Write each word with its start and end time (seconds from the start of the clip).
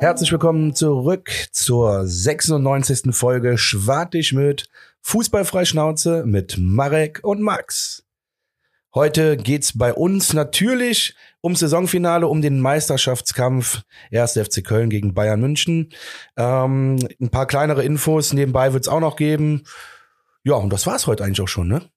Herzlich 0.00 0.32
willkommen 0.32 0.74
zurück 0.74 1.30
zur 1.52 2.06
96. 2.06 3.14
Folge 3.14 3.58
Schwartig 3.58 4.32
mit 4.32 4.66
Fußballfreischnauze 5.02 6.24
mit 6.24 6.56
Marek 6.58 7.20
und 7.22 7.42
Max. 7.42 8.02
Heute 8.94 9.36
geht's 9.36 9.76
bei 9.76 9.92
uns 9.92 10.32
natürlich 10.32 11.14
um 11.42 11.54
Saisonfinale, 11.54 12.28
um 12.28 12.40
den 12.40 12.60
Meisterschaftskampf 12.60 13.82
1. 14.10 14.38
FC 14.38 14.64
Köln 14.64 14.88
gegen 14.88 15.12
Bayern 15.12 15.38
München. 15.38 15.90
Ähm, 16.34 17.06
ein 17.20 17.28
paar 17.28 17.46
kleinere 17.46 17.84
Infos 17.84 18.32
nebenbei 18.32 18.72
wird's 18.72 18.88
auch 18.88 19.00
noch 19.00 19.16
geben. 19.16 19.64
Ja, 20.44 20.54
und 20.54 20.72
das 20.72 20.86
war's 20.86 21.08
heute 21.08 21.24
eigentlich 21.24 21.42
auch 21.42 21.48
schon, 21.48 21.68
ne? 21.68 21.90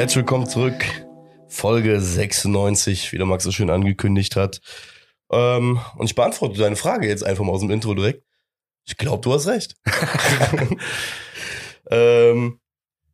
Herzlich 0.00 0.16
willkommen 0.16 0.48
zurück. 0.48 0.82
Folge 1.46 2.00
96, 2.00 3.12
wie 3.12 3.18
der 3.18 3.26
Max 3.26 3.44
so 3.44 3.52
schön 3.52 3.68
angekündigt 3.68 4.34
hat. 4.34 4.62
Ähm, 5.30 5.78
und 5.98 6.06
ich 6.06 6.14
beantworte 6.14 6.58
deine 6.58 6.76
Frage 6.76 7.06
jetzt 7.06 7.22
einfach 7.22 7.44
mal 7.44 7.52
aus 7.52 7.60
dem 7.60 7.68
Intro 7.68 7.92
direkt. 7.92 8.24
Ich 8.86 8.96
glaube, 8.96 9.20
du 9.20 9.34
hast 9.34 9.46
recht. 9.46 9.76
ähm, 11.90 12.60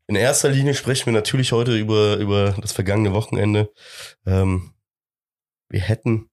in 0.06 0.14
erster 0.14 0.48
Linie 0.48 0.74
sprechen 0.74 1.06
wir 1.06 1.12
natürlich 1.12 1.50
heute 1.50 1.76
über, 1.76 2.18
über 2.18 2.54
das 2.62 2.70
vergangene 2.70 3.12
Wochenende. 3.12 3.68
Ähm, 4.24 4.73
wir 5.68 5.80
hätten, 5.80 6.30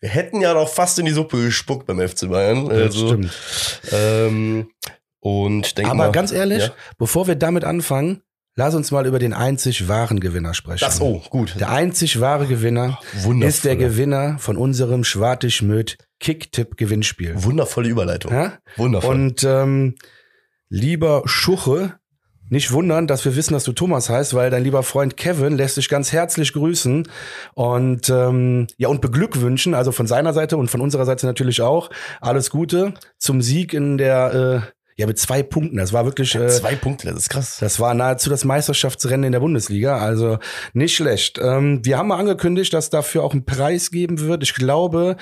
wir 0.00 0.10
hätten 0.10 0.42
ja 0.42 0.52
noch 0.52 0.68
fast 0.68 0.98
in 0.98 1.06
die 1.06 1.12
Suppe 1.12 1.42
gespuckt 1.42 1.86
beim 1.86 2.06
FC 2.06 2.28
Bayern. 2.28 2.70
Also, 2.70 3.06
stimmt. 3.06 3.32
Ähm, 3.90 4.70
und 5.20 5.78
denke 5.78 5.92
Aber 5.92 5.96
mal, 5.96 6.12
ganz 6.12 6.30
ehrlich, 6.30 6.64
Ja? 6.64 6.74
bevor 6.98 7.26
wir 7.26 7.36
damit 7.36 7.64
anfangen, 7.64 8.22
lass 8.56 8.74
uns 8.74 8.90
mal 8.90 9.06
über 9.06 9.18
den 9.18 9.32
einzig 9.32 9.88
wahren 9.88 10.20
Gewinner 10.20 10.54
sprechen. 10.54 10.84
Das, 10.84 11.00
oh, 11.00 11.22
gut. 11.30 11.56
Der 11.58 11.70
einzig 11.70 12.20
wahre 12.20 12.46
Gewinner 12.46 12.98
Wundervoll. 13.22 13.48
ist 13.48 13.64
der 13.64 13.76
Gewinner 13.76 14.38
von 14.38 14.56
unserem 14.56 15.04
Schwartig-Möd 15.04 15.98
Kicktipp-Gewinnspiel. 16.20 17.42
Wundervolle 17.42 17.88
Überleitung. 17.88 18.32
Ja? 18.32 18.58
Wundervoll. 18.76 19.14
Und 19.14 19.44
ähm, 19.44 19.94
lieber 20.68 21.22
Schuche, 21.26 21.98
nicht 22.50 22.72
wundern, 22.72 23.06
dass 23.06 23.24
wir 23.24 23.36
wissen, 23.36 23.54
dass 23.54 23.64
du 23.64 23.72
Thomas 23.72 24.10
heißt, 24.10 24.34
weil 24.34 24.50
dein 24.50 24.62
lieber 24.62 24.82
Freund 24.82 25.16
Kevin 25.16 25.56
lässt 25.56 25.76
dich 25.76 25.88
ganz 25.88 26.12
herzlich 26.12 26.52
grüßen 26.52 27.08
und 27.54 28.10
ähm, 28.10 28.66
ja 28.76 28.88
und 28.88 29.00
beglückwünschen, 29.00 29.74
also 29.74 29.92
von 29.92 30.06
seiner 30.06 30.34
Seite 30.34 30.56
und 30.58 30.70
von 30.70 30.80
unserer 30.80 31.06
Seite 31.06 31.26
natürlich 31.26 31.62
auch 31.62 31.90
alles 32.20 32.50
Gute 32.50 32.94
zum 33.18 33.40
Sieg 33.40 33.72
in 33.72 33.96
der 33.96 34.62
äh, 34.62 34.83
ja 34.96 35.06
mit 35.06 35.18
zwei 35.18 35.42
Punkten. 35.42 35.76
Das 35.76 35.92
war 35.92 36.04
wirklich 36.04 36.34
äh, 36.34 36.48
Zwei 36.48 36.74
Punkte, 36.76 37.08
das 37.08 37.16
ist 37.18 37.30
krass. 37.30 37.56
das 37.60 37.80
war 37.80 37.94
nahezu 37.94 38.30
das 38.30 38.44
Meisterschaftsrennen 38.44 39.24
in 39.24 39.32
der 39.32 39.40
Bundesliga, 39.40 39.98
also 39.98 40.38
nicht 40.72 40.94
schlecht. 40.96 41.38
Ähm, 41.42 41.80
wir 41.84 41.98
haben 41.98 42.08
mal 42.08 42.18
angekündigt, 42.18 42.72
dass 42.72 42.90
dafür 42.90 43.24
auch 43.24 43.32
einen 43.32 43.44
Preis 43.44 43.90
geben 43.90 44.20
wird. 44.20 44.42
Ich 44.42 44.54
glaube, 44.54 45.16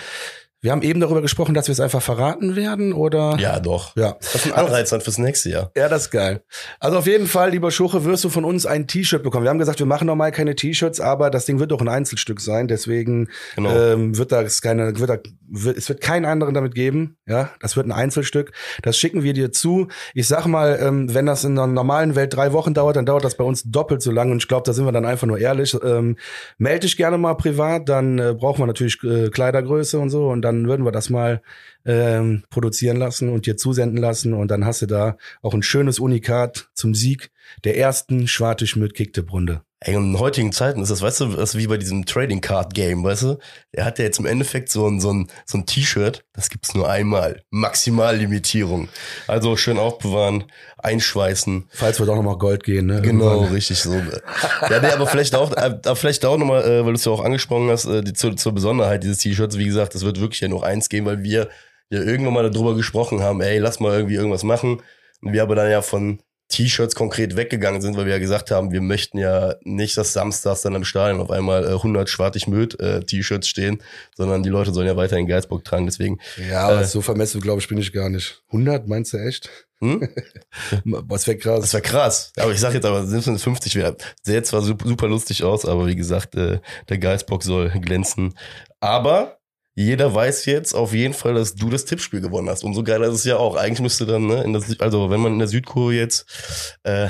wir 0.65 0.70
haben 0.70 0.83
eben 0.83 1.00
darüber 1.00 1.20
gesprochen, 1.23 1.55
dass 1.55 1.67
wir 1.67 1.73
es 1.73 1.81
einfach 1.81 2.00
verraten 2.03 2.55
werden, 2.55 2.93
oder? 2.93 3.37
Ja, 3.41 3.59
doch. 3.59 3.97
Ja. 3.97 4.17
Das 4.20 4.37
ist 4.37 4.47
ein 4.47 4.53
Anreiz 4.53 4.91
dann 4.91 5.00
fürs 5.00 5.19
nächste 5.19 5.50
Jahr. 5.50 5.73
Ja, 5.77 5.89
das 5.89 6.03
ist 6.03 6.11
geil. 6.12 6.45
Also 6.78 6.98
auf 6.98 7.06
jeden 7.09 7.27
Fall, 7.27 7.50
lieber 7.50 7.73
Schuche, 7.73 8.05
wirst 8.05 8.23
du 8.23 8.28
von 8.28 8.45
uns 8.45 8.65
ein 8.65 8.87
T-Shirt 8.87 9.25
bekommen. 9.25 9.43
Wir 9.45 9.50
haben 9.50 9.59
gesagt, 9.59 9.81
wir 9.81 9.87
machen 9.87 10.06
normal 10.06 10.31
keine 10.31 10.55
T-Shirts, 10.55 11.00
aber 11.00 11.31
das 11.31 11.47
Ding 11.47 11.59
wird 11.59 11.73
doch 11.73 11.81
ein 11.81 11.89
Einzelstück 11.89 12.41
sein. 12.41 12.69
Deswegen 12.69 13.28
Genau. 13.56 13.77
ähm, 13.77 14.17
wird 14.17 14.31
da 14.31 14.45
keine, 14.62 14.97
wird 15.00 15.11
da, 15.11 15.17
es 15.53 15.89
wird 15.89 16.00
keinen 16.00 16.25
anderen 16.25 16.55
damit 16.55 16.75
geben. 16.75 17.17
Ja, 17.27 17.50
das 17.61 17.77
wird 17.77 17.86
ein 17.86 17.92
Einzelstück. 17.92 18.53
Das 18.83 18.97
schicken 18.97 19.22
wir 19.22 19.33
dir 19.33 19.53
zu. 19.53 19.89
Ich 20.14 20.27
sag 20.28 20.47
mal, 20.47 20.78
ähm, 20.81 21.12
wenn 21.14 21.27
das 21.27 21.44
in 21.44 21.55
der 21.55 21.67
normalen 21.67 22.14
Welt 22.14 22.34
drei 22.34 22.53
Wochen 22.53 22.75
dauert, 22.75 22.97
dann 22.97 23.06
dauert 23.06 23.25
das 23.25 23.37
bei 23.37 23.44
uns 23.44 23.62
doppelt 23.65 24.03
so 24.03 24.10
lang. 24.10 24.31
Und 24.31 24.38
ich 24.38 24.49
glaube, 24.49 24.65
da 24.65 24.72
sind 24.72 24.84
wir 24.84 24.93
dann 24.93 25.04
einfach 25.04 25.26
nur 25.26 25.38
ehrlich. 25.38 25.76
Ähm, 25.82 26.16
meld 26.59 26.84
dich 26.84 26.97
gerne 26.97 27.19
mal 27.19 27.34
privat, 27.34 27.88
dann 27.88 28.19
äh, 28.19 28.34
brauchen 28.37 28.60
wir 28.60 28.66
natürlich 28.66 29.03
äh, 29.04 29.28
Kleidergröße 29.31 29.99
und 29.99 30.10
so. 30.10 30.28
Und 30.28 30.43
dann 30.43 30.66
würden 30.66 30.84
wir 30.84 30.93
das 30.93 31.10
mal 31.10 31.43
ähm, 31.84 32.44
produzieren 32.50 32.97
lassen 32.97 33.28
und 33.28 33.47
dir 33.47 33.56
zusenden 33.56 33.99
lassen. 33.99 34.34
Und 34.34 34.50
dann 34.50 34.65
hast 34.65 34.82
du 34.82 34.87
da 34.87 35.16
auch 35.43 35.55
ein 35.55 35.62
schönes 35.62 35.99
Unikat 35.99 36.69
zum 36.75 36.94
Sieg 36.94 37.31
der 37.64 37.76
ersten 37.76 38.28
Schwartig-Schmidt 38.28 38.94
Kicktipp-Runde. 38.94 39.62
Ey, 39.84 39.96
und 39.96 40.14
in 40.14 40.18
heutigen 40.20 40.52
Zeiten 40.52 40.80
ist 40.80 40.90
das, 40.92 41.02
weißt 41.02 41.22
du, 41.22 41.26
das 41.32 41.54
ist 41.54 41.58
wie 41.58 41.66
bei 41.66 41.76
diesem 41.76 42.06
Trading 42.06 42.40
Card 42.40 42.72
Game, 42.72 43.02
weißt 43.02 43.22
du? 43.24 43.38
Der 43.74 43.84
hat 43.84 43.98
ja 43.98 44.04
jetzt 44.04 44.20
im 44.20 44.26
Endeffekt 44.26 44.68
so 44.68 44.86
ein, 44.86 45.00
so 45.00 45.12
ein, 45.12 45.28
so 45.44 45.58
ein 45.58 45.66
T-Shirt, 45.66 46.24
das 46.34 46.50
gibt's 46.50 46.72
nur 46.74 46.88
einmal. 46.88 47.42
Maximallimitierung. 47.50 48.88
Also 49.26 49.56
schön 49.56 49.78
aufbewahren, 49.78 50.44
einschweißen. 50.78 51.68
Falls 51.70 51.98
wir 51.98 52.06
doch 52.06 52.14
noch 52.14 52.22
mal 52.22 52.38
Gold 52.38 52.62
gehen, 52.62 52.86
ne? 52.86 53.02
Genau, 53.02 53.32
Irgendwann. 53.32 53.54
richtig 53.54 53.80
so. 53.80 53.92
ja, 53.94 54.80
nee, 54.80 54.86
aber 54.86 55.08
vielleicht 55.08 55.34
auch, 55.34 55.50
äh, 55.50 55.78
aber 55.84 55.96
vielleicht 55.96 56.24
auch 56.24 56.38
nochmal, 56.38 56.62
äh, 56.62 56.84
weil 56.84 56.92
du 56.92 56.98
es 56.98 57.04
ja 57.04 57.10
auch 57.10 57.24
angesprochen 57.24 57.69
hast, 57.69 57.86
äh, 57.86 58.02
die, 58.02 58.12
zur, 58.12 58.36
zur 58.36 58.52
Besonderheit 58.52 59.02
dieses 59.02 59.19
T-Shirts, 59.19 59.58
wie 59.58 59.66
gesagt, 59.66 59.96
es 59.96 60.04
wird 60.04 60.20
wirklich 60.20 60.42
ja 60.42 60.48
nur 60.48 60.64
eins 60.64 60.90
geben, 60.90 61.06
weil 61.06 61.24
wir 61.24 61.48
ja 61.90 62.00
irgendwann 62.00 62.34
mal 62.34 62.48
darüber 62.48 62.76
gesprochen 62.76 63.20
haben, 63.20 63.40
ey, 63.40 63.58
lass 63.58 63.80
mal 63.80 63.94
irgendwie 63.94 64.14
irgendwas 64.14 64.44
machen. 64.44 64.80
Und 65.22 65.32
wir 65.32 65.42
aber 65.42 65.56
dann 65.56 65.70
ja 65.70 65.82
von 65.82 66.20
T-Shirts 66.52 66.94
konkret 66.94 67.34
weggegangen 67.36 67.80
sind, 67.82 67.96
weil 67.96 68.04
wir 68.06 68.12
ja 68.12 68.18
gesagt 68.18 68.50
haben, 68.50 68.70
wir 68.72 68.80
möchten 68.80 69.18
ja 69.18 69.54
nicht, 69.64 69.96
dass 69.96 70.12
samstags 70.12 70.62
dann 70.62 70.74
im 70.74 70.84
Stadion 70.84 71.20
auf 71.20 71.30
einmal 71.30 71.64
äh, 71.64 71.68
100 71.72 72.08
schwartig 72.08 72.46
möd 72.46 72.78
äh, 72.80 73.00
T-Shirts 73.02 73.48
stehen, 73.48 73.82
sondern 74.16 74.42
die 74.42 74.48
Leute 74.50 74.72
sollen 74.72 74.86
ja 74.86 74.96
weiterhin 74.96 75.26
Geizbock 75.26 75.64
tragen. 75.64 75.86
Deswegen, 75.86 76.18
Ja, 76.50 76.68
aber 76.68 76.82
Äh. 76.82 76.84
so 76.84 77.00
vermessen, 77.00 77.40
glaube 77.40 77.60
ich, 77.60 77.68
bin 77.68 77.78
ich 77.78 77.92
gar 77.92 78.08
nicht. 78.08 78.42
100, 78.48 78.86
meinst 78.88 79.12
du 79.12 79.18
echt? 79.18 79.50
hm? 79.80 80.06
Was 80.84 81.26
wäre 81.26 81.38
krass. 81.38 81.60
Das 81.62 81.72
wäre 81.72 81.82
krass. 81.82 82.32
Aber 82.38 82.52
ich 82.52 82.60
sag 82.60 82.72
jetzt 82.74 82.84
aber, 82.86 83.04
selbst 83.06 83.26
wenn 83.26 83.34
es 83.34 83.42
50 83.42 83.74
wäre, 83.74 83.96
sähe 84.22 84.42
zwar 84.44 84.62
super, 84.62 85.08
lustig 85.08 85.42
aus, 85.42 85.64
aber 85.64 85.86
wie 85.86 85.96
gesagt, 85.96 86.34
äh, 86.36 86.60
der 86.88 86.98
Geistbock 86.98 87.42
soll 87.42 87.70
glänzen. 87.70 88.34
Aber 88.78 89.38
jeder 89.75 90.15
weiß 90.15 90.44
jetzt 90.47 90.75
auf 90.75 90.93
jeden 90.93 91.15
Fall, 91.15 91.34
dass 91.34 91.55
du 91.55 91.71
das 91.71 91.84
Tippspiel 91.84 92.21
gewonnen 92.21 92.49
hast. 92.50 92.62
Umso 92.65 92.83
geiler 92.83 93.09
ist 93.09 93.15
es 93.15 93.25
ja 93.25 93.37
auch. 93.38 93.56
Eigentlich 93.56 93.81
müsste 93.81 94.05
dann, 94.06 94.27
ne, 94.27 94.43
in 94.44 94.53
der, 94.53 94.62
Sü- 94.62 94.81
also 94.81 95.10
wenn 95.10 95.21
man 95.21 95.33
in 95.33 95.38
der 95.38 95.49
Südkurve 95.49 95.94
jetzt 95.94 96.78
äh, 96.83 97.09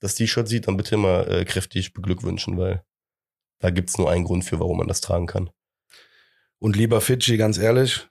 das 0.00 0.14
T-Shirt 0.14 0.46
sieht, 0.46 0.68
dann 0.68 0.76
bitte 0.76 0.96
mal 0.98 1.26
äh, 1.30 1.44
kräftig 1.44 1.94
beglückwünschen, 1.94 2.58
weil 2.58 2.82
da 3.60 3.70
gibt's 3.70 3.96
nur 3.96 4.10
einen 4.10 4.24
Grund 4.24 4.44
für, 4.44 4.60
warum 4.60 4.76
man 4.78 4.88
das 4.88 5.00
tragen 5.00 5.26
kann. 5.26 5.50
Und 6.58 6.76
lieber 6.76 7.00
Fidschi, 7.00 7.36
ganz 7.38 7.56
ehrlich, 7.58 8.06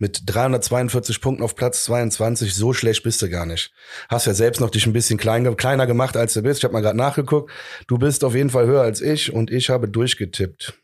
mit 0.00 0.22
342 0.26 1.20
Punkten 1.20 1.42
auf 1.42 1.54
Platz 1.56 1.84
22, 1.84 2.54
so 2.54 2.72
schlecht 2.72 3.02
bist 3.02 3.20
du 3.22 3.28
gar 3.28 3.46
nicht. 3.46 3.72
Hast 4.08 4.26
ja 4.26 4.34
selbst 4.34 4.60
noch 4.60 4.70
dich 4.70 4.86
ein 4.86 4.92
bisschen 4.92 5.18
klein, 5.18 5.56
kleiner 5.56 5.86
gemacht, 5.86 6.16
als 6.16 6.34
du 6.34 6.42
bist. 6.42 6.58
Ich 6.58 6.64
habe 6.64 6.72
mal 6.74 6.80
gerade 6.80 6.96
nachgeguckt. 6.96 7.50
Du 7.86 7.98
bist 7.98 8.22
auf 8.24 8.34
jeden 8.34 8.50
Fall 8.50 8.66
höher 8.66 8.82
als 8.82 9.00
ich 9.00 9.32
und 9.32 9.50
ich 9.50 9.70
habe 9.70 9.88
durchgetippt. 9.88 10.74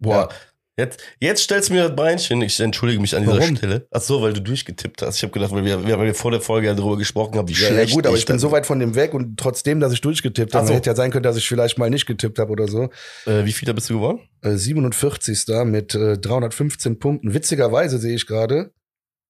Boah. 0.00 0.28
Jetzt, 0.78 1.02
jetzt 1.18 1.42
stellst 1.42 1.68
du 1.68 1.74
mir 1.74 1.88
das 1.88 1.96
Beinchen. 1.96 2.40
Ich 2.40 2.60
entschuldige 2.60 3.00
mich 3.00 3.14
an 3.16 3.24
dieser 3.24 3.38
Warum? 3.38 3.56
Stelle. 3.56 3.88
Ach 3.90 4.00
so, 4.00 4.22
weil 4.22 4.32
du 4.32 4.40
durchgetippt 4.40 5.02
hast. 5.02 5.16
Ich 5.16 5.22
habe 5.24 5.32
gedacht, 5.32 5.50
weil 5.50 5.64
wir, 5.64 5.82
weil 5.84 6.06
wir 6.06 6.14
vor 6.14 6.30
der 6.30 6.40
Folge 6.40 6.68
ja 6.68 6.74
darüber 6.74 6.96
gesprochen 6.96 7.36
haben, 7.36 7.48
wie 7.48 7.52
Ja, 7.54 7.62
ja 7.62 7.66
schlecht 7.68 7.94
gut, 7.94 8.06
aber 8.06 8.16
ich 8.16 8.24
bin 8.24 8.34
dann- 8.34 8.38
so 8.38 8.52
weit 8.52 8.64
von 8.64 8.78
dem 8.78 8.94
weg 8.94 9.12
und 9.12 9.36
trotzdem, 9.38 9.80
dass 9.80 9.92
ich 9.92 10.00
durchgetippt 10.00 10.54
habe, 10.54 10.68
so. 10.68 10.72
hätte 10.74 10.88
ja 10.88 10.94
sein 10.94 11.10
können, 11.10 11.24
dass 11.24 11.36
ich 11.36 11.48
vielleicht 11.48 11.78
mal 11.78 11.90
nicht 11.90 12.06
getippt 12.06 12.38
habe 12.38 12.52
oder 12.52 12.68
so. 12.68 12.90
Äh, 13.26 13.44
wie 13.44 13.52
viel 13.52 13.66
da 13.66 13.72
bist 13.72 13.90
du 13.90 13.94
geworden? 13.94 14.20
Äh, 14.42 14.54
47. 14.56 15.64
mit 15.64 15.96
äh, 15.96 16.16
315 16.16 17.00
Punkten. 17.00 17.34
Witzigerweise 17.34 17.98
sehe 17.98 18.14
ich 18.14 18.26
gerade. 18.26 18.70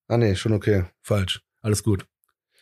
Ah 0.07 0.19
nee, 0.19 0.35
schon 0.37 0.53
okay. 0.53 0.85
Falsch. 1.03 1.41
Alles 1.63 1.83
gut. 1.83 2.05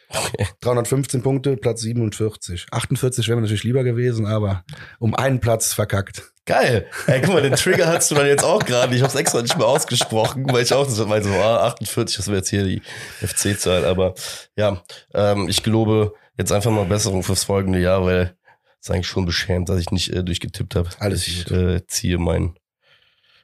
Okay. 0.09 0.47
315 0.61 1.23
Punkte, 1.23 1.57
Platz 1.57 1.81
47. 1.81 2.67
48 2.71 3.27
wäre 3.27 3.37
mir 3.37 3.43
natürlich 3.43 3.65
lieber 3.65 3.85
gewesen, 3.85 4.27
aber 4.27 4.65
um 4.99 5.15
einen 5.15 5.41
Platz 5.41 5.73
verkackt. 5.73 6.33
Geil. 6.47 6.87
Ey, 7.09 7.21
guck 7.21 7.35
mal, 7.35 7.43
den 7.43 7.55
Trigger 7.55 7.89
hast 7.89 8.11
du 8.11 8.15
dann 8.15 8.27
jetzt 8.27 8.45
auch 8.45 8.65
gerade. 8.65 8.95
Ich 8.95 9.03
habe 9.03 9.13
es 9.13 9.19
extra 9.19 9.43
nicht 9.43 9.59
mehr 9.59 9.67
ausgesprochen, 9.67 10.47
weil 10.53 10.63
ich 10.63 10.73
auch 10.73 10.87
das 10.87 11.05
meinte, 11.05 11.29
so, 11.29 11.35
ah, 11.35 11.67
48, 11.67 12.17
das 12.17 12.29
wäre 12.29 12.37
jetzt 12.37 12.51
hier 12.51 12.63
die 12.63 12.83
FC-Zahl. 13.21 13.85
Aber 13.85 14.15
ja, 14.55 14.81
ähm, 15.13 15.49
ich 15.49 15.65
gelobe 15.65 16.15
jetzt 16.39 16.53
einfach 16.53 16.71
mal 16.71 16.85
Besserung 16.85 17.25
fürs 17.25 17.43
folgende 17.43 17.81
Jahr, 17.81 18.05
weil 18.05 18.37
es 18.81 18.89
ist 18.89 18.91
eigentlich 18.93 19.09
schon 19.09 19.27
beschämt, 19.27 19.69
dass 19.69 19.81
ich 19.81 19.91
nicht 19.91 20.13
äh, 20.13 20.23
durchgetippt 20.23 20.77
habe. 20.77 20.89
Alles 21.01 21.27
ich 21.27 21.51
äh, 21.51 21.85
ziehe 21.89 22.19
meinen 22.19 22.57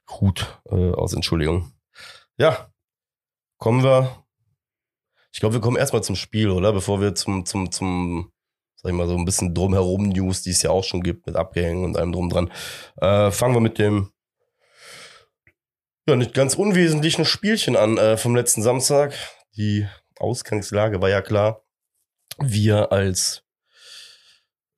Hut 0.09 0.61
äh, 0.71 0.93
aus 0.93 1.13
Entschuldigung. 1.13 1.73
Ja, 2.37 2.73
kommen 3.59 3.83
wir. 3.83 4.22
Ich 5.33 5.41
glaube, 5.41 5.55
wir 5.55 5.61
kommen 5.61 5.77
erstmal 5.77 6.03
zum 6.03 6.17
Spiel, 6.17 6.51
oder? 6.51 6.73
Bevor 6.73 7.01
wir 7.01 7.15
zum, 7.15 7.47
zum, 7.47 7.73
zum, 7.73 8.33
sag 8.77 8.91
ich 8.91 8.97
mal, 8.97 9.09
so 9.09 9.17
ein 9.17 9.25
bisschen 9.25 9.55
drumherum 9.55 10.11
News, 10.11 10.43
die 10.43 10.51
es 10.51 10.63
ja 10.63 10.71
auch 10.71 10.85
schon 10.85 11.03
gibt, 11.03 11.27
mit 11.27 11.37
Abgängen 11.37 11.85
und 11.85 11.97
allem 11.97 12.13
drum 12.13 12.29
dran. 12.29 12.53
Äh, 13.01 13.31
fangen 13.31 13.55
wir 13.55 13.61
mit 13.61 13.79
dem 13.79 14.13
ja, 16.09 16.17
nicht 16.17 16.35
ganz 16.35 16.55
unwesentlichen 16.55 17.25
Spielchen 17.25 17.77
an 17.77 17.97
äh, 17.97 18.17
vom 18.17 18.35
letzten 18.35 18.63
Samstag. 18.63 19.15
Die 19.57 19.87
Ausgangslage 20.19 21.01
war 21.01 21.09
ja 21.09 21.23
klar. 21.23 21.65
Wir 22.39 22.93
als 22.93 23.45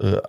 äh, 0.00 0.20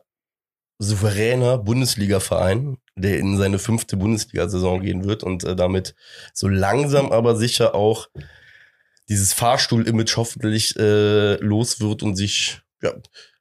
souveräner 0.80 1.58
Bundesliga-Verein, 1.58 2.78
der 2.96 3.20
in 3.20 3.38
seine 3.38 3.60
fünfte 3.60 3.98
Bundesliga-Saison 3.98 4.82
gehen 4.82 5.04
wird 5.04 5.24
und 5.24 5.44
äh, 5.44 5.56
damit 5.56 5.96
so 6.34 6.48
langsam 6.48 7.12
aber 7.12 7.36
sicher 7.36 7.76
auch 7.76 8.08
dieses 9.10 9.34
Fahrstuhl-Image 9.34 10.18
hoffentlich 10.18 10.76
äh, 10.78 11.36
los 11.36 11.80
wird 11.80 12.04
und 12.04 12.16
sich 12.16 12.62
ja, 12.82 12.94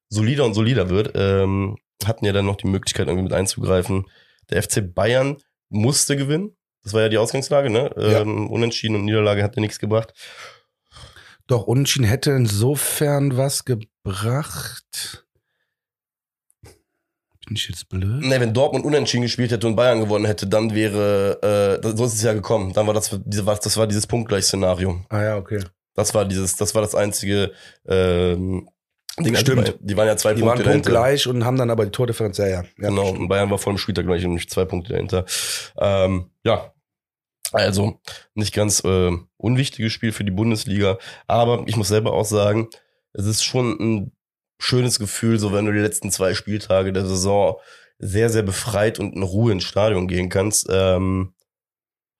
solider 0.08 0.44
und 0.44 0.54
solider 0.54 0.90
wird, 0.90 1.12
ähm, 1.14 1.76
hatten 2.04 2.24
ja 2.24 2.32
dann 2.32 2.46
noch 2.46 2.56
die 2.56 2.66
Möglichkeit, 2.66 3.06
irgendwie 3.06 3.24
mit 3.24 3.32
einzugreifen. 3.32 4.06
Der 4.50 4.62
FC 4.62 4.94
Bayern 4.94 5.38
musste 5.70 6.16
gewinnen. 6.16 6.56
Das 6.82 6.92
war 6.92 7.00
ja 7.00 7.08
die 7.08 7.18
Ausgangslage, 7.18 7.70
ne? 7.70 7.90
Ja. 7.96 8.20
Ähm, 8.20 8.50
Unentschieden 8.50 8.96
und 8.96 9.04
Niederlage 9.04 9.42
hat 9.42 9.56
ja 9.56 9.60
nichts 9.60 9.78
gebracht. 9.78 10.12
Doch, 11.46 11.66
Unentschieden 11.66 12.06
hätte 12.06 12.32
insofern 12.32 13.36
was 13.36 13.64
gebracht. 13.64 15.23
Bin 17.46 17.56
ich 17.56 17.68
jetzt 17.68 17.88
blöd? 17.88 18.22
Ne, 18.24 18.40
wenn 18.40 18.54
Dortmund 18.54 18.84
unentschieden 18.84 19.22
gespielt 19.22 19.50
hätte 19.52 19.66
und 19.66 19.76
Bayern 19.76 20.00
gewonnen 20.00 20.24
hätte, 20.24 20.46
dann 20.46 20.74
wäre, 20.74 21.80
äh, 21.82 21.96
so 21.96 22.04
ist 22.04 22.14
es 22.14 22.22
ja 22.22 22.32
gekommen. 22.32 22.72
Dann 22.72 22.86
war 22.86 22.94
das, 22.94 23.18
das 23.26 23.76
war 23.76 23.86
dieses 23.86 24.06
Punktgleich-Szenario. 24.06 25.04
Ah 25.10 25.22
ja, 25.22 25.36
okay. 25.36 25.62
Das 25.94 26.14
war 26.14 26.24
dieses, 26.24 26.56
das 26.56 26.74
war 26.74 26.82
das 26.82 26.94
einzige, 26.94 27.52
ähm, 27.86 28.68
Ding. 29.20 29.36
Stimmt. 29.36 29.68
Die, 29.68 29.72
waren- 29.72 29.78
die 29.86 29.96
waren 29.96 30.06
ja 30.08 30.16
zwei 30.16 30.34
Die 30.34 30.40
waren 30.40 30.48
Punkte 30.48 30.64
dahinter. 30.64 30.90
punktgleich 30.90 31.26
und 31.28 31.44
haben 31.44 31.56
dann 31.56 31.70
aber 31.70 31.84
die 31.84 31.92
Tordifferenz, 31.92 32.36
ja, 32.38 32.46
ja. 32.48 32.62
ja 32.62 32.88
Genau, 32.88 33.04
stimmt. 33.04 33.20
und 33.20 33.28
Bayern 33.28 33.48
war 33.50 33.58
vor 33.58 33.72
dem 33.72 33.78
Spieltag 33.78 34.06
gleich 34.06 34.22
nämlich 34.22 34.48
zwei 34.50 34.64
Punkte 34.64 34.92
dahinter. 34.94 35.24
Ähm, 35.78 36.30
ja, 36.44 36.72
also 37.52 38.00
nicht 38.34 38.52
ganz 38.52 38.82
äh, 38.84 39.12
unwichtiges 39.36 39.92
Spiel 39.92 40.10
für 40.10 40.24
die 40.24 40.32
Bundesliga, 40.32 40.98
aber 41.28 41.62
ich 41.66 41.76
muss 41.76 41.86
selber 41.88 42.12
auch 42.12 42.24
sagen, 42.24 42.68
es 43.12 43.26
ist 43.26 43.44
schon 43.44 43.76
ein 43.78 44.12
schönes 44.58 44.98
Gefühl, 44.98 45.38
so 45.38 45.52
wenn 45.52 45.66
du 45.66 45.72
die 45.72 45.80
letzten 45.80 46.10
zwei 46.10 46.34
Spieltage 46.34 46.92
der 46.92 47.06
Saison 47.06 47.56
sehr, 47.98 48.30
sehr 48.30 48.42
befreit 48.42 48.98
und 48.98 49.14
in 49.14 49.22
Ruhe 49.22 49.52
ins 49.52 49.64
Stadion 49.64 50.08
gehen 50.08 50.28
kannst, 50.28 50.66
ähm, 50.70 51.34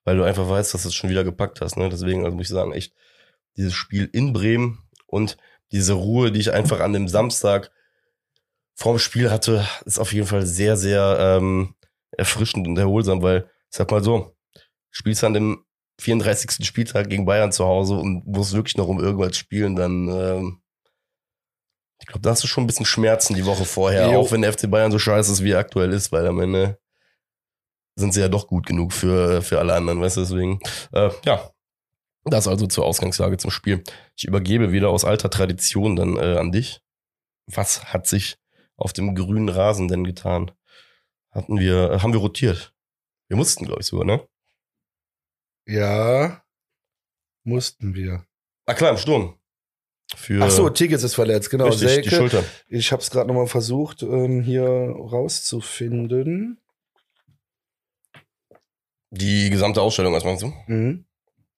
weil 0.03 0.17
du 0.17 0.23
einfach 0.23 0.47
weißt, 0.47 0.73
dass 0.73 0.83
du 0.83 0.89
es 0.89 0.95
schon 0.95 1.09
wieder 1.09 1.23
gepackt 1.23 1.61
hast. 1.61 1.77
Ne? 1.77 1.89
Deswegen 1.89 2.23
also 2.23 2.35
muss 2.35 2.47
ich 2.47 2.53
sagen, 2.53 2.73
echt 2.73 2.93
dieses 3.57 3.73
Spiel 3.73 4.09
in 4.11 4.33
Bremen 4.33 4.83
und 5.07 5.37
diese 5.71 5.93
Ruhe, 5.93 6.31
die 6.31 6.39
ich 6.39 6.53
einfach 6.53 6.79
an 6.79 6.93
dem 6.93 7.07
Samstag 7.07 7.71
vorm 8.75 8.99
Spiel 8.99 9.31
hatte, 9.31 9.67
ist 9.85 9.99
auf 9.99 10.13
jeden 10.13 10.27
Fall 10.27 10.45
sehr, 10.45 10.77
sehr 10.77 11.17
ähm, 11.19 11.75
erfrischend 12.11 12.67
und 12.67 12.77
erholsam, 12.77 13.21
weil, 13.21 13.49
sag 13.69 13.89
mal 13.91 14.03
so, 14.03 14.35
spielst 14.91 15.23
an 15.23 15.33
dem 15.33 15.65
34. 15.99 16.65
Spieltag 16.65 17.09
gegen 17.09 17.25
Bayern 17.25 17.51
zu 17.51 17.65
Hause 17.65 17.95
und 17.95 18.27
musst 18.27 18.53
wirklich 18.53 18.77
noch 18.77 18.87
um 18.87 18.99
irgendwas 18.99 19.37
spielen, 19.37 19.75
dann 19.75 20.07
ähm, 20.09 20.61
ich 22.05 22.09
glaube, 22.09 22.21
da 22.21 22.29
hast 22.29 22.43
du 22.43 22.47
schon 22.47 22.63
ein 22.63 22.67
bisschen 22.67 22.85
Schmerzen 22.85 23.33
die 23.33 23.47
Woche 23.47 23.65
vorher, 23.65 24.11
Jo. 24.11 24.19
auch 24.19 24.31
wenn 24.31 24.43
der 24.43 24.53
FC 24.53 24.69
Bayern 24.69 24.91
so 24.91 24.99
scheiße 24.99 25.31
ist, 25.31 25.43
wie 25.43 25.51
er 25.53 25.57
aktuell 25.59 25.91
ist, 25.91 26.11
weil 26.11 26.27
am 26.27 26.39
Ende 26.39 26.79
sind 27.97 28.13
sie 28.13 28.21
ja 28.21 28.27
doch 28.29 28.45
gut 28.47 28.67
genug 28.67 28.93
für, 28.93 29.41
für 29.41 29.57
alle 29.57 29.73
anderen, 29.73 29.99
weißt 30.01 30.17
du, 30.17 30.21
deswegen, 30.21 30.59
äh, 30.93 31.09
ja, 31.25 31.49
das 32.25 32.47
also 32.47 32.67
zur 32.67 32.85
Ausgangslage 32.85 33.37
zum 33.37 33.49
Spiel. 33.49 33.83
Ich 34.15 34.25
übergebe 34.25 34.71
wieder 34.71 34.89
aus 34.89 35.03
alter 35.03 35.31
Tradition 35.31 35.95
dann 35.95 36.15
äh, 36.17 36.37
an 36.37 36.51
dich. 36.51 36.81
Was 37.47 37.85
hat 37.93 38.05
sich 38.05 38.37
auf 38.77 38.93
dem 38.93 39.15
grünen 39.15 39.49
Rasen 39.49 39.87
denn 39.87 40.03
getan? 40.03 40.51
Hatten 41.31 41.59
wir, 41.59 41.89
äh, 41.91 41.99
haben 41.99 42.13
wir 42.13 42.19
rotiert? 42.19 42.71
Wir 43.29 43.37
mussten, 43.37 43.65
glaube 43.65 43.81
ich, 43.81 43.87
sogar, 43.87 44.05
ne? 44.05 44.27
Ja, 45.67 46.43
mussten 47.43 47.95
wir. 47.95 48.25
Ah 48.67 48.75
klar, 48.75 48.91
im 48.91 48.97
Sturm. 48.97 49.39
Für 50.15 50.43
Ach 50.43 50.51
so, 50.51 50.69
Tigges 50.69 51.03
ist 51.03 51.15
verletzt, 51.15 51.49
genau. 51.49 51.65
richtig, 51.65 51.87
die 51.87 52.09
Selke. 52.09 52.15
Schulter. 52.15 52.43
Ich 52.67 52.91
habe 52.91 53.01
es 53.01 53.09
gerade 53.09 53.27
nochmal 53.27 53.47
versucht, 53.47 54.03
ähm, 54.03 54.41
hier 54.41 54.63
rauszufinden. 54.63 56.59
Die 59.09 59.49
gesamte 59.49 59.81
Ausstellung, 59.81 60.13
was 60.13 60.23
meinst 60.23 60.43
du? 60.43 60.53
Mhm. 60.67 61.05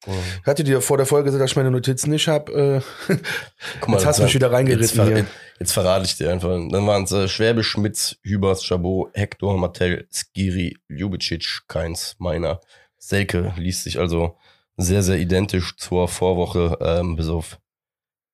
Ich 0.06 0.48
hatte 0.48 0.64
dir 0.64 0.80
vor 0.82 0.98
der 0.98 1.06
Folge 1.06 1.26
gesagt, 1.26 1.44
dass 1.44 1.52
ich 1.52 1.56
meine 1.58 1.72
Notizen 1.72 2.12
nicht 2.12 2.28
habe. 2.28 2.84
Äh, 3.10 3.14
Guck 3.82 3.96
jetzt 3.96 4.06
hast 4.06 4.20
du 4.20 4.24
mich 4.24 4.36
wieder 4.36 4.48
Jetzt, 4.48 4.56
reingeritten 4.56 4.96
ver 4.96 5.06
hier. 5.08 5.26
jetzt 5.60 5.72
verrate 5.74 6.06
ich 6.06 6.16
dir 6.16 6.32
einfach. 6.32 6.50
Dann 6.50 6.88
waren 6.88 7.04
es 7.04 7.12
äh, 7.12 7.28
Schwäbe, 7.28 7.64
Schmitz, 7.64 8.16
Hübers, 8.22 8.64
Chabot, 8.64 9.10
Hector, 9.14 9.58
Mattel, 9.58 10.08
Skiri, 10.12 10.78
Ljubicic, 10.88 11.64
Keins, 11.68 12.16
Meiner. 12.20 12.62
Selke 12.98 13.54
liest 13.58 13.84
sich 13.84 14.00
also 14.00 14.38
sehr, 14.78 15.02
sehr 15.02 15.18
identisch 15.18 15.76
zur 15.78 16.08
Vorwoche, 16.08 16.78
ähm, 16.80 17.16
bis 17.16 17.28
auf 17.28 17.60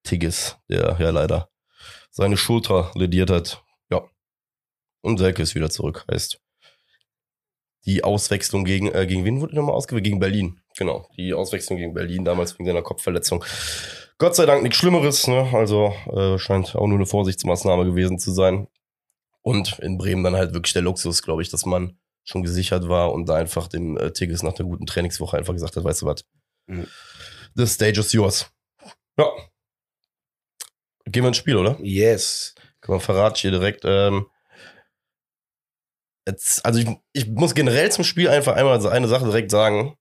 Tigges, 0.04 0.58
der 0.70 0.98
ja 1.00 1.10
leider 1.10 1.50
seine 2.12 2.38
Schulter 2.38 2.92
lediert 2.96 3.30
hat. 3.30 3.64
Ja. 3.90 4.04
Und 5.02 5.18
Selke 5.18 5.42
ist 5.42 5.56
wieder 5.56 5.70
zurück, 5.70 6.06
heißt. 6.12 6.40
Die 7.86 8.04
Auswechslung 8.04 8.64
gegen, 8.64 8.94
äh, 8.94 9.06
gegen 9.06 9.26
wen 9.26 9.42
wurde 9.42 9.56
nochmal 9.56 9.76
ausgewählt? 9.76 10.06
Gegen 10.06 10.20
Berlin. 10.20 10.62
Genau. 10.78 11.10
Die 11.18 11.34
Auswechslung 11.34 11.78
gegen 11.78 11.94
Berlin, 11.94 12.24
damals 12.24 12.58
wegen 12.58 12.66
seiner 12.66 12.82
Kopfverletzung. 12.82 13.44
Gott 14.18 14.36
sei 14.36 14.46
Dank 14.46 14.64
nichts 14.64 14.78
Schlimmeres, 14.78 15.28
ne? 15.28 15.50
Also 15.54 15.94
äh, 16.06 16.38
scheint 16.38 16.76
auch 16.76 16.88
nur 16.88 16.98
eine 16.98 17.06
Vorsichtsmaßnahme 17.06 17.84
gewesen 17.84 18.20
zu 18.20 18.32
sein. 18.32 18.68
Und 19.42 19.80
in 19.80 19.98
Bremen 19.98 20.24
dann 20.24 20.36
halt 20.36 20.54
wirklich 20.54 20.72
der 20.72 20.82
Luxus, 20.82 21.22
glaube 21.22 21.42
ich, 21.42 21.50
dass 21.50 21.66
man 21.66 21.98
schon 22.24 22.44
gesichert 22.44 22.88
war 22.88 23.12
und 23.12 23.28
da 23.28 23.36
einfach 23.36 23.68
dem 23.68 23.98
äh, 23.98 24.14
Tigges 24.14 24.44
nach 24.44 24.54
der 24.54 24.66
guten 24.66 24.86
Trainingswoche 24.86 25.38
einfach 25.38 25.54
gesagt 25.54 25.76
hat, 25.76 25.84
weißt 25.84 26.04
du 26.04 26.06
was? 26.06 26.24
Mhm. 26.68 26.88
The 27.56 27.68
stage 27.68 28.00
is 28.00 28.14
yours. 28.14 28.50
Ja. 29.18 29.26
Gehen 31.06 31.24
wir 31.24 31.28
ins 31.28 31.38
Spiel, 31.38 31.58
oder? 31.58 31.78
Yes. 31.82 32.56
Man 32.88 33.00
verrate 33.00 33.36
ich 33.38 33.42
hier 33.42 33.52
direkt. 33.52 33.84
Ähm, 33.86 34.28
jetzt, 36.28 36.66
also 36.66 36.80
ich, 36.80 36.88
ich 37.14 37.28
muss 37.28 37.56
generell 37.56 37.92
zum 37.92 38.04
Spiel 38.04 38.30
einfach 38.30 38.56
einmal 38.56 38.80
so 38.82 38.90
eine 38.90 39.08
Sache 39.08 39.26
direkt 39.26 39.52
sagen. 39.52 39.98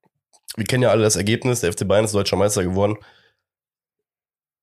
Wir 0.56 0.64
kennen 0.64 0.82
ja 0.82 0.90
alle 0.90 1.02
das 1.02 1.16
Ergebnis. 1.16 1.60
Der 1.60 1.72
FC 1.72 1.86
Bayern 1.86 2.04
ist 2.04 2.14
deutscher 2.14 2.36
Meister 2.36 2.62
geworden. 2.62 2.96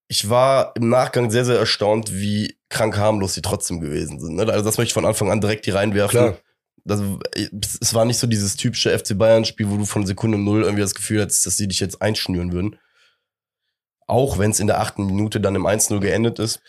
Ich 0.07 0.29
war 0.29 0.73
im 0.75 0.89
Nachgang 0.89 1.29
sehr, 1.29 1.45
sehr 1.45 1.59
erstaunt, 1.59 2.13
wie 2.13 2.57
krank 2.69 2.97
harmlos 2.97 3.35
die 3.35 3.41
trotzdem 3.41 3.79
gewesen 3.79 4.19
sind. 4.19 4.35
ne? 4.35 4.51
Also 4.51 4.65
das 4.65 4.77
möchte 4.77 4.89
ich 4.89 4.93
von 4.93 5.05
Anfang 5.05 5.31
an 5.31 5.41
direkt 5.41 5.65
hier 5.65 5.75
reinwerfen. 5.75 6.19
Klar. 6.19 6.39
Das, 6.85 7.01
es 7.81 7.93
war 7.93 8.05
nicht 8.05 8.17
so 8.17 8.25
dieses 8.25 8.55
typische 8.55 8.97
FC 8.97 9.17
Bayern-Spiel, 9.17 9.69
wo 9.69 9.77
du 9.77 9.85
von 9.85 10.05
Sekunde 10.05 10.37
null 10.37 10.63
irgendwie 10.63 10.81
das 10.81 10.95
Gefühl 10.95 11.21
hattest, 11.21 11.45
dass 11.45 11.57
sie 11.57 11.67
dich 11.67 11.79
jetzt 11.79 12.01
einschnüren 12.01 12.51
würden. 12.51 12.79
Auch 14.09 14.39
wenn 14.39 14.49
es 14.49 14.59
in 14.59 14.65
der 14.65 14.81
achten 14.81 15.05
Minute 15.05 15.39
dann 15.39 15.53
im 15.53 15.67
1-0 15.67 15.99
geendet 15.99 16.39
ist. 16.39 16.61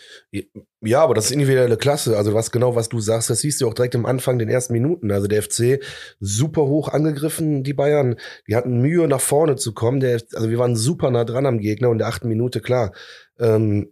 Ja, 0.82 1.02
aber 1.02 1.14
das 1.14 1.26
ist 1.26 1.30
individuelle 1.30 1.78
Klasse. 1.78 2.18
Also 2.18 2.34
was 2.34 2.50
genau, 2.50 2.76
was 2.76 2.90
du 2.90 3.00
sagst, 3.00 3.30
das 3.30 3.40
siehst 3.40 3.60
du 3.60 3.68
auch 3.68 3.72
direkt 3.72 3.94
am 3.94 4.04
Anfang 4.04 4.38
den 4.38 4.50
ersten 4.50 4.74
Minuten. 4.74 5.10
Also 5.10 5.26
der 5.26 5.42
FC 5.42 5.82
super 6.20 6.62
hoch 6.62 6.88
angegriffen, 6.88 7.62
die 7.62 7.72
Bayern. 7.72 8.16
Die 8.46 8.56
hatten 8.56 8.82
Mühe, 8.82 9.08
nach 9.08 9.22
vorne 9.22 9.56
zu 9.56 9.72
kommen. 9.72 10.00
Der, 10.00 10.20
also 10.34 10.50
wir 10.50 10.58
waren 10.58 10.76
super 10.76 11.10
nah 11.10 11.24
dran 11.24 11.46
am 11.46 11.60
Gegner 11.60 11.88
und 11.88 11.96
der 11.96 12.08
achten 12.08 12.28
Minute, 12.28 12.60
klar. 12.60 12.92
Ähm, 13.38 13.90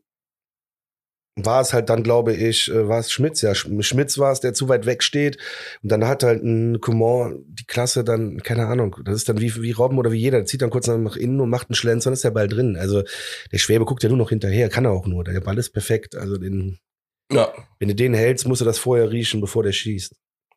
war 1.45 1.61
es 1.61 1.73
halt 1.73 1.89
dann, 1.89 2.03
glaube 2.03 2.35
ich, 2.35 2.71
äh, 2.71 2.89
war 2.89 2.99
es 2.99 3.11
Schmitz, 3.13 3.43
ja. 3.43 3.53
Sch- 3.53 3.83
Schmitz 3.83 4.19
war 4.19 4.33
es, 4.33 4.41
der 4.41 4.55
zu 4.55 4.69
weit 4.69 4.87
weg 4.87 5.03
steht. 5.03 5.39
Und 5.83 5.91
dann 5.93 6.07
hat 6.07 6.23
halt 6.25 6.43
ein 6.43 6.81
Coman 6.81 7.45
die 7.47 7.65
Klasse 7.65 8.05
dann, 8.05 8.43
keine 8.43 8.67
Ahnung, 8.67 8.97
das 9.05 9.17
ist 9.17 9.29
dann 9.29 9.41
wie, 9.41 9.55
wie 9.63 9.73
Robben 9.73 9.99
oder 9.99 10.13
wie 10.13 10.19
jeder, 10.19 10.39
der 10.39 10.47
zieht 10.47 10.63
dann 10.63 10.71
kurz 10.71 10.87
nach 10.87 11.17
innen 11.17 11.41
und 11.41 11.49
macht 11.51 11.69
einen 11.71 11.75
Schlenzer, 11.77 12.11
dann 12.11 12.15
ist 12.15 12.25
der 12.25 12.31
Ball 12.31 12.49
drin. 12.49 12.77
Also 12.77 13.03
der 13.53 13.59
Schwäbe 13.59 13.85
guckt 13.85 14.03
ja 14.03 14.09
nur 14.09 14.19
noch 14.19 14.31
hinterher, 14.31 14.69
kann 14.69 14.85
er 14.85 14.91
auch 14.93 15.07
nur. 15.07 15.25
Der 15.25 15.41
Ball 15.41 15.59
ist 15.59 15.71
perfekt. 15.71 16.17
Also 16.17 16.37
den, 16.39 16.79
Ja, 17.33 17.53
wenn 17.79 17.89
du 17.89 17.95
den 17.95 18.15
hältst, 18.15 18.47
musst 18.49 18.61
du 18.61 18.65
das 18.65 18.79
vorher 18.79 19.11
riechen, 19.11 19.41
bevor 19.41 19.63
der 19.63 19.73
schießt. 19.73 20.13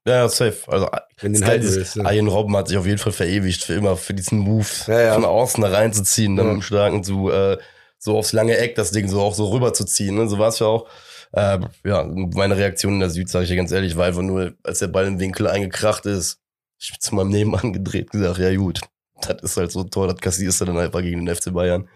ja, 0.07 0.27
safe. 0.29 0.57
Also 0.67 0.87
Wenn 1.19 1.33
den 1.33 1.45
halten 1.45 1.65
ist. 1.67 1.95
Ja. 1.95 2.09
Robben 2.09 2.55
hat 2.57 2.69
sich 2.69 2.77
auf 2.77 2.87
jeden 2.87 2.97
Fall 2.97 3.11
verewigt, 3.11 3.63
für 3.63 3.73
immer, 3.73 3.97
für 3.97 4.13
diesen 4.13 4.39
Move 4.39 4.65
Ja, 4.87 5.01
ja. 5.01 5.13
von 5.13 5.25
außen 5.25 5.61
da 5.61 5.69
reinzuziehen, 5.69 6.35
dann 6.35 6.47
Ja. 6.47 6.53
mit 6.53 6.61
dem 6.61 6.65
Starken 6.65 7.03
zu, 7.03 7.29
äh, 7.29 7.57
so 8.03 8.17
aufs 8.17 8.33
lange 8.33 8.57
Eck 8.57 8.75
das 8.75 8.91
Ding 8.91 9.07
so 9.07 9.21
auch 9.21 9.35
so 9.35 9.49
rüberzuziehen. 9.49 10.15
Ne? 10.15 10.27
So 10.27 10.39
war 10.39 10.49
es 10.49 10.59
ja 10.59 10.65
auch. 10.65 10.87
Äh, 11.33 11.59
ja, 11.85 12.03
meine 12.03 12.57
Reaktion 12.57 12.95
in 12.95 12.99
der 12.99 13.11
Süd, 13.11 13.29
sage 13.29 13.43
ich 13.43 13.49
dir 13.49 13.55
ganz 13.55 13.71
ehrlich, 13.71 13.95
war 13.95 14.07
einfach 14.07 14.23
nur, 14.23 14.55
als 14.63 14.79
der 14.79 14.87
Ball 14.87 15.05
im 15.05 15.19
Winkel 15.19 15.47
eingekracht 15.47 16.05
ist, 16.05 16.39
ich 16.79 16.89
bin 16.89 16.99
zu 16.99 17.15
meinem 17.15 17.29
Nebenmann 17.29 17.73
gedreht 17.73 18.09
gesagt, 18.09 18.39
ja 18.39 18.53
gut, 18.55 18.81
das 19.21 19.43
ist 19.43 19.57
halt 19.57 19.71
so 19.71 19.81
ein 19.81 19.91
Tor, 19.91 20.07
das 20.07 20.17
kassierst 20.17 20.59
du 20.61 20.65
dann 20.65 20.79
einfach 20.79 21.01
gegen 21.01 21.25
den 21.25 21.33
FC 21.33 21.53
Bayern. 21.53 21.87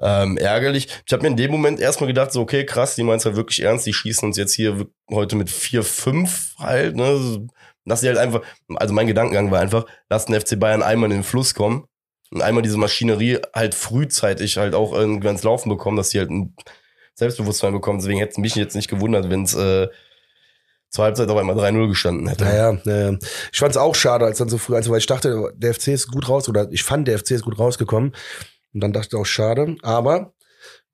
Ähm, 0.00 0.38
ärgerlich. 0.38 0.88
Ich 1.04 1.12
habe 1.12 1.22
mir 1.22 1.28
in 1.28 1.36
dem 1.36 1.50
Moment 1.50 1.80
erstmal 1.80 2.06
gedacht, 2.06 2.32
so, 2.32 2.40
okay, 2.40 2.64
krass, 2.64 2.94
die 2.94 3.02
meinen 3.02 3.18
es 3.18 3.24
halt 3.24 3.36
wirklich 3.36 3.60
ernst, 3.60 3.86
die 3.86 3.92
schießen 3.92 4.26
uns 4.26 4.36
jetzt 4.36 4.54
hier 4.54 4.86
heute 5.10 5.36
mit 5.36 5.50
4-5 5.50 6.58
halt, 6.58 6.96
ne? 6.96 7.48
Lass 7.84 8.00
die 8.00 8.06
halt 8.06 8.18
einfach, 8.18 8.42
also 8.76 8.94
mein 8.94 9.08
Gedankengang 9.08 9.50
war 9.50 9.60
einfach, 9.60 9.84
lass 10.08 10.26
den 10.26 10.40
FC 10.40 10.58
Bayern 10.58 10.82
einmal 10.82 11.10
in 11.10 11.18
den 11.18 11.24
Fluss 11.24 11.54
kommen 11.54 11.88
und 12.32 12.40
einmal 12.40 12.62
diese 12.62 12.78
Maschinerie 12.78 13.38
halt 13.54 13.74
frühzeitig 13.74 14.56
halt 14.56 14.74
auch 14.74 14.92
irgendwie 14.94 15.26
ans 15.26 15.42
Laufen 15.42 15.68
bekommen, 15.68 15.96
dass 15.98 16.10
sie 16.10 16.18
halt 16.18 16.30
ein 16.30 16.54
Selbstbewusstsein 17.14 17.74
bekommen. 17.74 17.98
Deswegen 17.98 18.18
hätte 18.18 18.32
es 18.32 18.38
mich 18.38 18.54
jetzt 18.54 18.74
nicht 18.74 18.88
gewundert, 18.88 19.28
wenn 19.28 19.42
es 19.42 19.54
äh, 19.54 19.88
zur 20.88 21.04
Halbzeit 21.04 21.28
auf 21.28 21.38
einmal 21.38 21.56
3-0 21.56 21.88
gestanden 21.88 22.28
hätte. 22.28 22.44
Naja, 22.44 22.78
naja. 22.84 23.18
ich 23.52 23.58
fand 23.58 23.72
es 23.72 23.76
auch 23.76 23.94
schade, 23.94 24.24
als 24.24 24.38
dann 24.38 24.48
so 24.48 24.58
früh, 24.58 24.74
also 24.74 24.90
weil 24.90 24.98
ich 24.98 25.06
dachte, 25.06 25.52
der 25.56 25.74
FC 25.74 25.88
ist 25.88 26.10
gut 26.10 26.28
raus, 26.28 26.48
oder 26.48 26.68
ich 26.70 26.82
fand, 26.82 27.06
der 27.06 27.18
FC 27.18 27.32
ist 27.32 27.44
gut 27.44 27.58
rausgekommen. 27.58 28.14
Und 28.72 28.80
dann 28.80 28.92
dachte 28.92 29.08
ich 29.12 29.20
auch, 29.20 29.26
schade. 29.26 29.76
Aber 29.82 30.32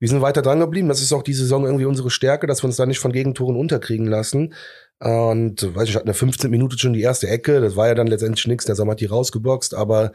wir 0.00 0.08
sind 0.08 0.20
weiter 0.20 0.42
dran 0.42 0.58
geblieben. 0.58 0.88
Das 0.88 1.00
ist 1.00 1.12
auch 1.12 1.22
die 1.22 1.34
Saison 1.34 1.64
irgendwie 1.64 1.84
unsere 1.84 2.10
Stärke, 2.10 2.48
dass 2.48 2.62
wir 2.62 2.66
uns 2.66 2.76
da 2.76 2.86
nicht 2.86 2.98
von 2.98 3.12
Gegentoren 3.12 3.56
unterkriegen 3.56 4.06
lassen. 4.06 4.54
Und 4.98 5.74
weiß 5.74 5.88
ich, 5.88 5.94
hatten 5.94 6.06
in 6.06 6.12
der 6.12 6.14
15 6.14 6.50
Minute 6.50 6.76
schon 6.78 6.92
die 6.92 7.02
erste 7.02 7.28
Ecke. 7.28 7.60
Das 7.60 7.76
war 7.76 7.86
ja 7.86 7.94
dann 7.94 8.08
letztendlich 8.08 8.46
nichts. 8.48 8.64
Der 8.64 8.74
die 8.74 9.06
rausgeboxt, 9.06 9.74
aber 9.74 10.12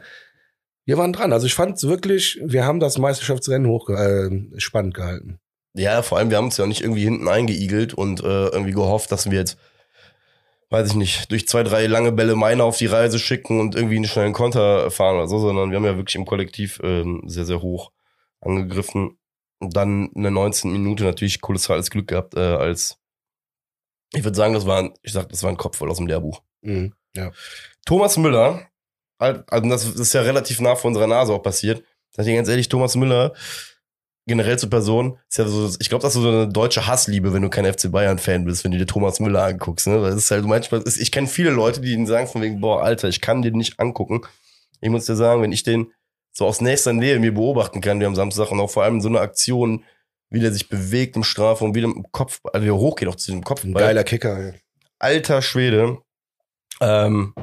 wir 0.84 0.98
waren 0.98 1.12
dran. 1.12 1.32
Also 1.32 1.46
ich 1.46 1.54
fand 1.54 1.82
wirklich, 1.82 2.40
wir 2.42 2.64
haben 2.64 2.80
das 2.80 2.98
Meisterschaftsrennen 2.98 3.68
hoch 3.68 3.88
äh, 3.90 4.30
spannend 4.58 4.94
gehalten. 4.94 5.38
Ja, 5.74 6.02
vor 6.02 6.18
allem, 6.18 6.30
wir 6.30 6.36
haben 6.36 6.46
uns 6.46 6.56
ja 6.56 6.66
nicht 6.66 6.82
irgendwie 6.82 7.04
hinten 7.04 7.28
eingeigelt 7.28 7.94
und 7.94 8.20
äh, 8.20 8.46
irgendwie 8.48 8.72
gehofft, 8.72 9.10
dass 9.10 9.30
wir 9.30 9.38
jetzt 9.38 9.58
weiß 10.74 10.88
ich 10.88 10.94
nicht, 10.96 11.30
durch 11.30 11.46
zwei, 11.46 11.62
drei 11.62 11.86
lange 11.86 12.10
Bälle 12.10 12.34
meine 12.34 12.64
auf 12.64 12.78
die 12.78 12.86
Reise 12.86 13.20
schicken 13.20 13.60
und 13.60 13.76
irgendwie 13.76 13.96
einen 13.96 14.06
schnellen 14.06 14.32
Konter 14.32 14.90
fahren 14.90 15.16
oder 15.16 15.28
so, 15.28 15.38
sondern 15.38 15.70
wir 15.70 15.76
haben 15.76 15.84
ja 15.84 15.96
wirklich 15.96 16.16
im 16.16 16.26
Kollektiv 16.26 16.80
ähm, 16.82 17.22
sehr, 17.26 17.44
sehr 17.44 17.62
hoch 17.62 17.92
angegriffen. 18.40 19.16
Und 19.60 19.76
dann 19.76 20.08
in 20.14 20.22
der 20.22 20.32
19. 20.32 20.72
Minute 20.72 21.04
natürlich 21.04 21.40
kolossales 21.40 21.90
Glück 21.90 22.08
gehabt, 22.08 22.34
äh, 22.34 22.40
als 22.40 22.98
ich 24.12 24.24
würde 24.24 24.36
sagen, 24.36 24.54
das 24.54 24.66
war 24.66 24.78
ein, 24.78 24.94
ich 25.02 25.12
sag, 25.12 25.28
das 25.28 25.42
war 25.42 25.50
ein 25.50 25.56
Kopf 25.56 25.78
voll 25.78 25.90
aus 25.90 25.98
dem 25.98 26.06
Lehrbuch. 26.06 26.42
Mhm. 26.62 26.92
Ja. 27.16 27.30
Thomas 27.86 28.16
Müller, 28.16 28.68
also 29.24 29.68
das 29.68 29.84
ist 29.84 30.12
ja 30.12 30.22
relativ 30.22 30.60
nah 30.60 30.76
vor 30.76 30.88
unserer 30.88 31.06
Nase 31.06 31.32
auch 31.32 31.42
passiert. 31.42 31.82
Sag 32.10 32.24
ich 32.24 32.32
dir 32.32 32.36
ganz 32.36 32.48
ehrlich, 32.48 32.68
Thomas 32.68 32.96
Müller, 32.96 33.32
generell 34.26 34.58
zur 34.58 34.70
Person, 34.70 35.18
ist 35.28 35.38
ja 35.38 35.46
so, 35.46 35.70
ich 35.78 35.88
glaube, 35.88 36.02
das 36.02 36.14
ist 36.14 36.22
so 36.22 36.28
eine 36.28 36.48
deutsche 36.48 36.86
Hassliebe, 36.86 37.32
wenn 37.32 37.42
du 37.42 37.50
kein 37.50 37.70
FC 37.70 37.90
Bayern-Fan 37.90 38.44
bist, 38.44 38.64
wenn 38.64 38.70
du 38.70 38.78
dir 38.78 38.86
Thomas 38.86 39.20
Müller 39.20 39.44
anguckst. 39.44 39.86
Ne? 39.86 40.00
Das 40.00 40.14
ist 40.14 40.30
halt 40.30 40.44
manchmal, 40.44 40.82
ich 40.86 41.12
kenne 41.12 41.26
viele 41.26 41.50
Leute, 41.50 41.80
die 41.80 41.92
ihn 41.92 42.06
sagen 42.06 42.26
von 42.26 42.40
wegen, 42.40 42.60
boah, 42.60 42.82
Alter, 42.82 43.08
ich 43.08 43.20
kann 43.20 43.42
den 43.42 43.54
nicht 43.54 43.80
angucken. 43.80 44.22
Ich 44.80 44.90
muss 44.90 45.06
dir 45.06 45.16
sagen, 45.16 45.42
wenn 45.42 45.52
ich 45.52 45.62
den 45.62 45.92
so 46.32 46.46
aus 46.46 46.60
nächster 46.60 46.92
Nähe 46.92 47.18
mir 47.18 47.32
beobachten 47.32 47.80
kann, 47.80 48.00
wie 48.00 48.06
am 48.06 48.14
Samstag 48.14 48.50
und 48.50 48.60
auch 48.60 48.70
vor 48.70 48.82
allem 48.82 49.00
so 49.00 49.08
eine 49.08 49.20
Aktion, 49.20 49.84
wie 50.30 50.40
der 50.40 50.52
sich 50.52 50.68
bewegt 50.68 51.16
im 51.16 51.24
Strafraum, 51.24 51.74
wie 51.74 51.80
der 51.80 51.90
im 51.90 52.06
Kopf, 52.10 52.40
also 52.52 52.64
wie 52.64 52.70
er 52.70 52.76
hochgeht 52.76 53.08
auch 53.08 53.14
zu 53.14 53.30
dem 53.30 53.44
Kopf. 53.44 53.64
Geiler 53.72 54.04
Kicker. 54.04 54.46
Ja. 54.46 54.52
Alter 54.98 55.42
Schwede. 55.42 55.98
Ähm, 56.80 57.34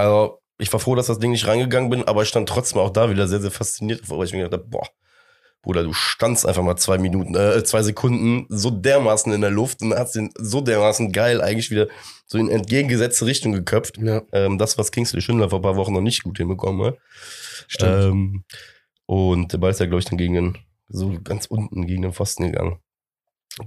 also, 0.00 0.40
ich 0.58 0.72
war 0.72 0.80
froh, 0.80 0.94
dass 0.94 1.06
das 1.06 1.18
Ding 1.18 1.30
nicht 1.30 1.46
reingegangen 1.46 1.90
bin, 1.90 2.04
aber 2.04 2.22
ich 2.22 2.28
stand 2.28 2.48
trotzdem 2.48 2.80
auch 2.80 2.90
da 2.90 3.10
wieder 3.10 3.28
sehr, 3.28 3.40
sehr 3.40 3.50
fasziniert 3.50 4.02
davor, 4.02 4.18
weil 4.18 4.26
ich 4.26 4.32
mir 4.32 4.44
gedacht 4.44 4.60
habe, 4.60 4.68
boah, 4.68 4.88
Bruder, 5.62 5.82
du 5.82 5.92
standst 5.92 6.46
einfach 6.46 6.62
mal 6.62 6.76
zwei 6.76 6.96
Minuten, 6.96 7.34
äh, 7.34 7.62
zwei 7.64 7.82
Sekunden 7.82 8.46
so 8.48 8.70
dermaßen 8.70 9.30
in 9.32 9.42
der 9.42 9.50
Luft 9.50 9.82
und 9.82 9.94
hast 9.94 10.14
den 10.14 10.30
so 10.38 10.62
dermaßen 10.62 11.12
geil 11.12 11.42
eigentlich 11.42 11.70
wieder 11.70 11.88
so 12.26 12.38
in 12.38 12.48
entgegengesetzte 12.48 13.26
Richtung 13.26 13.52
geköpft. 13.52 13.98
Ja. 13.98 14.22
Ähm, 14.32 14.56
das, 14.56 14.78
was 14.78 14.90
Kingsley 14.90 15.20
Schindler 15.20 15.50
vor 15.50 15.58
ein 15.58 15.62
paar 15.62 15.76
Wochen 15.76 15.92
noch 15.92 16.00
nicht 16.00 16.22
gut 16.22 16.38
hinbekommen 16.38 16.86
hat. 16.86 16.98
Stimmt. 17.68 18.04
Ähm, 18.04 18.44
und 19.04 19.52
der 19.52 19.58
Ball 19.58 19.70
ist 19.70 19.80
ja, 19.80 19.86
glaube 19.86 20.00
ich, 20.00 20.06
dann 20.06 20.16
gegen 20.16 20.34
den, 20.34 20.58
so 20.88 21.18
ganz 21.22 21.44
unten 21.46 21.86
gegen 21.86 22.02
den 22.02 22.14
Pfosten 22.14 22.44
gegangen. 22.44 22.78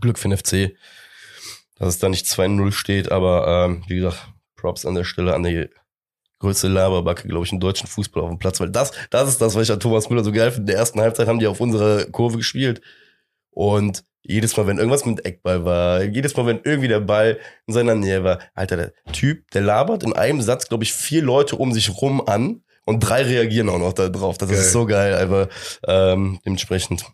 Glück 0.01 0.17
für 0.17 0.29
den 0.29 0.37
FC, 0.37 0.75
dass 1.75 1.89
es 1.89 1.99
da 1.99 2.09
nicht 2.09 2.25
2-0 2.25 2.71
steht, 2.71 3.11
aber 3.11 3.65
ähm, 3.65 3.83
wie 3.87 3.97
gesagt, 3.97 4.29
Props 4.55 4.85
an 4.85 4.95
der 4.95 5.03
Stelle 5.03 5.35
an 5.35 5.43
die 5.43 5.69
größte 6.43 6.67
Laberbacke, 6.67 7.27
glaube 7.27 7.45
ich, 7.45 7.51
im 7.53 7.59
deutschen 7.59 7.87
Fußball 7.87 8.21
auf 8.21 8.29
dem 8.29 8.37
Platz, 8.37 8.59
weil 8.59 8.69
das, 8.69 8.91
das 9.09 9.29
ist 9.29 9.41
das, 9.41 9.55
was 9.55 9.63
ich 9.63 9.71
an 9.71 9.79
Thomas 9.79 10.09
Müller 10.09 10.23
so 10.23 10.31
geil 10.31 10.51
finde. 10.51 10.63
In 10.63 10.67
der 10.67 10.77
ersten 10.77 10.99
Halbzeit 10.99 11.27
haben 11.27 11.39
die 11.39 11.47
auf 11.47 11.61
unserer 11.61 12.05
Kurve 12.05 12.37
gespielt 12.37 12.81
und 13.51 14.03
jedes 14.21 14.55
Mal, 14.55 14.67
wenn 14.67 14.77
irgendwas 14.77 15.05
mit 15.05 15.25
Eckball 15.25 15.65
war, 15.65 16.03
jedes 16.03 16.35
Mal, 16.35 16.45
wenn 16.45 16.61
irgendwie 16.63 16.87
der 16.87 16.99
Ball 16.99 17.39
in 17.65 17.73
seiner 17.73 17.95
Nähe 17.95 18.23
war, 18.23 18.39
Alter, 18.53 18.77
der 18.77 18.93
Typ, 19.11 19.49
der 19.51 19.61
labert 19.61 20.03
in 20.03 20.13
einem 20.13 20.41
Satz, 20.41 20.67
glaube 20.67 20.83
ich, 20.83 20.93
vier 20.93 21.21
Leute 21.21 21.55
um 21.55 21.71
sich 21.73 21.89
rum 22.01 22.21
an 22.25 22.63
und 22.85 22.99
drei 22.99 23.23
reagieren 23.23 23.69
auch 23.69 23.79
noch 23.79 23.93
da 23.93 24.09
drauf. 24.09 24.37
Das 24.37 24.49
Geil. 24.49 24.59
ist 24.59 24.71
so 24.71 24.85
geil, 24.85 25.15
aber 25.15 25.49
ähm, 25.87 26.39
dementsprechend, 26.45 27.05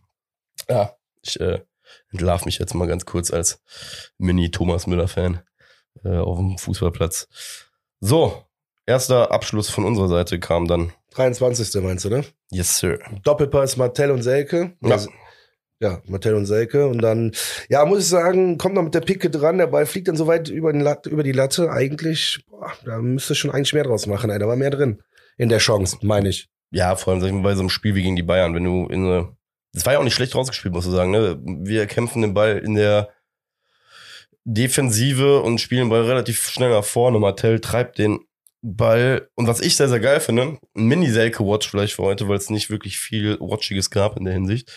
ja, 0.68 0.94
ich 1.22 1.40
äh, 1.40 1.62
entlarv 2.12 2.46
mich 2.46 2.58
jetzt 2.58 2.74
mal 2.74 2.88
ganz 2.88 3.06
kurz 3.06 3.32
als 3.32 3.62
Mini-Thomas 4.18 4.88
Müller-Fan 4.88 5.42
äh, 6.04 6.18
auf 6.18 6.38
dem 6.38 6.58
Fußballplatz. 6.58 7.28
So, 8.00 8.46
erster 8.90 9.32
Abschluss 9.32 9.70
von 9.70 9.86
unserer 9.86 10.08
Seite 10.08 10.40
kam 10.40 10.68
dann. 10.68 10.92
23. 11.12 11.82
meinst 11.82 12.06
du, 12.06 12.10
ne? 12.10 12.26
Yes, 12.52 12.78
sir. 12.78 13.00
Doppelpass 13.24 13.78
Martell 13.78 14.12
und 14.12 14.24
Selke. 14.24 14.74
Ja. 14.82 14.92
Also, 14.92 15.10
ja, 15.80 16.02
Martell 16.08 16.34
und 16.34 16.46
Selke. 16.46 16.88
Und 16.88 17.02
dann, 17.02 17.32
ja, 17.70 17.86
muss 17.86 18.00
ich 18.00 18.08
sagen, 18.08 18.58
kommt 18.58 18.76
noch 18.76 18.84
mit 18.84 18.96
der 18.96 19.02
Picke 19.02 19.30
dran. 19.30 19.60
Der 19.60 19.68
Ball 19.68 19.86
fliegt 19.86 20.08
dann 20.08 20.18
so 20.18 20.28
weit 20.28 20.50
über, 20.50 20.74
den 20.74 20.82
Lat 20.82 21.06
über 21.06 21.24
die 21.24 21.32
Latte. 21.32 21.72
Eigentlich, 21.72 22.44
boah, 22.50 22.74
da 22.84 22.98
müsste 22.98 23.36
schon 23.36 23.52
eigentlich 23.52 23.74
mehr 23.74 23.84
draus 23.84 24.08
machen. 24.08 24.30
Ey. 24.30 24.40
Da 24.40 24.48
war 24.48 24.56
mehr 24.56 24.72
drin. 24.72 25.02
In 25.38 25.50
der 25.50 25.60
Chance, 25.60 25.98
meine 26.02 26.30
ich. 26.30 26.50
Ja, 26.72 26.96
vor 26.96 27.14
allem 27.14 27.44
bei 27.44 27.56
so 27.56 27.62
einem 27.62 27.70
Spiel 27.70 27.96
wie 27.96 28.04
gegen 28.04 28.16
die 28.16 28.24
Bayern, 28.24 28.54
wenn 28.54 28.66
du 28.66 28.88
in 28.88 29.06
eine, 29.06 29.38
das 29.74 29.86
war 29.86 29.94
ja 29.94 30.00
auch 30.00 30.04
nicht 30.04 30.16
schlecht 30.16 30.36
rausgespielt, 30.36 30.74
muss 30.74 30.86
du 30.86 30.92
sagen, 30.92 31.12
ne? 31.12 31.40
Wir 31.44 31.88
kämpfen 31.88 32.22
den 32.22 32.34
Ball 32.34 32.58
in 32.58 32.76
der 32.76 33.10
Defensive 34.44 35.42
und 35.42 35.60
spielen 35.60 35.86
den 35.86 35.90
Ball 35.90 36.04
relativ 36.04 36.50
schnell 36.50 36.72
nach 36.72 36.84
vorne. 36.84 37.20
Martell 37.20 37.60
treibt 37.60 37.98
den 37.98 38.20
Ball. 38.62 39.30
Und 39.36 39.48
was 39.48 39.62
ich 39.62 39.76
sehr, 39.76 39.90
sehr 39.90 40.00
geil 40.00 40.20
finde, 40.20 40.58
ein 40.76 40.86
Mini-Selke-Watch 40.86 41.70
vielleicht 41.70 41.94
für 41.94 42.04
heute, 42.04 42.28
weil 42.28 42.38
es 42.38 42.50
nicht 42.50 42.70
wirklich 42.70 43.00
viel 43.00 43.38
Watchiges 43.40 43.90
gab 43.90 44.18
in 44.18 44.26
der 44.26 44.34
Hinsicht. 44.34 44.72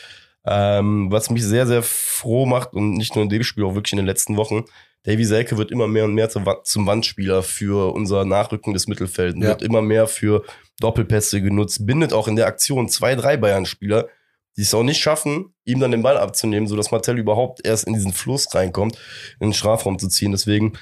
Ähm, 0.44 1.10
was 1.12 1.30
mich 1.30 1.44
sehr, 1.44 1.66
sehr 1.66 1.82
froh 1.82 2.46
macht 2.46 2.72
und 2.72 2.94
nicht 2.94 3.14
nur 3.14 3.22
in 3.22 3.30
dem 3.30 3.44
Spiel, 3.44 3.64
auch 3.64 3.74
wirklich 3.74 3.92
in 3.92 3.98
den 3.98 4.06
letzten 4.06 4.36
Wochen. 4.36 4.64
Davy 5.04 5.24
Selke 5.24 5.56
wird 5.56 5.70
immer 5.70 5.88
mehr 5.88 6.04
und 6.04 6.14
mehr 6.14 6.30
zum, 6.30 6.46
Wa- 6.46 6.62
zum 6.64 6.86
Wandspieler 6.86 7.42
für 7.42 7.92
unser 7.92 8.24
Nachrücken 8.24 8.72
des 8.72 8.86
Mittelfelds, 8.88 9.36
Ja. 9.40 9.48
wird 9.48 9.62
immer 9.62 9.82
mehr 9.82 10.06
für 10.06 10.44
Doppelpässe 10.80 11.42
genutzt, 11.42 11.86
bindet 11.86 12.12
auch 12.12 12.28
in 12.28 12.36
der 12.36 12.46
Aktion 12.46 12.88
zwei, 12.88 13.14
drei 13.14 13.36
Bayern-Spieler, 13.36 14.08
die 14.56 14.62
es 14.62 14.74
auch 14.74 14.82
nicht 14.82 15.00
schaffen, 15.00 15.54
ihm 15.64 15.80
dann 15.80 15.92
den 15.92 16.02
Ball 16.02 16.18
abzunehmen, 16.18 16.66
sodass 16.68 16.90
Martell 16.90 17.18
überhaupt 17.18 17.64
erst 17.64 17.86
in 17.86 17.94
diesen 17.94 18.12
Fluss 18.12 18.52
reinkommt, 18.54 18.96
in 19.40 19.48
den 19.48 19.54
Strafraum 19.54 19.98
zu 19.98 20.08
ziehen. 20.08 20.32
Deswegen 20.32 20.74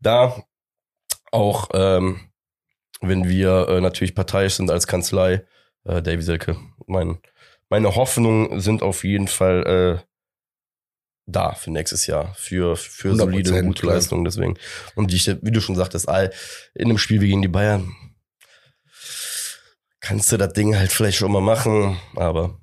da 0.00 0.42
auch, 1.30 1.68
ähm, 1.74 2.29
wenn 3.00 3.28
wir 3.28 3.68
äh, 3.68 3.80
natürlich 3.80 4.14
parteiisch 4.14 4.54
sind 4.54 4.70
als 4.70 4.86
Kanzlei, 4.86 5.44
äh, 5.84 6.02
Davy 6.02 6.22
Selke, 6.22 6.56
mein, 6.86 7.18
meine 7.68 7.94
Hoffnungen 7.96 8.60
sind 8.60 8.82
auf 8.82 9.04
jeden 9.04 9.28
Fall 9.28 10.02
äh, 10.02 10.06
da 11.26 11.52
für 11.54 11.70
nächstes 11.70 12.06
Jahr, 12.06 12.34
für, 12.34 12.76
für 12.76 13.10
100%, 13.12 13.16
solide, 13.16 13.62
gute. 13.64 13.86
Leistungen. 13.86 14.24
Deswegen. 14.24 14.56
Und 14.96 15.10
die, 15.12 15.16
ich- 15.16 15.36
wie 15.42 15.52
du 15.52 15.60
schon 15.60 15.76
sagtest, 15.76 16.08
all, 16.08 16.32
in 16.74 16.86
einem 16.88 16.98
Spiel 16.98 17.20
wie 17.20 17.28
gegen 17.28 17.42
die 17.42 17.48
Bayern 17.48 17.94
kannst 20.00 20.32
du 20.32 20.36
das 20.36 20.52
Ding 20.52 20.76
halt 20.76 20.90
vielleicht 20.92 21.18
schon 21.18 21.30
mal 21.32 21.40
machen, 21.42 21.98
aber 22.16 22.59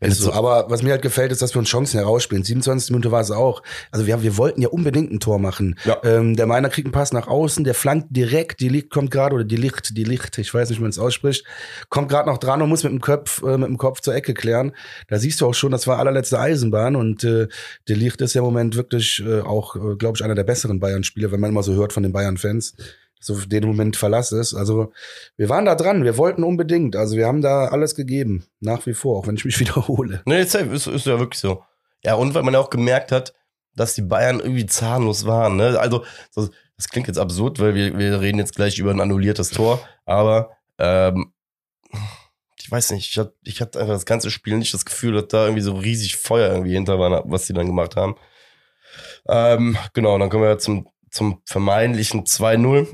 Ist 0.00 0.18
so. 0.18 0.24
so- 0.26 0.32
Aber 0.32 0.66
was 0.68 0.82
mir 0.82 0.90
halt 0.92 1.02
gefällt, 1.02 1.30
ist, 1.32 1.42
dass 1.42 1.54
wir 1.54 1.58
uns 1.58 1.68
Chancen 1.68 1.98
herausspielen. 1.98 2.42
27 2.42 2.90
Minute 2.90 3.10
war 3.12 3.20
es 3.20 3.30
auch. 3.30 3.62
Also 3.90 4.06
wir, 4.06 4.22
wir 4.22 4.36
wollten 4.36 4.62
ja 4.62 4.68
unbedingt 4.68 5.12
ein 5.12 5.20
Tor 5.20 5.38
machen. 5.38 5.78
Ja. 5.84 5.98
Ähm, 6.04 6.36
der 6.36 6.46
Meiner 6.46 6.68
kriegt 6.70 6.86
einen 6.86 6.92
Pass 6.92 7.12
nach 7.12 7.28
außen, 7.28 7.64
der 7.64 7.74
flankt 7.74 8.08
direkt, 8.10 8.60
die 8.60 8.68
Licht 8.68 8.90
kommt 8.90 9.10
gerade, 9.10 9.34
oder 9.34 9.44
die 9.44 9.56
Licht, 9.56 9.96
die 9.96 10.04
Licht, 10.04 10.38
ich 10.38 10.52
weiß 10.54 10.70
nicht, 10.70 10.78
wie 10.78 10.82
man 10.82 10.90
es 10.90 10.98
ausspricht, 10.98 11.44
kommt 11.90 12.08
gerade 12.08 12.28
noch 12.28 12.38
dran 12.38 12.62
und 12.62 12.68
muss 12.68 12.82
mit 12.82 12.92
dem 12.92 13.00
Kopf, 13.00 13.42
äh, 13.42 13.58
mit 13.58 13.68
dem 13.68 13.78
Kopf 13.78 14.00
zur 14.00 14.14
Ecke 14.14 14.32
klären. 14.34 14.72
Da 15.08 15.18
siehst 15.18 15.40
du 15.40 15.46
auch 15.46 15.54
schon, 15.54 15.70
das 15.70 15.86
war 15.86 15.98
allerletzte 15.98 16.38
Eisenbahn 16.38 16.96
und 16.96 17.22
äh, 17.24 17.48
der 17.88 17.96
Licht 17.96 18.20
ist 18.22 18.34
ja 18.34 18.40
im 18.40 18.46
Moment 18.46 18.76
wirklich 18.76 19.22
äh, 19.26 19.40
auch, 19.40 19.76
äh, 19.76 19.96
glaube 19.96 20.16
ich, 20.16 20.24
einer 20.24 20.34
der 20.34 20.44
besseren 20.44 20.80
Bayern-Spieler, 20.80 21.30
wenn 21.32 21.40
man 21.40 21.50
immer 21.50 21.62
so 21.62 21.74
hört 21.74 21.92
von 21.92 22.02
den 22.02 22.12
Bayern-Fans. 22.12 22.74
So 23.20 23.38
den 23.38 23.66
Moment 23.66 23.96
Verlass 23.96 24.32
ist. 24.32 24.54
Also 24.54 24.92
wir 25.36 25.48
waren 25.48 25.66
da 25.66 25.74
dran, 25.74 26.04
wir 26.04 26.16
wollten 26.16 26.42
unbedingt. 26.42 26.96
Also 26.96 27.16
wir 27.16 27.26
haben 27.26 27.42
da 27.42 27.66
alles 27.66 27.94
gegeben, 27.94 28.46
nach 28.60 28.86
wie 28.86 28.94
vor, 28.94 29.18
auch 29.18 29.26
wenn 29.26 29.36
ich 29.36 29.44
mich 29.44 29.60
wiederhole. 29.60 30.22
Nee, 30.24 30.44
safe, 30.44 30.74
ist, 30.74 30.86
ist 30.86 31.06
ja 31.06 31.18
wirklich 31.18 31.40
so. 31.40 31.62
Ja, 32.02 32.14
und 32.14 32.34
weil 32.34 32.42
man 32.42 32.54
ja 32.54 32.60
auch 32.60 32.70
gemerkt 32.70 33.12
hat, 33.12 33.34
dass 33.76 33.94
die 33.94 34.02
Bayern 34.02 34.40
irgendwie 34.40 34.66
zahnlos 34.66 35.26
waren. 35.26 35.56
Ne? 35.56 35.78
Also, 35.78 36.04
so, 36.30 36.48
das 36.76 36.88
klingt 36.88 37.08
jetzt 37.08 37.18
absurd, 37.18 37.60
weil 37.60 37.74
wir, 37.74 37.98
wir 37.98 38.20
reden 38.20 38.38
jetzt 38.38 38.56
gleich 38.56 38.78
über 38.78 38.90
ein 38.90 39.00
annulliertes 39.00 39.50
Tor, 39.50 39.86
aber 40.06 40.50
ähm, 40.78 41.32
ich 42.56 42.70
weiß 42.70 42.92
nicht, 42.92 43.10
ich 43.10 43.18
hatte 43.18 43.34
ich 43.42 43.60
einfach 43.60 43.86
das 43.86 44.06
ganze 44.06 44.30
Spiel 44.30 44.56
nicht 44.56 44.72
das 44.72 44.84
Gefühl, 44.84 45.12
dass 45.12 45.28
da 45.28 45.44
irgendwie 45.44 45.62
so 45.62 45.74
riesig 45.74 46.16
Feuer 46.16 46.52
irgendwie 46.52 46.72
hinter 46.72 46.98
war, 46.98 47.22
was 47.30 47.46
die 47.46 47.52
dann 47.52 47.66
gemacht 47.66 47.96
haben. 47.96 48.16
Ähm, 49.28 49.76
genau, 49.92 50.18
dann 50.18 50.30
kommen 50.30 50.44
wir 50.44 50.58
zum, 50.58 50.88
zum 51.10 51.42
vermeintlichen 51.44 52.24
2-0. 52.24 52.88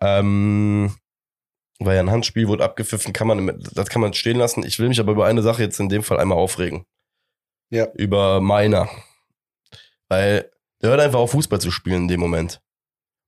Ähm, 0.00 0.94
war 1.78 1.94
ja 1.94 2.00
ein 2.00 2.10
Handspiel, 2.10 2.48
wurde 2.48 2.64
abgepfiffen, 2.64 3.12
kann 3.12 3.26
man, 3.26 3.58
das 3.72 3.88
kann 3.88 4.02
man 4.02 4.12
stehen 4.12 4.36
lassen. 4.36 4.64
Ich 4.64 4.78
will 4.78 4.88
mich 4.88 5.00
aber 5.00 5.12
über 5.12 5.26
eine 5.26 5.42
Sache 5.42 5.62
jetzt 5.62 5.80
in 5.80 5.88
dem 5.88 6.02
Fall 6.02 6.20
einmal 6.20 6.38
aufregen. 6.38 6.84
Ja. 7.70 7.86
Über 7.94 8.40
meiner. 8.40 8.88
Weil 10.08 10.50
der 10.82 10.90
hört 10.90 11.00
einfach 11.00 11.20
auf 11.20 11.30
Fußball 11.32 11.60
zu 11.60 11.70
spielen 11.70 12.02
in 12.02 12.08
dem 12.08 12.20
Moment. 12.20 12.60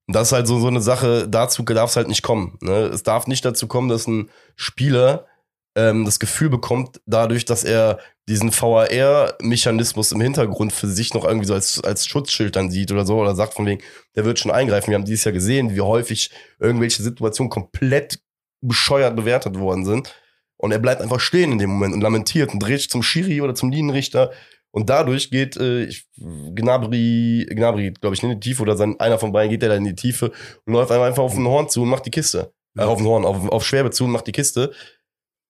Und 0.07 0.17
das 0.17 0.29
ist 0.29 0.33
halt 0.33 0.47
so, 0.47 0.59
so 0.59 0.67
eine 0.67 0.81
Sache, 0.81 1.29
dazu 1.29 1.63
darf 1.63 1.91
es 1.91 1.97
halt 1.97 2.09
nicht 2.09 2.23
kommen. 2.23 2.59
Ne? 2.61 2.73
Es 2.87 3.03
darf 3.03 3.27
nicht 3.27 3.45
dazu 3.45 3.69
kommen, 3.69 3.89
dass 3.89 4.07
ein 4.07 4.31
Spieler 4.57 5.27
ähm, 5.75 6.05
das 6.05 6.19
Gefühl 6.19 6.51
bekommt, 6.51 7.01
dadurch, 7.07 7.45
dass 7.45 7.65
er 7.65 7.99
diesen 8.29 8.53
VAR-Mechanismus 8.53 10.13
im 10.13 10.21
Hintergrund 10.21 10.73
für 10.73 10.87
sich 10.87 11.15
noch 11.15 11.25
irgendwie 11.25 11.47
so 11.47 11.55
als, 11.55 11.83
als 11.83 12.07
Schutzschild 12.07 12.55
dann 12.57 12.71
sieht 12.71 12.93
oder 12.93 13.05
so, 13.05 13.19
oder 13.19 13.35
sagt 13.35 13.55
von 13.55 13.67
wegen, 13.67 13.83
der 14.15 14.25
wird 14.25 14.39
schon 14.39 14.51
eingreifen. 14.51 14.91
Wir 14.91 14.95
haben 14.97 15.05
dieses 15.05 15.25
Jahr 15.25 15.33
gesehen, 15.33 15.75
wie 15.75 15.81
häufig 15.81 16.31
irgendwelche 16.59 17.03
Situationen 17.03 17.51
komplett 17.51 18.21
bescheuert 18.61 19.17
bewertet 19.17 19.59
worden 19.59 19.85
sind. 19.85 20.15
Und 20.57 20.71
er 20.71 20.79
bleibt 20.79 21.03
einfach 21.03 21.19
stehen 21.19 21.53
in 21.53 21.59
dem 21.59 21.71
Moment 21.71 21.95
und 21.95 22.01
lamentiert 22.01 22.53
und 22.53 22.61
dreht 22.61 22.79
sich 22.79 22.91
zum 22.91 23.03
Schiri 23.03 23.41
oder 23.41 23.55
zum 23.55 23.71
Linienrichter. 23.71 24.31
Und 24.71 24.89
dadurch 24.89 25.31
geht 25.31 25.57
äh, 25.57 25.85
ich, 25.85 26.07
Gnabry, 26.17 27.47
Gnabry, 27.51 27.93
glaube 28.01 28.15
ich, 28.15 28.23
in 28.23 28.31
die 28.31 28.41
Tiefe 28.41 28.63
oder 28.63 28.77
sein, 28.77 28.99
einer 29.01 29.19
von 29.19 29.33
beiden 29.33 29.51
geht 29.51 29.63
der 29.63 29.71
da 29.71 29.75
in 29.75 29.85
die 29.85 29.97
Tiefe 29.97 30.31
und 30.65 30.73
läuft 30.73 30.93
einfach 30.93 31.23
auf 31.23 31.35
den 31.35 31.47
Horn 31.47 31.69
zu 31.69 31.83
und 31.83 31.89
macht 31.89 32.07
die 32.07 32.11
Kiste. 32.11 32.53
Äh, 32.77 32.83
auf 32.83 32.99
den 32.99 33.07
Horn, 33.07 33.25
auf, 33.25 33.49
auf 33.49 33.67
Schwerbe 33.67 33.91
zu 33.91 34.05
und 34.05 34.13
macht 34.13 34.27
die 34.27 34.33
Kiste. 34.33 34.73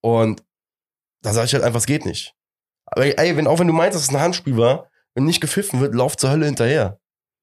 Und 0.02 0.42
da 1.23 1.32
sage 1.32 1.47
ich 1.47 1.54
halt 1.54 1.64
einfach, 1.64 1.80
es 1.80 1.87
geht 1.87 2.04
nicht. 2.04 2.35
Aber 2.85 3.06
ey, 3.06 3.37
wenn, 3.37 3.47
auch 3.47 3.59
wenn 3.59 3.68
du 3.68 3.73
meinst, 3.73 3.97
dass 3.97 4.02
es 4.02 4.11
ein 4.11 4.21
Handspiel 4.21 4.56
war, 4.59 4.90
wenn 5.14 5.25
nicht 5.25 5.40
gepfiffen 5.40 5.80
wird, 5.80 5.94
lauf 5.94 6.16
zur 6.16 6.30
Hölle 6.30 6.47
hinterher. 6.47 6.99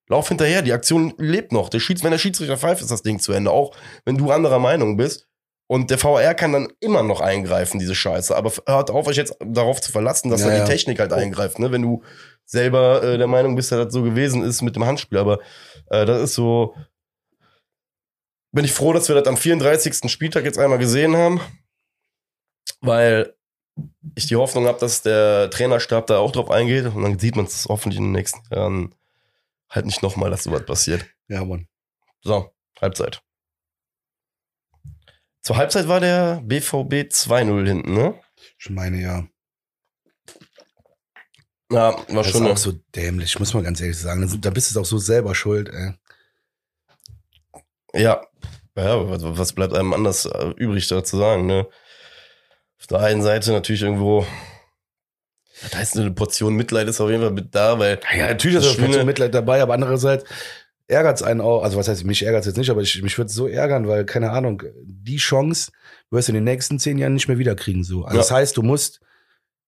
Lauf 0.08 0.28
hinterher, 0.28 0.62
die 0.62 0.74
Aktion 0.74 1.14
lebt 1.18 1.52
noch. 1.52 1.70
Der 1.70 1.80
Schieds, 1.80 2.04
wenn 2.04 2.12
der 2.12 2.18
Schiedsrichter 2.18 2.58
pfeift, 2.58 2.82
ist 2.82 2.92
das 2.92 3.04
Ding 3.04 3.20
zu 3.20 3.32
Ende. 3.32 3.52
Auch 3.52 3.76
wenn 4.06 4.18
du 4.18 4.32
anderer 4.32 4.60
Meinung 4.60 4.98
bist. 4.98 5.28
Und 5.68 5.92
der 5.92 6.00
VR 6.00 6.34
kann 6.34 6.52
dann 6.52 6.74
immer 6.80 7.04
noch 7.04 7.22
eingreifen, 7.22 7.80
diese 7.80 7.94
Scheiße. 7.94 8.36
Aber 8.36 8.52
hört 8.66 8.90
auf, 8.90 9.06
euch 9.06 9.18
jetzt 9.18 9.38
darauf 9.40 9.80
zu 9.82 9.92
verlassen, 9.92 10.32
dass 10.32 10.42
Ja, 10.42 10.50
da 10.50 10.66
die. 10.66 10.72
Technik 10.72 11.00
halt 11.00 11.14
eingreift. 11.14 11.60
Ne? 11.60 11.72
Wenn 11.72 11.84
du 11.84 12.02
selber 12.44 13.04
äh, 13.04 13.20
der 13.20 13.28
Meinung 13.28 13.56
bist, 13.56 13.72
dass 13.72 13.86
das 13.86 13.94
so 13.94 14.02
gewesen 14.02 14.42
ist 14.42 14.64
mit 14.64 14.76
dem 14.76 14.86
Handspiel. 14.86 15.20
Aber 15.20 15.40
äh, 15.92 16.08
das 16.08 16.24
ist 16.24 16.34
so. 16.34 16.74
Bin 18.52 18.66
ich 18.66 18.74
froh, 18.74 18.94
dass 18.94 19.08
wir 19.10 19.16
das 19.16 19.28
am 19.28 19.38
34. 19.38 20.10
Spieltag 20.12 20.44
jetzt 20.44 20.58
einmal 20.58 20.80
gesehen 20.80 21.16
haben. 21.16 21.40
Weil 22.82 23.36
ich 24.16 24.28
die 24.28 24.36
Hoffnung 24.36 24.66
habe, 24.68 24.80
dass 24.80 25.02
der 25.02 25.50
Trainerstab 25.50 26.08
da 26.08 26.18
auch 26.20 26.32
drauf 26.32 26.50
eingeht. 26.52 26.86
Und 26.86 27.04
dann 27.04 27.20
sieht 27.20 27.36
man 27.36 27.46
es 27.46 27.66
hoffentlich 27.68 27.98
in 28.00 28.06
den 28.06 28.12
nächsten 28.14 28.42
Jahren 28.54 28.96
halt 29.70 29.86
nicht 29.86 30.02
nochmal, 30.04 30.30
dass 30.32 30.44
sowas 30.44 30.66
passiert. 30.66 31.06
Ja, 31.28 31.44
Mann. 31.46 31.68
So, 32.22 32.52
Halbzeit. 32.82 33.22
Zur 35.42 35.58
Halbzeit 35.58 35.88
war 35.88 36.00
der 36.00 36.42
BVB 36.44 37.10
2-0 37.12 37.66
hinten, 37.68 37.94
ne? 37.94 38.20
Ich 38.60 38.70
meine, 38.70 39.02
ja. 39.02 39.28
Ja, 41.72 41.94
war 41.96 42.06
Das 42.08 42.28
ist 42.28 42.32
schon. 42.34 42.48
auch 42.48 42.58
so 42.58 42.72
dämlich, 42.96 43.38
muss 43.40 43.54
man 43.54 43.64
ganz 43.64 43.80
ehrlich 43.80 43.98
sagen. 43.98 44.28
Da- 44.42 44.50
bist 44.50 44.76
du 44.76 44.80
auch 44.82 44.86
so 44.86 44.98
selber 44.98 45.36
schuld, 45.36 45.70
ey. 45.70 45.94
Ja. 47.94 48.26
Ja, 48.76 49.10
was, 49.10 49.22
was 49.24 49.54
bleibt 49.54 49.74
einem 49.74 49.94
anders 49.94 50.26
äh, 50.26 50.50
übrig 50.58 50.88
da 50.88 51.04
zu 51.04 51.18
sagen, 51.18 51.46
ne? 51.46 51.68
Auf 52.80 52.88
der 52.88 53.00
einen 53.00 53.22
Seite 53.22 53.52
natürlich 53.52 53.82
irgendwo. 53.82 54.26
Da 55.72 55.82
ist 55.82 55.98
eine 55.98 56.12
Portion 56.12 56.56
Mitleid 56.56 56.88
ist 56.88 57.02
auf 57.02 57.10
jeden 57.10 57.22
Fall 57.22 57.32
mit 57.32 57.54
da, 57.54 57.78
weil. 57.80 58.00
Ja, 58.16 58.28
natürlich 58.28 58.58
ist 58.58 58.76
Schöne- 58.76 58.94
so 58.94 59.04
Mitleid 59.06 59.34
dabei, 59.34 59.62
aber 59.62 59.74
andererseits 59.74 60.24
ärgert 60.88 61.18
es 61.18 61.24
einen 61.24 61.42
auch. 61.42 61.64
Also 61.64 61.78
was 61.78 61.88
heißt, 61.90 62.06
mich 62.06 62.24
ärgert 62.24 62.42
es 62.42 62.48
jetzt 62.48 62.58
nicht, 62.58 62.70
aber 62.70 62.82
ich, 62.82 63.02
mich 63.02 63.18
würde 63.18 63.28
es 63.28 63.36
so 63.36 63.48
ärgern, 63.48 63.88
weil, 63.88 64.06
keine 64.06 64.32
Ahnung, 64.32 64.64
die 64.84 65.18
Chance 65.18 65.72
wirst 66.10 66.30
du 66.30 66.32
in 66.32 66.36
den 66.36 66.44
nächsten 66.46 66.80
zehn 66.80 66.98
Jahren 66.98 67.14
nicht 67.14 67.28
mehr 67.28 67.38
wiederkriegen. 67.38 67.84
So. 67.84 68.04
Also 68.06 68.16
Ja. 68.18 68.22
das 68.22 68.32
heißt, 68.32 68.56
du 68.58 68.64
musst 68.64 69.02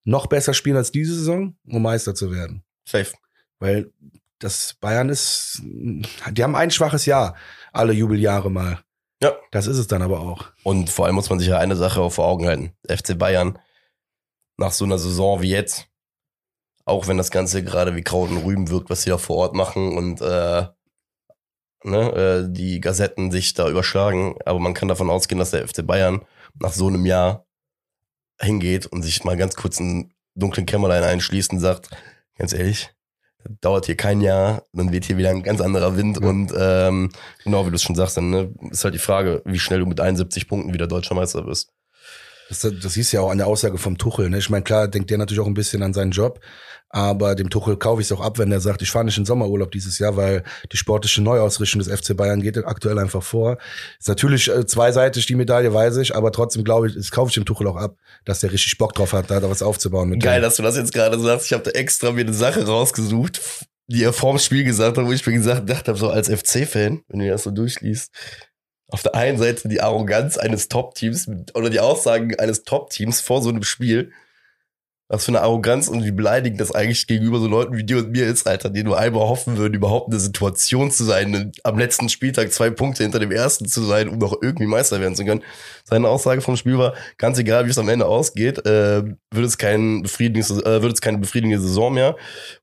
noch 0.06 0.28
besser 0.28 0.54
spielen 0.54 0.78
als 0.78 0.92
diese 0.92 1.14
Saison, 1.14 1.56
um 1.68 1.82
Meister 1.82 2.16
zu 2.16 2.32
werden. 2.32 2.64
Safe. 2.88 3.12
Weil 3.60 3.92
das 4.40 4.76
Bayern 4.80 5.10
ist, 5.10 5.60
die 5.62 6.44
haben 6.44 6.56
ein 6.56 6.72
schwaches 6.72 7.06
Jahr, 7.06 7.36
alle 7.74 7.94
Jubeljahre 7.94 8.50
mal. 8.50 8.80
Ja. 9.22 9.36
Das 9.52 9.68
ist 9.68 9.78
es 9.78 9.88
dann 9.88 10.02
aber 10.02 10.22
auch. 10.22 10.48
Und 10.64 10.90
vor 10.90 11.06
allem 11.06 11.16
muss 11.16 11.30
man 11.30 11.40
sich 11.40 11.48
ja 11.48 11.58
eine 11.58 11.76
Sache 11.76 12.02
auch 12.02 12.12
vor 12.12 12.26
Augen 12.26 12.48
halten. 12.48 12.74
FC 12.88 13.18
Bayern 13.18 13.60
nach 14.58 14.72
so 14.72 14.86
einer 14.86 14.98
Saison 14.98 15.42
wie 15.42 15.50
jetzt, 15.50 15.88
auch 16.86 17.08
wenn 17.08 17.18
das 17.18 17.32
Ganze 17.32 17.64
gerade 17.64 17.96
wie 17.96 18.04
Kraut 18.04 18.30
und 18.30 18.44
Rüben 18.44 18.70
wirkt, 18.70 18.90
was 18.90 19.04
sie 19.04 19.10
da 19.10 19.18
vor 19.18 19.38
Ort 19.38 19.56
machen 19.56 19.98
und 19.98 20.22
äh, 20.22 20.68
ne, 21.84 22.12
äh, 22.14 22.54
die 22.54 22.80
Gazetten 22.80 23.32
sich 23.32 23.54
da 23.54 23.70
überschlagen, 23.70 24.36
aber 24.46 24.60
man 24.60 24.74
kann 24.74 24.88
davon 24.88 25.10
ausgehen, 25.10 25.40
dass 25.40 25.52
der 25.52 25.68
FC 25.68 25.86
Bayern 25.86 26.26
nach 26.60 26.74
so 26.74 26.88
einem 26.88 27.06
Jahr 27.06 27.46
hingeht 28.40 28.88
und 28.88 29.04
sich 29.04 29.24
mal 29.24 29.38
ganz 29.38 29.56
kurz 29.56 29.80
einen 29.80 30.14
dunklen 30.36 30.66
Kämmerlein 30.66 31.04
einschließt 31.04 31.52
und 31.54 31.60
sagt, 31.60 31.90
ganz 32.38 32.54
ehrlich, 32.54 32.94
dauert 33.62 33.86
hier 33.86 33.96
kein 33.96 34.22
Jahr, 34.22 34.64
dann 34.74 34.92
weht 34.92 35.06
hier 35.06 35.18
wieder 35.18 35.30
ein 35.30 35.44
ganz 35.44 35.62
anderer 35.62 35.98
Wind 35.98 36.20
Ja. 36.22 36.28
und 36.28 36.54
ähm, 36.58 37.10
genau 37.44 37.66
wie 37.66 37.70
du 37.70 37.76
es 37.76 37.84
schon 37.84 37.96
sagst, 37.96 38.18
dann 38.18 38.30
ne, 38.30 38.54
ist 38.70 38.84
halt 38.84 38.94
die 38.94 39.00
Frage, 39.00 39.42
wie 39.46 39.60
schnell 39.60 39.80
du 39.80 39.86
mit 39.86 40.00
71 40.00 40.48
Punkten 40.48 40.74
wieder 40.74 40.88
deutscher 40.88 41.16
Meister 41.16 41.44
bist. 41.44 41.72
Das, 42.50 42.60
das 42.60 42.98
du 43.14 43.18
ja 43.18 43.22
auch 43.22 43.32
an 43.32 43.38
der 43.38 43.48
Aussage 43.48 43.78
vom 43.78 43.98
Tuchel. 43.98 44.30
Ne? 44.30 44.38
Ich 44.38 44.50
meine, 44.50 44.64
klar 44.64 44.90
denkt 44.90 45.10
der 45.10 45.18
natürlich 45.18 45.40
auch 45.40 45.48
ein 45.48 45.54
bisschen 45.54 45.84
an 45.84 45.94
seinen 45.94 46.12
Job, 46.12 46.42
aber 46.92 47.36
dem 47.36 47.50
Tuchel 47.50 47.78
kaufe 47.78 48.02
ich 48.02 48.08
es 48.08 48.12
auch 48.12 48.22
ab, 48.22 48.38
wenn 48.38 48.52
er 48.52 48.60
sagt, 48.60 48.82
ich 48.82 48.92
fahre 48.92 49.06
nicht 49.06 49.18
in 49.18 49.26
Sommerurlaub 49.26 49.72
dieses 49.72 49.98
Jahr, 50.00 50.18
weil 50.18 50.44
die 50.72 50.78
sportliche 50.78 51.22
Neuausrichtung 51.22 51.82
des 51.82 51.88
FC 51.88 52.16
Bayern 52.16 52.42
geht 52.42 52.58
aktuell 52.58 53.00
einfach 53.00 53.24
vor. 53.24 53.58
Ist 54.00 54.10
natürlich 54.10 54.50
äh, 54.50 54.66
zweiseitig 54.66 55.26
die 55.26 55.36
Medaille, 55.36 55.74
weiß 55.74 55.98
ich, 55.98 56.16
aber 56.16 56.32
trotzdem 56.32 56.64
glaube 56.64 56.88
ich, 56.88 56.96
das 56.96 57.12
kaufe 57.12 57.30
ich 57.30 57.36
dem 57.36 57.46
Tuchel 57.46 57.68
auch 57.68 57.78
ab, 57.78 57.96
dass 58.26 58.42
der 58.42 58.52
richtig 58.52 58.78
Bock 58.78 58.94
drauf 58.94 59.14
hat, 59.14 59.32
da, 59.32 59.42
was 59.50 59.62
aufzubauen. 59.62 60.10
Mit 60.10 60.22
Geil, 60.22 60.40
dem. 60.40 60.44
dass 60.44 60.58
du 60.58 60.64
das 60.64 60.76
jetzt 60.76 60.94
gerade 60.94 61.20
sagst. 61.20 61.46
Ich 61.46 61.54
habe 61.54 61.64
da 61.64 61.72
extra 61.72 62.12
mir 62.12 62.22
eine 62.22 62.34
Sache 62.34 62.66
rausgesucht, 62.66 63.42
die 63.88 64.04
er 64.04 64.14
vorm 64.14 64.38
Spiel 64.38 64.64
gesagt 64.64 64.98
hat, 64.98 65.06
wo 65.06 65.12
ich 65.12 65.26
mir 65.26 65.34
gesagt 65.34 65.70
dachte, 65.70 65.96
so 65.96 66.10
als 66.10 66.30
FC-Fan, 66.30 67.04
wenn 67.08 67.20
du 67.20 67.30
das 67.30 67.44
so 67.44 67.52
durchliest, 67.52 68.12
auf 68.88 69.02
der 69.04 69.16
einen 69.16 69.38
Seite 69.38 69.70
die 69.70 69.82
Arroganz 69.82 70.38
eines 70.38 70.68
Top-Teams 70.68 71.28
oder 71.54 71.70
die 71.70 71.80
Aussagen 71.80 72.38
eines 72.38 72.64
Top-Teams 72.64 73.22
vor 73.22 73.42
so 73.42 73.50
einem 73.50 73.64
Spiel. 73.64 74.12
Was 75.14 75.26
für 75.26 75.32
eine 75.32 75.42
Arroganz 75.42 75.90
und 75.90 76.06
wie 76.06 76.12
beleidigend 76.12 76.62
das 76.62 76.74
eigentlich 76.74 77.06
gegenüber 77.06 77.40
so 77.40 77.48
Leuten 77.48 77.76
wie 77.76 77.84
dir 77.84 77.98
und 77.98 78.12
mir 78.12 78.28
ist, 78.28 78.48
Alter, 78.48 78.70
die 78.70 78.82
nur 78.82 78.98
einmal 78.98 79.28
hoffen 79.28 79.58
würden, 79.58 79.74
überhaupt 79.74 80.08
in 80.08 80.12
der 80.12 80.22
Situation 80.22 80.90
zu 80.90 81.04
sein, 81.04 81.52
am 81.66 81.78
letzten 81.78 82.08
Spieltag 82.08 82.54
zwei 82.54 82.70
Punkte 82.70 83.04
hinter 83.04 83.20
dem 83.20 83.32
ersten 83.32 83.66
zu 83.66 83.84
sein, 83.84 84.08
um 84.08 84.20
noch 84.20 84.42
irgendwie 84.42 84.68
Meister 84.68 85.02
werden 85.02 85.16
zu 85.18 85.26
können. 85.26 85.44
Seine 85.84 86.08
Aussage 86.08 86.40
vom 86.40 86.56
Spiel 86.56 86.78
war, 86.78 86.94
ganz 87.18 87.38
egal, 87.38 87.66
wie 87.66 87.72
es 87.72 87.78
am 87.78 87.90
Ende 87.90 88.06
ausgeht, 88.06 88.66
äh, 88.66 89.04
wird 89.04 89.46
es 89.46 89.58
kein 89.58 90.04
befriedigendes, 90.04 90.50
äh, 90.64 90.82
wird 90.82 90.94
es 90.94 91.02
keine 91.02 91.18
befriedigende 91.18 91.60
Saison 91.60 91.94
mehr. 91.94 92.16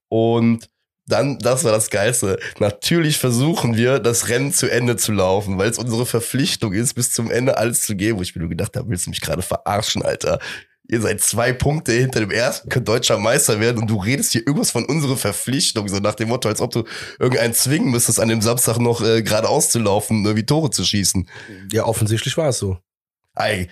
Und 0.09 0.71
dann, 1.07 1.39
das 1.39 1.65
war 1.65 1.73
das 1.73 1.91
Geilste. 1.91 2.39
Natürlich 2.61 3.19
versuchen 3.19 3.77
wir, 3.77 3.99
das 3.99 4.31
Rennen 4.31 4.55
zu 4.55 4.71
Ende 4.71 4.97
zu 4.97 5.13
laufen, 5.13 5.59
weil 5.59 5.69
es 5.69 5.79
unsere 5.79 6.07
Verpflichtung 6.07 6.73
ist, 6.73 6.95
bis 6.95 7.13
zum 7.13 7.31
Ende 7.31 7.59
alles 7.59 7.83
zu 7.83 7.95
geben. 7.95 8.19
Wo 8.19 8.23
ich 8.23 8.35
mir 8.35 8.41
nur 8.41 8.51
gedacht 8.51 8.77
habe, 8.77 8.89
willst 8.89 9.07
du 9.07 9.11
mich 9.11 9.21
gerade 9.21 9.43
verarschen, 9.43 10.03
Alter? 10.03 10.39
Ihr 10.91 11.03
seid 11.03 11.21
zwei 11.21 11.53
Punkte 11.53 11.93
hinter 11.93 12.21
dem 12.21 12.31
ersten, 12.31 12.71
könnt 12.71 12.89
deutscher 12.89 13.19
Meister 13.19 13.61
werden 13.61 13.79
und 13.79 13.91
du 13.91 13.97
redest 13.97 14.33
hier 14.33 14.41
irgendwas 14.47 14.71
von 14.71 14.87
unserer 14.87 15.19
Verpflichtung, 15.19 15.87
so 15.87 15.99
nach 15.99 16.15
dem 16.15 16.31
Motto, 16.31 16.49
als 16.49 16.63
ob 16.63 16.71
du 16.71 16.85
irgendeinen 17.19 17.53
zwingen 17.53 17.91
müsstest, 17.91 18.19
an 18.19 18.29
dem 18.29 18.41
Samstag 18.41 18.79
noch 18.79 19.03
äh, 19.03 19.23
geradeaus 19.23 19.69
zu 19.69 19.81
laufen, 19.81 20.25
irgendwie 20.25 20.47
Tore 20.47 20.71
zu 20.71 20.85
schießen. 20.85 21.29
Ja, 21.71 21.85
offensichtlich 21.85 22.37
war 22.39 22.49
es 22.49 22.59
so. 22.59 22.79
Ey, 23.37 23.69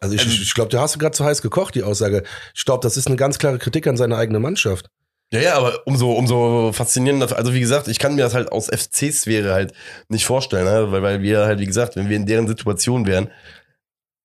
Also 0.00 0.14
ich, 0.14 0.24
Ähm, 0.24 0.32
ich 0.32 0.54
glaube, 0.54 0.70
du 0.70 0.80
hast 0.80 0.94
du 0.94 0.98
gerade 0.98 1.14
zu 1.14 1.24
heiß 1.24 1.42
gekocht, 1.42 1.74
die 1.74 1.82
Aussage. 1.82 2.22
Ich 2.54 2.64
glaube, 2.64 2.82
das 2.82 2.96
ist 2.96 3.08
eine 3.08 3.16
ganz 3.16 3.38
klare 3.38 3.58
Kritik 3.58 3.86
an 3.86 3.98
seine 3.98 4.16
eigene 4.16 4.40
Mannschaft. 4.40 4.88
Ja, 5.30 5.40
ja, 5.40 5.54
aber 5.56 5.86
umso, 5.86 6.12
umso 6.12 6.72
faszinierender, 6.72 7.36
also 7.36 7.52
wie 7.52 7.60
gesagt, 7.60 7.86
ich 7.88 7.98
kann 7.98 8.14
mir 8.14 8.22
das 8.22 8.32
halt 8.32 8.50
aus 8.50 8.68
FC-Sphäre 8.68 9.52
halt 9.52 9.74
nicht 10.08 10.24
vorstellen, 10.24 10.64
ne? 10.64 10.90
weil, 10.90 11.02
weil 11.02 11.22
wir 11.22 11.40
halt, 11.44 11.58
wie 11.58 11.66
gesagt, 11.66 11.96
wenn 11.96 12.08
wir 12.08 12.16
in 12.16 12.24
deren 12.24 12.48
Situation 12.48 13.06
wären, 13.06 13.30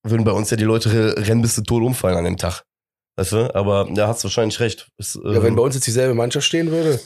würden 0.03 0.23
bei 0.23 0.31
uns 0.31 0.49
ja 0.49 0.57
die 0.57 0.63
Leute 0.65 1.15
rennen 1.17 1.41
bis 1.41 1.55
zu 1.55 1.63
Tod 1.63 1.83
umfallen 1.83 2.17
an 2.17 2.25
dem 2.25 2.37
Tag. 2.37 2.63
Weißt 3.15 3.31
du? 3.31 3.55
Aber 3.55 3.89
ja, 3.95 4.07
hast 4.07 4.23
wahrscheinlich 4.23 4.59
recht. 4.59 4.89
Ist, 4.97 5.15
Ja, 5.15 5.41
wenn 5.41 5.45
ähm, 5.51 5.55
bei 5.55 5.63
uns 5.63 5.75
jetzt 5.75 5.85
dieselbe 5.87 6.13
Mannschaft 6.15 6.45
stehen 6.47 6.71
würde, 6.71 6.99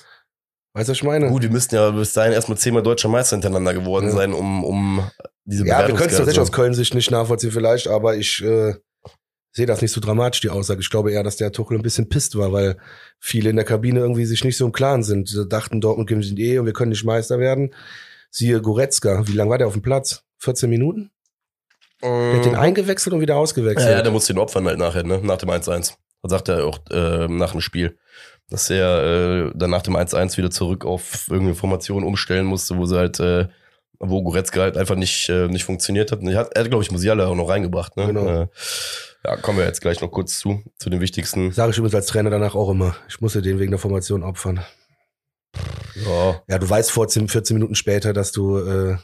weißt 0.73 0.87
du, 0.87 0.91
was 0.91 0.97
ich 0.97 1.03
meine? 1.03 1.27
gut, 1.29 1.43
die 1.43 1.49
müssten 1.49 1.75
ja 1.75 1.91
bis 1.91 2.13
dahin 2.13 2.33
erstmal 2.33 2.57
zehnmal 2.57 2.83
deutscher 2.83 3.09
Meister 3.09 3.35
hintereinander 3.35 3.73
geworden 3.73 4.07
Ja. 4.07 4.11
sein, 4.13 4.33
um, 4.33 4.63
um 4.63 5.11
diese 5.45 5.65
Ja, 5.65 5.79
wir 5.87 5.95
können 5.95 6.09
es 6.09 6.17
tatsächlich 6.17 6.39
aus 6.39 6.47
Bewertungsgrenze- 6.49 6.51
Köln-Sicht 6.55 6.93
nicht 6.95 7.11
nachvollziehen 7.11 7.51
vielleicht, 7.51 7.87
aber 7.87 8.15
ich 8.15 8.41
äh, 8.43 8.75
sehe 9.51 9.65
das 9.65 9.81
nicht 9.81 9.91
so 9.91 9.99
dramatisch, 9.99 10.41
die 10.41 10.49
Aussage. 10.49 10.81
Ich 10.81 10.89
glaube 10.89 11.11
eher, 11.11 11.23
dass 11.23 11.35
der 11.35 11.51
Tuchel 11.51 11.77
ein 11.77 11.83
bisschen 11.83 12.09
pisst 12.09 12.37
war, 12.37 12.53
weil 12.53 12.77
viele 13.19 13.49
in 13.49 13.55
der 13.55 13.65
Kabine 13.65 13.99
irgendwie 13.99 14.25
sich 14.25 14.43
nicht 14.43 14.55
so 14.57 14.65
im 14.65 14.71
Klaren 14.71 15.03
sind. 15.03 15.27
Sie 15.29 15.47
dachten, 15.47 15.81
Dortmund 15.81 16.07
gewinnt 16.09 16.39
eh 16.39 16.59
und 16.59 16.65
wir 16.67 16.73
können 16.73 16.89
nicht 16.91 17.03
Meister 17.03 17.39
werden. 17.39 17.73
Siehe 18.29 18.61
Goretzka, 18.61 19.27
wie 19.27 19.31
lange 19.33 19.49
war 19.51 19.57
der 19.57 19.67
auf 19.67 19.73
dem 19.73 19.81
Platz? 19.81 20.23
14 20.39 20.69
Minuten? 20.69 21.09
Der 22.01 22.33
hat 22.37 22.45
den 22.45 22.55
eingewechselt 22.55 23.13
und 23.13 23.21
wieder 23.21 23.33
Mhm. 23.33 23.37
Ja, 23.37 23.41
ausgewechselt. 23.43 23.89
ja, 23.91 24.01
der 24.01 24.11
muss 24.11 24.25
den 24.25 24.37
opfern 24.37 24.65
halt 24.67 24.77
nachher, 24.79 25.03
ne? 25.03 25.19
Nach 25.23 25.37
dem 25.37 25.49
1-1. 25.49 25.93
Das 26.23 26.31
sagt 26.31 26.49
er 26.49 26.65
auch 26.65 26.79
äh, 26.91 27.27
nach 27.27 27.51
dem 27.51 27.61
Spiel. 27.61 27.97
Dass 28.49 28.69
er 28.69 29.47
äh, 29.47 29.51
dann 29.55 29.69
nach 29.71 29.81
dem 29.81 29.95
1-1 29.95 30.37
wieder 30.37 30.49
zurück 30.51 30.85
auf 30.85 31.27
irgendeine 31.29 31.55
Formation 31.55 32.03
umstellen 32.03 32.45
musste, 32.45 32.77
wo 32.77 32.85
sie 32.85 32.97
halt, 32.97 33.19
äh, 33.19 33.47
wo 33.99 34.21
Goretzka 34.23 34.61
halt 34.61 34.77
einfach 34.77 34.95
nicht, 34.95 35.27
äh, 35.29 35.47
nicht 35.47 35.63
funktioniert 35.65 36.11
hat. 36.11 36.19
Und 36.21 36.27
er 36.29 36.39
hat, 36.39 36.53
er 36.55 36.63
hat 36.63 36.69
glaube 36.69 36.83
ich, 36.83 36.91
Musiala 36.91 37.27
auch 37.27 37.35
noch 37.35 37.49
reingebracht, 37.49 37.97
ne? 37.97 38.07
Genau. 38.07 38.27
Äh, 38.43 38.47
ja, 39.25 39.35
kommen 39.37 39.57
wir 39.57 39.65
jetzt 39.65 39.81
gleich 39.81 39.99
noch 40.01 40.11
kurz 40.11 40.39
zu, 40.39 40.63
zu 40.77 40.89
den 40.89 41.01
wichtigsten. 41.01 41.51
Sage 41.51 41.71
ich 41.71 41.77
übrigens 41.77 41.95
als 41.95 42.05
Trainer 42.05 42.29
danach 42.29 42.55
auch 42.55 42.69
immer. 42.69 42.95
Ich 43.09 43.19
musste 43.19 43.41
den 43.41 43.59
wegen 43.59 43.71
der 43.71 43.79
Formation 43.79 44.23
opfern. 44.23 44.63
Ja, 45.95 46.41
Ja, 46.47 46.59
du 46.59 46.69
weißt 46.69 46.91
14, 46.91 47.27
14 47.27 47.55
Minuten 47.55 47.75
später, 47.75 48.13
dass 48.13 48.31
du, 48.31 48.57
äh, 48.59 48.97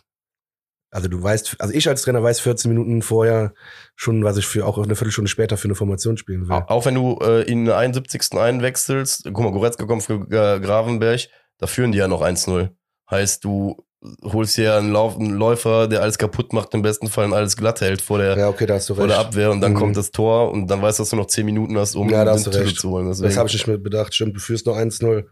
also 0.93 1.07
du 1.09 1.21
weißt, 1.21 1.55
also 1.59 1.73
ich 1.73 1.87
als 1.89 2.03
Trainer 2.03 2.23
weiß 2.23 2.39
14 2.39 2.69
Minuten 2.71 3.01
vorher 3.01 3.53
schon, 3.95 4.23
was 4.23 4.37
ich 4.37 4.45
für 4.45 4.65
auch 4.65 4.77
eine 4.77 4.95
Viertelstunde 4.95 5.27
später 5.29 5.57
für 5.57 5.65
eine 5.67 5.75
Formation 5.75 6.17
spielen 6.17 6.47
will. 6.47 6.55
Au- 6.55 6.65
Auch 6.67 6.85
wenn 6.85 6.95
du 6.95 7.19
äh, 7.21 7.41
in 7.43 7.65
der 7.65 7.77
71. 7.77 8.33
einwechselst, 8.37 9.23
guck 9.25 9.39
mal, 9.43 9.51
Goretzka 9.51 9.85
kommt 9.85 10.03
für 10.03 10.13
äh, 10.31 10.59
Gravenberg, 10.59 11.21
da 11.57 11.67
führen 11.67 11.91
die 11.91 11.97
ja 11.97 12.07
noch 12.07 12.21
1-0. 12.21 12.69
Heißt, 13.11 13.43
du 13.43 13.83
holst 14.23 14.57
dir 14.57 14.75
einen, 14.75 14.91
Lauf, 14.91 15.17
einen 15.17 15.33
Läufer, 15.35 15.87
der 15.87 16.01
alles 16.01 16.17
kaputt 16.17 16.51
macht, 16.51 16.73
im 16.73 16.81
besten 16.81 17.07
Fall 17.07 17.25
und 17.25 17.33
alles 17.33 17.55
glatt 17.55 17.79
hält 17.81 18.01
vor 18.01 18.17
der, 18.17 18.37
Ja, 18.37 18.49
okay, 18.49 18.67
vor 18.81 19.07
der 19.07 19.17
Abwehr 19.17 19.49
und 19.51 19.61
dann 19.61 19.71
Mhm. 19.73 19.77
kommt 19.77 19.95
das 19.97 20.11
Tor 20.11 20.51
und 20.51 20.67
dann 20.67 20.81
weißt 20.81 20.99
du, 20.99 21.03
dass 21.03 21.09
du 21.11 21.15
noch 21.15 21.27
10 21.27 21.45
Minuten 21.45 21.77
hast, 21.77 21.95
um 21.95 22.09
Ja, 22.09 22.25
den 22.25 22.37
Titel 22.43 22.73
zu 22.73 22.89
holen. 22.89 23.07
Das 23.07 23.19
Deswegen, 23.19 23.37
habe 23.39 23.47
ich 23.47 23.53
nicht 23.55 23.67
mit 23.67 23.81
bedacht. 23.83 24.13
Stimmt, 24.13 24.35
du 24.35 24.39
führst 24.41 24.65
nur 24.65 24.75
1-0 24.77 25.25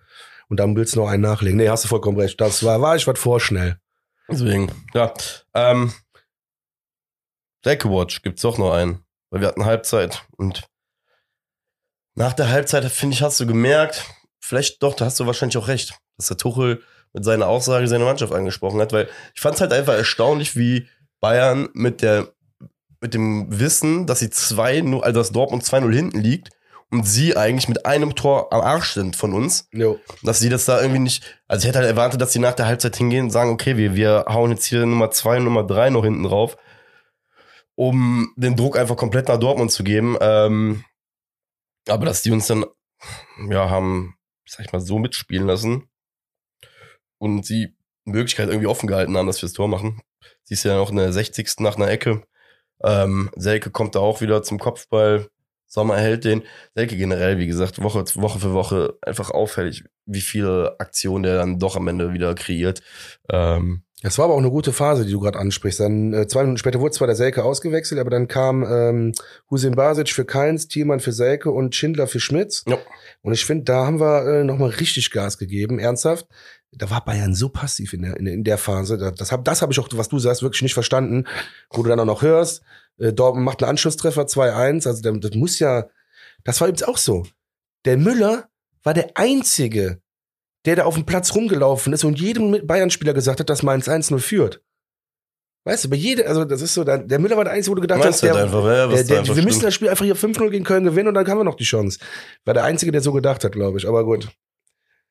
und 0.47 0.60
dann 0.60 0.76
willst 0.76 0.95
du 0.95 1.00
noch 1.02 1.10
einen 1.10 1.21
nachlegen. 1.24 1.58
Nee, 1.58 1.67
hast 1.69 1.84
du 1.84 1.88
vollkommen 1.89 2.17
recht. 2.17 2.39
Das 2.39 2.63
war, 2.63 2.82
war 2.82 2.95
ich 2.95 3.06
was 3.08 3.19
vorschnell. 3.19 3.76
Deswegen, 4.31 4.71
ja. 4.93 5.13
Ähm, 5.53 5.93
Watch 7.63 8.21
gibt's 8.21 8.41
doch 8.41 8.57
noch 8.57 8.73
einen, 8.73 9.03
weil 9.29 9.41
wir 9.41 9.47
hatten 9.47 9.65
Halbzeit 9.65 10.23
und 10.37 10.63
nach 12.15 12.33
der 12.33 12.49
Halbzeit, 12.49 12.83
finde 12.85 13.15
ich, 13.15 13.21
hast 13.21 13.39
du 13.39 13.47
gemerkt, 13.47 14.05
vielleicht 14.39 14.83
doch, 14.83 14.95
da 14.95 15.05
hast 15.05 15.19
du 15.19 15.25
wahrscheinlich 15.25 15.57
auch 15.57 15.67
recht, 15.67 15.97
dass 16.17 16.27
der 16.27 16.37
Tuchel 16.37 16.83
mit 17.13 17.23
seiner 17.23 17.47
Aussage 17.47 17.87
seine 17.87 18.03
Mannschaft 18.03 18.33
angesprochen 18.33 18.81
hat, 18.81 18.93
weil 18.93 19.09
ich 19.33 19.41
fand 19.41 19.55
es 19.55 19.61
halt 19.61 19.73
einfach 19.73 19.93
erstaunlich, 19.93 20.55
wie 20.55 20.87
Bayern 21.19 21.69
mit 21.73 22.01
der 22.01 22.33
mit 22.99 23.15
dem 23.15 23.59
Wissen, 23.59 24.05
dass 24.05 24.19
sie 24.19 24.29
2 24.29 24.83
also 25.01 25.19
dass 25.19 25.31
Dortmund 25.31 25.63
2-0 25.63 25.91
hinten 25.93 26.19
liegt 26.19 26.49
und 26.91 27.08
sie 27.08 27.38
eigentlich 27.38 27.69
mit 27.69 27.86
einem 27.86 28.15
Tor 28.15 28.51
am 28.51 28.62
Arsch 28.62 28.93
sind 28.93 29.15
von 29.15 29.34
uns, 29.34 29.69
Jo. 29.71 29.99
dass 30.23 30.39
sie 30.39 30.49
das 30.49 30.65
da 30.65 30.82
irgendwie 30.82 30.99
nicht, 30.99 31.39
also 31.47 31.63
ich 31.63 31.69
hätte 31.69 31.80
halt 31.80 31.88
erwartet, 31.88 32.19
dass 32.21 32.34
sie 32.34 32.39
nach 32.39 32.54
der 32.54 32.67
Halbzeit 32.67 32.95
hingehen 32.95 33.25
und 33.25 33.30
sagen, 33.32 33.51
okay, 33.51 33.77
wir, 33.77 33.95
wir 33.95 34.25
hauen 34.27 34.51
jetzt 34.51 34.65
hier 34.65 34.86
Nummer 34.86 35.10
2 35.10 35.38
und 35.38 35.45
Nummer 35.45 35.63
3 35.63 35.89
noch 35.89 36.04
hinten 36.04 36.23
drauf, 36.23 36.58
um 37.75 38.34
den 38.36 38.58
Druck 38.58 38.77
einfach 38.77 38.97
komplett 38.97 39.30
nach 39.30 39.39
Dortmund 39.39 39.71
zu 39.71 39.84
geben. 39.84 40.17
Ähm, 40.19 40.84
aber 41.88 42.06
dass 42.06 42.21
die 42.21 42.32
uns 42.32 42.47
dann, 42.47 42.65
ja, 43.49 43.69
haben, 43.69 44.15
sag 44.45 44.65
ich 44.65 44.73
mal, 44.73 44.82
so 44.82 44.99
mitspielen 44.99 45.47
lassen 45.47 45.89
und 47.17 47.45
sie 47.45 47.73
die 48.06 48.12
Möglichkeit 48.12 48.49
irgendwie 48.49 48.67
offen 48.67 48.88
gehalten 48.88 49.15
haben, 49.15 49.27
dass 49.27 49.41
wir 49.41 49.47
das 49.47 49.54
Tor 49.54 49.67
machen. 49.67 50.01
Sie 50.43 50.56
ist 50.56 50.63
ja 50.63 50.75
noch 50.75 50.89
in 50.89 50.97
der 50.97 51.13
60. 51.13 51.60
nach 51.60 51.77
einer 51.77 51.89
Ecke. 51.89 52.23
Ähm, 52.84 53.30
Selke 53.36 53.69
kommt 53.71 53.95
da 53.95 53.99
auch 53.99 54.21
wieder 54.21 54.43
zum 54.43 54.60
Kopfball. 54.60 55.30
Sommer 55.73 55.95
hält 55.97 56.25
den. 56.25 56.43
Selke 56.75 56.97
generell, 56.97 57.38
wie 57.38 57.47
gesagt, 57.47 57.81
Woche, 57.81 58.03
Woche 58.15 58.39
für 58.39 58.53
Woche 58.53 58.93
einfach 59.01 59.31
auffällig, 59.31 59.86
wie 60.05 60.19
viele 60.21 60.75
Aktionen 60.79 61.23
der 61.23 61.38
dann 61.38 61.60
doch 61.60 61.77
am 61.77 61.88
Ende 61.88 62.12
wieder 62.13 62.36
kreiert. 62.36 62.81
Ähm, 63.29 63.84
Das 64.03 64.17
war 64.17 64.25
aber 64.25 64.34
auch 64.34 64.39
eine 64.39 64.49
gute 64.49 64.73
Phase, 64.73 65.05
die 65.05 65.12
du 65.13 65.19
gerade 65.21 65.39
ansprichst. 65.39 65.79
Dann 65.79 66.12
äh, 66.13 66.27
zwei 66.27 66.41
Minuten 66.41 66.57
später 66.57 66.79
wurde 66.81 66.91
zwar 66.91 67.07
der 67.07 67.15
Selke 67.15 67.43
ausgewechselt, 67.45 68.01
aber 68.01 68.10
dann 68.10 68.27
kam 68.27 68.63
ähm, 68.63 69.12
Husin 69.49 69.75
Basic 69.75 70.10
für 70.10 70.25
Keins, 70.25 70.67
Thielmann 70.67 70.99
für 70.99 71.13
Selke 71.13 71.51
und 71.51 71.73
Schindler 71.73 72.07
für 72.07 72.19
Schmitz. 72.19 72.63
Ja. 72.67 72.77
Und 73.21 73.31
ich 73.34 73.45
finde, 73.45 73.63
da 73.65 73.86
haben 73.86 73.99
wir 74.01 74.25
äh, 74.25 74.43
nochmal 74.43 74.71
richtig 74.71 75.10
Gas 75.12 75.38
gegeben, 75.38 75.79
ernsthaft. 75.79 76.25
Da 76.73 76.89
war 76.89 77.03
Bayern 77.05 77.36
so 77.36 77.49
passiv 77.49 77.93
in 77.93 78.01
der, 78.01 78.17
in, 78.17 78.25
der- 78.25 78.34
in 78.34 78.43
der 78.43 78.57
Phase. 78.57 78.97
Da- 78.97 79.12
Das 79.12 79.31
habe 79.31 79.43
das 79.43 79.62
hab 79.62 79.71
ich 79.71 79.79
auch, 79.79 79.88
was 79.93 80.10
du 80.10 80.19
sagst, 80.19 80.41
wirklich 80.41 80.62
nicht 80.63 80.73
verstanden. 80.73 81.27
Wo 81.69 81.84
du 81.84 81.89
dann 81.89 81.99
auch 81.99 82.05
noch 82.05 82.21
hörst, 82.23 82.62
Dortmund 83.01 83.45
macht 83.45 83.61
einen 83.63 83.71
Anschlusstreffer 83.71 84.23
2-1. 84.23 84.87
Also 84.87 85.01
der, 85.01 85.13
das 85.13 85.33
muss 85.33 85.59
ja, 85.59 85.89
das 86.43 86.61
war 86.61 86.67
übrigens 86.67 86.87
auch 86.87 86.97
so. 86.97 87.25
Der 87.85 87.97
Müller 87.97 88.49
war 88.83 88.93
der 88.93 89.11
Einzige, 89.15 90.01
der 90.65 90.75
da 90.75 90.85
auf 90.85 90.95
dem 90.95 91.05
Platz 91.05 91.33
rumgelaufen 91.33 91.93
ist 91.93 92.03
und 92.03 92.19
jedem 92.19 92.65
Bayern-Spieler 92.65 93.13
gesagt 93.13 93.39
hat, 93.39 93.49
dass 93.49 93.63
Mainz 93.63 93.87
1-0 93.87 94.19
führt. 94.19 94.61
Weißt 95.63 95.85
du, 95.85 95.89
bei 95.89 95.95
jedem, 95.95 96.27
also 96.27 96.43
das 96.43 96.61
ist 96.61 96.73
so, 96.73 96.83
der, 96.83 96.99
der 96.99 97.19
Müller 97.19 97.37
war 97.37 97.43
der 97.43 97.53
Einzige, 97.53 97.71
wo 97.71 97.75
du 97.75 97.81
gedacht 97.81 97.99
meinst 97.99 98.23
hast, 98.23 98.23
der, 98.23 98.35
einfach, 98.35 98.65
ja, 98.65 98.87
der, 98.87 99.03
der, 99.03 99.35
wir 99.35 99.43
müssen 99.43 99.61
das 99.61 99.75
Spiel 99.75 99.89
einfach 99.89 100.05
hier 100.05 100.15
5-0 100.15 100.49
gegen 100.49 100.65
Köln 100.65 100.83
gewinnen 100.83 101.09
und 101.09 101.13
dann 101.13 101.27
haben 101.27 101.37
wir 101.37 101.43
noch 101.43 101.55
die 101.55 101.65
Chance. 101.65 101.99
War 102.45 102.55
der 102.55 102.63
Einzige, 102.63 102.91
der 102.91 103.01
so 103.01 103.13
gedacht 103.13 103.43
hat, 103.43 103.51
glaube 103.51 103.77
ich. 103.77 103.87
Aber 103.87 104.03
gut. 104.03 104.29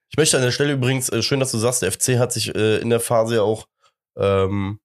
Ich 0.09 0.17
möchte 0.17 0.37
an 0.37 0.43
der 0.43 0.51
Stelle 0.51 0.73
übrigens, 0.73 1.09
äh, 1.09 1.23
schön, 1.23 1.39
dass 1.39 1.53
du 1.53 1.59
sagst, 1.59 1.83
der 1.83 1.93
FC 1.93 2.19
hat 2.19 2.33
sich 2.33 2.53
äh, 2.55 2.79
in 2.79 2.91
der 2.91 2.99
Phase 2.99 3.37
ja 3.37 3.43
auch, 3.43 3.69
ähm, 4.17 4.81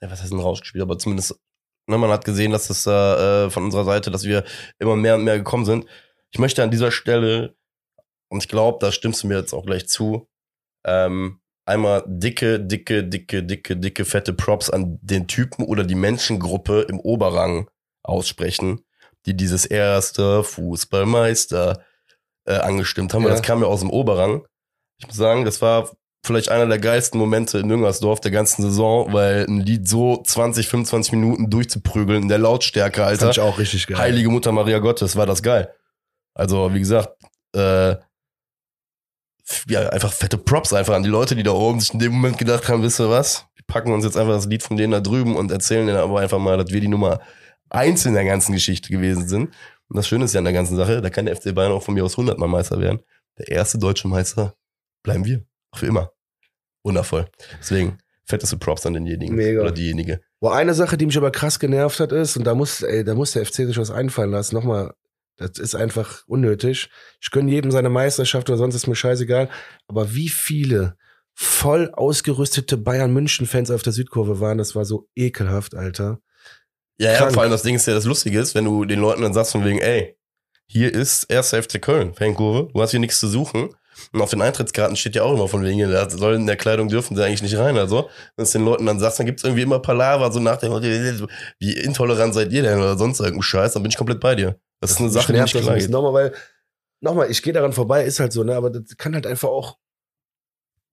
ja, 0.00 0.12
was 0.12 0.22
heißt 0.22 0.30
denn 0.30 0.38
rausgespielt, 0.38 0.82
aber 0.82 0.96
zumindest, 0.96 1.34
ne, 1.88 1.98
man 1.98 2.10
hat 2.10 2.24
gesehen, 2.24 2.52
dass 2.52 2.68
das 2.68 2.84
da 2.84 3.46
äh, 3.46 3.50
von 3.50 3.64
unserer 3.64 3.84
Seite, 3.84 4.10
dass 4.10 4.24
wir 4.24 4.44
immer 4.78 4.96
mehr 4.96 5.14
und 5.16 5.24
mehr 5.24 5.38
gekommen 5.38 5.64
sind. 5.64 5.86
Ich 6.30 6.38
möchte 6.38 6.62
an 6.62 6.70
dieser 6.70 6.90
Stelle, 6.90 7.54
und 8.28 8.42
ich 8.42 8.48
glaube, 8.48 8.78
da 8.80 8.92
stimmst 8.92 9.22
du 9.22 9.26
mir 9.28 9.38
jetzt 9.38 9.52
auch 9.54 9.64
gleich 9.64 9.88
zu, 9.88 10.28
ähm, 10.86 11.40
einmal 11.66 12.04
dicke, 12.06 12.60
dicke, 12.60 13.04
dicke, 13.04 13.42
dicke, 13.42 13.76
dicke, 13.76 14.04
fette 14.04 14.32
Props 14.32 14.70
an 14.70 14.98
den 15.02 15.26
Typen 15.26 15.64
oder 15.64 15.84
die 15.84 15.94
Menschengruppe 15.94 16.82
im 16.82 17.00
Oberrang 17.00 17.68
aussprechen, 18.02 18.80
die 19.26 19.36
dieses 19.36 19.66
erste 19.66 20.44
Fußballmeister 20.44 21.82
äh, 22.46 22.54
angestimmt 22.54 23.12
haben, 23.12 23.24
Ja. 23.24 23.30
das 23.30 23.42
kam 23.42 23.60
ja 23.60 23.66
aus 23.68 23.80
dem 23.80 23.90
Oberrang. 23.90 24.46
Ich 24.98 25.06
muss 25.06 25.16
sagen, 25.16 25.44
das 25.44 25.60
war 25.60 25.90
vielleicht 26.24 26.50
einer 26.50 26.66
der 26.66 26.78
geilsten 26.78 27.18
Momente 27.18 27.58
in 27.58 27.66
Müngersdorf 27.68 28.20
der 28.20 28.30
ganzen 28.30 28.62
Saison, 28.62 29.12
weil 29.12 29.46
ein 29.48 29.60
Lied 29.60 29.88
so 29.88 30.22
20, 30.22 30.68
25 30.68 31.12
Minuten 31.12 31.50
durchzuprügeln 31.50 32.22
in 32.22 32.28
der 32.28 32.38
Lautstärke, 32.38 33.04
Alter. 33.04 33.26
Fand 33.26 33.36
ich 33.36 33.40
auch 33.40 33.58
richtig 33.58 33.86
geil. 33.86 33.98
Heilige 33.98 34.28
Mutter 34.28 34.52
Maria 34.52 34.78
Gottes, 34.78 35.16
war 35.16 35.26
das 35.26 35.42
geil. 35.42 35.72
Also, 36.34 36.72
wie 36.74 36.80
gesagt, 36.80 37.10
äh, 37.54 37.96
ja, 39.68 39.88
einfach 39.88 40.12
fette 40.12 40.36
Props 40.36 40.72
einfach 40.72 40.94
an 40.94 41.02
die 41.02 41.08
Leute, 41.08 41.34
die 41.34 41.42
da 41.42 41.52
oben 41.52 41.80
sich 41.80 41.92
in 41.92 41.98
dem 41.98 42.12
Moment 42.12 42.38
gedacht 42.38 42.68
haben, 42.68 42.82
wisst 42.82 43.00
ihr 43.00 43.08
was? 43.08 43.46
Wir 43.54 43.64
packen 43.66 43.92
uns 43.92 44.04
jetzt 44.04 44.16
einfach 44.16 44.34
das 44.34 44.46
Lied 44.46 44.62
von 44.62 44.76
denen 44.76 44.92
da 44.92 45.00
drüben 45.00 45.36
und 45.36 45.50
erzählen 45.50 45.86
denen 45.86 45.98
aber 45.98 46.20
einfach 46.20 46.38
mal, 46.38 46.58
dass 46.58 46.70
wir 46.70 46.80
die 46.80 46.88
Nummer 46.88 47.20
eins 47.70 48.04
in 48.06 48.14
der 48.14 48.24
ganzen 48.24 48.52
Geschichte 48.52 48.90
gewesen 48.90 49.26
sind. 49.26 49.54
Und 49.88 49.96
das 49.96 50.06
Schöne 50.06 50.26
ist 50.26 50.34
ja 50.34 50.38
an 50.38 50.44
der 50.44 50.52
ganzen 50.52 50.76
Sache, 50.76 51.00
da 51.00 51.10
kann 51.10 51.26
der 51.26 51.36
FC 51.36 51.54
Bayern 51.54 51.72
auch 51.72 51.82
von 51.82 51.94
mir 51.94 52.04
aus 52.04 52.12
100 52.12 52.38
Mal 52.38 52.46
Meister 52.46 52.78
werden. 52.78 53.00
Der 53.38 53.48
erste 53.48 53.78
deutsche 53.78 54.08
Meister 54.08 54.54
bleiben 55.02 55.24
wir. 55.24 55.44
Für 55.74 55.86
immer. 55.86 56.12
Wundervoll. 56.82 57.26
Deswegen, 57.60 57.98
fetteste 58.24 58.56
Props 58.56 58.86
an 58.86 58.94
denjenigen. 58.94 59.34
Mega. 59.36 59.62
Oder 59.62 59.72
diejenige. 59.72 60.20
Wo 60.40 60.48
eine 60.48 60.74
Sache, 60.74 60.96
die 60.96 61.06
mich 61.06 61.16
aber 61.16 61.30
krass 61.30 61.58
genervt 61.58 62.00
hat, 62.00 62.12
ist, 62.12 62.36
und 62.36 62.44
da 62.44 62.54
muss, 62.54 62.82
ey, 62.82 63.04
da 63.04 63.14
muss 63.14 63.32
der 63.32 63.44
FC 63.44 63.54
sich 63.56 63.78
was 63.78 63.90
einfallen 63.90 64.30
lassen. 64.30 64.54
Nochmal, 64.54 64.94
das 65.36 65.58
ist 65.58 65.74
einfach 65.74 66.22
unnötig. 66.26 66.90
Ich 67.20 67.30
gönne 67.30 67.50
jedem 67.50 67.70
seine 67.70 67.88
Meisterschaft 67.88 68.48
oder 68.48 68.58
sonst 68.58 68.74
ist 68.74 68.86
mir 68.86 68.96
scheißegal. 68.96 69.48
Aber 69.86 70.14
wie 70.14 70.28
viele 70.28 70.96
voll 71.34 71.90
ausgerüstete 71.92 72.76
Bayern-München-Fans 72.76 73.70
auf 73.70 73.82
der 73.82 73.92
Südkurve 73.92 74.40
waren, 74.40 74.58
das 74.58 74.74
war 74.74 74.84
so 74.84 75.08
ekelhaft, 75.14 75.74
Alter. 75.74 76.20
Ja, 77.00 77.12
ja, 77.12 77.30
vor 77.30 77.42
allem 77.42 77.52
das 77.52 77.62
Ding 77.62 77.76
ist 77.76 77.86
ja, 77.86 77.94
das 77.94 78.06
Lustige 78.06 78.40
ist, 78.40 78.56
wenn 78.56 78.64
du 78.64 78.84
den 78.84 78.98
Leuten 78.98 79.22
dann 79.22 79.32
sagst 79.32 79.52
von 79.52 79.64
wegen, 79.64 79.78
ey, 79.78 80.17
hier 80.70 80.92
ist 80.94 81.24
erster 81.24 81.62
FC 81.62 81.80
Köln, 81.80 82.14
Fankurve, 82.14 82.70
du 82.72 82.80
hast 82.80 82.90
hier 82.90 83.00
nichts 83.00 83.18
zu 83.18 83.28
suchen. 83.28 83.70
Und 84.12 84.22
auf 84.22 84.30
den 84.30 84.40
Eintrittskarten 84.40 84.96
steht 84.96 85.16
ja 85.16 85.24
auch 85.24 85.34
immer 85.34 85.48
von 85.48 85.64
wegen, 85.64 85.80
da 85.90 86.08
soll 86.08 86.34
in 86.34 86.46
der 86.46 86.56
Kleidung 86.56 86.88
dürfen 86.88 87.16
sie 87.16 87.24
eigentlich 87.24 87.42
nicht 87.42 87.56
rein. 87.56 87.76
Also, 87.76 88.08
wenn 88.36 88.44
es 88.44 88.52
den 88.52 88.64
Leuten 88.64 88.86
dann 88.86 89.00
sagst, 89.00 89.18
dann 89.18 89.26
gibt's 89.26 89.42
irgendwie 89.42 89.62
immer 89.62 89.80
Palaver, 89.80 90.30
so 90.30 90.38
nach 90.38 90.58
dem 90.58 90.70
wie 90.70 91.72
intolerant 91.72 92.32
seid 92.32 92.52
ihr 92.52 92.62
denn 92.62 92.78
oder 92.78 92.96
sonst 92.96 93.18
irgendein 93.18 93.42
Scheiß, 93.42 93.72
dann 93.72 93.82
bin 93.82 93.90
ich 93.90 93.96
komplett 93.96 94.20
bei 94.20 94.36
dir. 94.36 94.56
Das 94.80 94.92
ist 94.92 95.00
eine 95.00 95.10
Sache, 95.10 95.32
die 95.32 95.40
nicht 95.40 95.54
das 95.54 95.66
ein. 95.66 95.90
Nochmal, 95.90 96.12
weil, 96.12 96.34
nochmal, 97.00 97.28
ich 97.28 97.42
gehe 97.42 97.52
daran 97.52 97.72
vorbei, 97.72 98.04
ist 98.04 98.20
halt 98.20 98.32
so, 98.32 98.44
ne, 98.44 98.54
aber 98.54 98.70
das 98.70 98.96
kann 98.96 99.14
halt 99.14 99.26
einfach 99.26 99.48
auch 99.48 99.78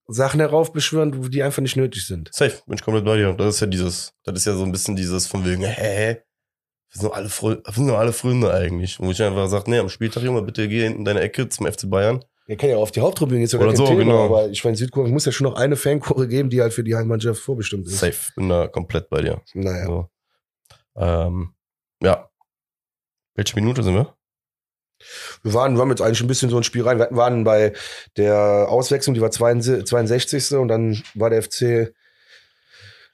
Sachen 0.08 0.40
heraufbeschwören, 0.40 1.30
die 1.30 1.42
einfach 1.42 1.62
nicht 1.62 1.76
nötig 1.76 2.06
sind. 2.06 2.30
Safe, 2.32 2.60
bin 2.66 2.76
ich 2.76 2.82
komplett 2.82 3.04
bei 3.04 3.16
dir. 3.16 3.32
Das 3.34 3.54
ist 3.54 3.60
ja 3.60 3.66
dieses, 3.66 4.12
das 4.24 4.36
ist 4.36 4.46
ja 4.46 4.54
so 4.54 4.64
ein 4.64 4.72
bisschen 4.72 4.96
dieses 4.96 5.26
von 5.26 5.44
wegen, 5.44 5.62
hä? 5.62 6.22
Wir 6.92 7.00
sind 7.00 7.10
doch 7.10 7.16
alle, 7.16 7.28
wir 7.28 7.72
sind 7.72 7.88
doch 7.88 7.98
alle 7.98 8.12
Freunde 8.12 8.52
eigentlich. 8.52 8.98
Wo 9.00 9.10
ich 9.10 9.22
einfach 9.22 9.48
sage, 9.48 9.70
nee, 9.70 9.78
am 9.78 9.88
Spieltag, 9.88 10.22
Junge, 10.22 10.42
bitte 10.42 10.68
geh 10.68 10.86
in 10.86 11.04
deine 11.04 11.20
Ecke 11.20 11.48
zum 11.48 11.66
FC 11.66 11.88
Bayern. 11.90 12.24
Er 12.48 12.56
kann 12.56 12.70
ja 12.70 12.76
auch 12.76 12.82
auf 12.82 12.92
die 12.92 13.00
Haupttribüne, 13.00 13.46
gar 13.46 13.60
Oder 13.60 13.76
so, 13.76 13.86
Thema, 13.86 13.98
genau. 13.98 14.24
aber 14.26 14.48
ich 14.48 14.64
meine, 14.64 14.76
Südkurve 14.76 15.10
muss 15.10 15.24
ja 15.24 15.32
schon 15.32 15.48
noch 15.48 15.56
eine 15.56 15.74
Fankurve 15.74 16.28
geben, 16.28 16.48
die 16.48 16.62
halt 16.62 16.72
für 16.72 16.84
die 16.84 16.94
Heimmannschaft 16.94 17.40
vorbestimmt 17.40 17.86
ist. 17.86 17.98
Safe, 17.98 18.32
bin 18.36 18.48
da 18.48 18.68
komplett 18.68 19.10
bei 19.10 19.20
dir. 19.20 19.42
Naja. 19.54 19.86
So. 19.86 20.08
Ähm, 20.96 21.54
ja. 22.00 22.30
Welche 23.34 23.56
Minute 23.56 23.82
sind 23.82 23.94
wir? 23.94 24.14
Wir 25.42 25.54
waren, 25.54 25.74
wir 25.74 25.80
haben 25.80 25.90
jetzt 25.90 26.00
eigentlich 26.00 26.20
ein 26.20 26.28
bisschen 26.28 26.48
so 26.48 26.56
ein 26.56 26.62
Spiel 26.62 26.82
rein. 26.82 26.98
Wir 26.98 27.08
waren 27.10 27.42
bei 27.42 27.72
der 28.16 28.66
Auswechslung, 28.68 29.14
die 29.14 29.20
war 29.20 29.30
62. 29.30 30.52
und 30.52 30.68
dann 30.68 31.02
war 31.14 31.30
der 31.30 31.42
FC 31.42 31.92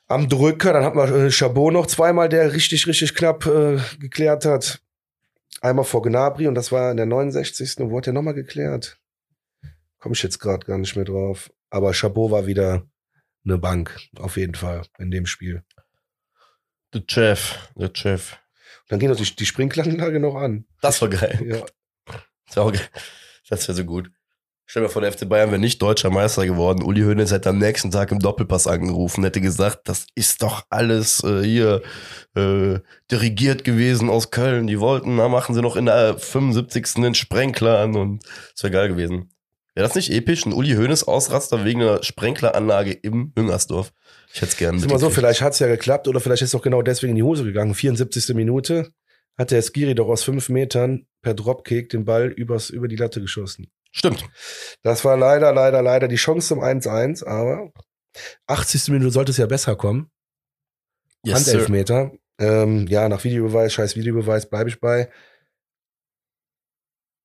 am 0.09 0.29
Drücker. 0.29 0.73
Dann 0.73 0.85
hatten 0.85 0.99
wir 0.99 1.27
äh, 1.27 1.31
Chabot 1.31 1.73
noch 1.73 1.87
zweimal, 1.87 2.29
der 2.29 2.53
richtig, 2.53 2.87
richtig 2.87 3.15
knapp 3.15 3.47
äh, 3.47 3.79
geklärt 3.99 4.45
hat. 4.45 4.81
Einmal 5.61 5.85
vor 5.85 6.03
Gnabry 6.03 6.49
und 6.49 6.55
das 6.55 6.73
war 6.73 6.91
in 6.91 6.97
der 6.97 7.07
69. 7.07 7.79
Und 7.79 7.91
wo 7.91 7.99
hat 7.99 8.07
der 8.07 8.13
nochmal 8.13 8.35
geklärt? 8.35 8.99
Komme 9.99 10.15
ich 10.15 10.23
jetzt 10.23 10.41
gerade 10.41 10.67
gar 10.67 10.79
nicht 10.79 10.97
mehr 10.97 11.05
drauf. 11.05 11.53
Aber 11.71 11.93
Chabot 11.93 12.31
war 12.31 12.47
wieder 12.47 12.87
eine 13.45 13.59
Bank, 13.59 13.99
auf 14.19 14.37
jeden 14.37 14.55
Fall, 14.55 14.83
in 14.99 15.11
dem 15.11 15.27
Spiel. 15.27 15.63
Der 16.93 17.03
Chef, 17.09 17.71
der 17.77 17.91
Chef. 17.95 18.37
Dann 18.89 18.99
ging 18.99 19.09
doch 19.09 19.17
die, 19.17 19.37
die 19.37 19.47
Sprinkleranlage 19.47 20.21
noch 20.21 20.35
an. 20.35 20.67
Das 20.81 21.01
war 21.01 21.09
geil. 21.09 21.41
Ja. 21.47 21.65
Das 22.47 22.57
war, 22.57 22.73
geil. 22.73 22.89
das 23.49 23.67
wäre 23.67 23.77
so 23.77 23.85
gut. 23.85 24.11
Stell 24.73 24.81
dir 24.81 24.89
mal 24.89 24.93
vor, 24.95 25.03
der 25.03 25.13
FC 25.13 25.29
Bayern 25.29 25.51
wäre 25.51 25.61
nicht 25.61 25.83
deutscher 25.83 26.09
Meister 26.09 26.47
geworden. 26.47 26.83
Uli 26.83 27.03
Hoeneß 27.03 27.31
hätte 27.31 27.51
am 27.51 27.59
nächsten 27.59 27.91
Tag 27.91 28.11
im 28.11 28.21
Doppelpass 28.21 28.67
angerufen, 28.67 29.23
hätte 29.23 29.43
gesagt, 29.43 29.81
das 29.85 30.07
ist 30.15 30.43
doch 30.43 30.65
alles 30.71 31.23
äh, 31.25 31.43
hier 31.43 31.83
äh, 32.35 32.79
dirigiert 33.11 33.65
gewesen 33.65 34.09
aus 34.09 34.31
Köln. 34.31 34.67
Die 34.67 34.81
wollten, 34.81 35.17
na, 35.17 35.29
machen 35.29 35.55
sie 35.55 35.61
noch 35.61 35.77
in 35.77 35.85
der 35.85 36.17
75. 36.17 36.95
den 37.03 37.15
Sprenkler 37.15 37.81
an 37.81 37.97
und 37.97 38.25
das 38.55 38.63
wäre 38.63 38.73
geil 38.73 38.89
gewesen. 38.89 39.29
Wäre 39.75 39.87
das 39.87 39.95
nicht 39.95 40.11
episch? 40.11 40.47
Ein 40.47 40.55
Uli 40.55 40.73
Hoeneß 40.73 41.05
Ausraster 41.05 41.67
wegen 41.67 41.83
einer 41.83 42.03
Sprenkleranlage 42.03 42.93
im 42.93 43.31
Müngersdorf. 43.37 43.93
Ich 44.33 44.41
hätte 44.41 44.53
es 44.53 44.57
gerne 44.57 44.79
Ist 44.79 44.85
immer 44.87 44.99
so, 44.99 45.11
vielleicht 45.11 45.43
hat's 45.43 45.59
ja 45.59 45.67
geklappt 45.67 46.09
oder 46.09 46.19
vielleicht 46.19 46.41
ist 46.41 46.49
es 46.49 46.55
auch 46.55 46.63
genau 46.63 46.81
deswegen 46.81 47.11
in 47.11 47.17
die 47.17 47.23
Hose 47.25 47.45
gegangen. 47.45 47.75
74. 47.75 48.35
Minute 48.35 48.89
hat 49.37 49.51
der 49.51 49.61
Skiri 49.61 49.95
doch 49.95 50.09
aus 50.09 50.23
fünf 50.23 50.49
Metern 50.49 51.05
per 51.21 51.35
Dropkick 51.35 51.91
den 51.91 52.07
Ball 52.07 52.29
übers, 52.29 52.71
über 52.71 52.89
die 52.89 52.97
Latte 52.97 53.21
geschossen. 53.21 53.71
Stimmt. 53.93 54.29
Das 54.83 55.05
war 55.05 55.17
leider, 55.17 55.53
leider, 55.53 55.83
leider 55.83 56.09
die 56.09 56.17
Chance 56.17 56.49
zum 56.49 56.61
1-1, 56.61 57.25
aber 57.27 57.71
80. 58.47 58.89
Minute 58.89 59.11
sollte 59.11 59.31
es 59.31 59.37
ja 59.37 59.47
besser 59.47 59.77
kommen. 59.77 60.11
Yes. 61.25 61.47
Handelfmeter. 61.47 62.13
Ähm, 62.39 62.87
ja, 62.89 63.09
nach 63.09 63.23
Videobeweis, 63.23 63.73
scheiß 63.75 63.95
Videobeweis, 63.95 64.49
bleibe 64.49 64.71
ich 64.71 64.81
bei. 64.81 65.11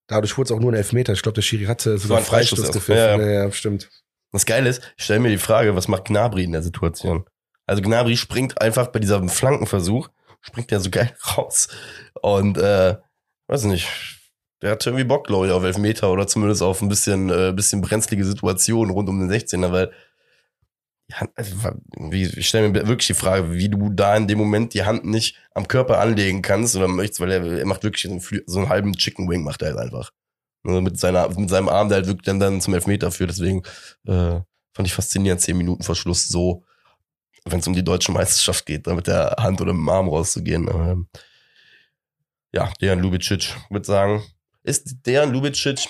Dadurch 0.08 0.38
wurde 0.38 0.48
es 0.48 0.52
auch 0.52 0.60
nur 0.60 0.72
ein 0.72 0.76
Elfmeter. 0.78 1.14
Ich 1.14 1.22
glaube, 1.22 1.36
der 1.36 1.42
Schiri 1.42 1.66
hatte 1.66 1.98
sogar 1.98 2.18
war 2.18 2.24
ein 2.24 2.26
Freistoß 2.26 2.60
Freistoß 2.60 2.76
gepfiffen. 2.76 3.22
Ja, 3.22 3.26
Ja, 3.26 3.44
ja. 3.46 3.52
stimmt. 3.52 3.90
Das 4.32 4.46
Geile 4.46 4.70
ist, 4.70 4.82
ich 4.98 5.06
stelle 5.06 5.20
mir 5.22 5.30
die 5.30 5.38
Frage, 5.38 5.76
was 5.76 5.88
macht 5.88 6.06
Gnabry 6.06 6.44
in 6.44 6.52
der 6.52 6.62
Situation? 6.62 7.26
Also 7.66 7.82
Gnabry 7.82 8.16
springt 8.18 8.62
einfach 8.62 8.88
bei 8.88 9.00
diesem 9.00 9.30
Flankenversuch, 9.30 10.10
springt 10.42 10.72
der 10.72 10.80
so 10.80 10.90
geil 10.90 11.16
raus. 11.38 11.70
Und 12.22 12.58
äh, 12.58 12.98
weiß 13.48 13.64
nicht, 13.64 14.17
der 14.62 14.72
hat 14.72 14.86
irgendwie 14.86 15.04
Bock, 15.04 15.28
glaube 15.28 15.48
ich, 15.48 15.52
auf 15.54 15.64
Elfmeter 15.64 16.12
oder 16.12 16.28
zumindest 16.28 16.62
auf 16.62 16.82
ein 16.82 16.90
bisschen, 16.90 17.30
äh, 17.30 17.54
bisschen 17.56 17.82
brenzlige 17.82 18.26
Situation 18.26 18.90
rund 18.90 19.10
um 19.10 19.20
den 19.20 19.30
16er, 19.30 19.72
weil 19.72 19.92
ja, 21.10 21.26
also, 21.36 21.56
wie, 21.98 22.26
ich 22.26 22.48
stelle 22.50 22.68
mir 22.68 22.88
wirklich 22.88 23.08
die 23.08 23.14
Frage, 23.14 23.54
wie 23.54 23.70
du 23.70 23.90
da 23.90 24.18
in 24.18 24.28
dem 24.28 24.38
Moment 24.38 24.74
die 24.74 24.84
Hand 24.84 25.06
nicht 25.06 25.38
am 25.54 25.68
Körper 25.68 26.00
anlegen 26.00 26.42
kannst 26.42 26.76
oder 26.76 26.90
möchtest, 26.90 27.22
weil 27.22 27.32
er, 27.32 27.60
er 27.60 27.66
macht 27.66 27.84
wirklich 27.84 28.04
so 28.04 28.10
einen, 28.10 28.44
so 28.46 28.60
einen 28.60 28.70
halben 28.70 28.94
Chicken 28.94 29.30
Wing, 29.30 29.44
macht 29.44 29.62
er 29.62 29.70
halt 29.70 29.80
einfach. 29.80 30.12
Also 30.66 30.82
mit, 30.82 31.00
seiner, 31.00 31.30
mit 31.30 31.50
seinem 31.50 31.70
Arm, 31.70 31.88
der 31.88 32.00
halt 32.00 32.08
wirklich 32.08 32.26
dann, 32.26 32.42
dann 32.42 32.60
zum 32.60 32.74
Elfmeter 32.74 33.10
führt. 33.12 33.30
Deswegen 33.30 33.64
äh, 34.06 34.42
fand 34.74 34.88
ich 34.88 34.94
faszinierend, 34.94 35.40
zehn 35.40 35.58
Minuten 35.58 35.84
vor 35.84 35.96
Schluss 35.96 36.28
so, 36.28 36.66
wenn 37.46 37.60
es 37.60 37.68
um 37.68 37.74
die 37.74 37.86
deutsche 37.86 38.12
Meisterschaft 38.12 38.66
geht, 38.66 38.86
da 38.86 38.94
mit 38.94 39.08
der 39.08 39.38
Hand 39.40 39.62
oder 39.62 39.72
mit 39.72 39.84
dem 39.84 39.90
Arm 39.90 40.10
rauszugehen. 40.10 40.68
Ähm, 40.68 41.08
ja, 42.52 42.70
Dejan 42.82 43.00
Lubicic, 43.00 43.56
würde 43.70 43.86
sagen, 43.86 44.24
ist 44.68 45.06
Dejan 45.06 45.32
Lubicic 45.32 45.90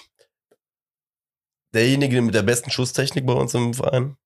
derjenige 1.73 2.21
mit 2.21 2.35
der 2.35 2.43
besten 2.43 2.71
Schusstechnik 2.71 3.25
bei 3.25 3.33
uns 3.33 3.53
im 3.53 3.73
Verein? 3.73 4.17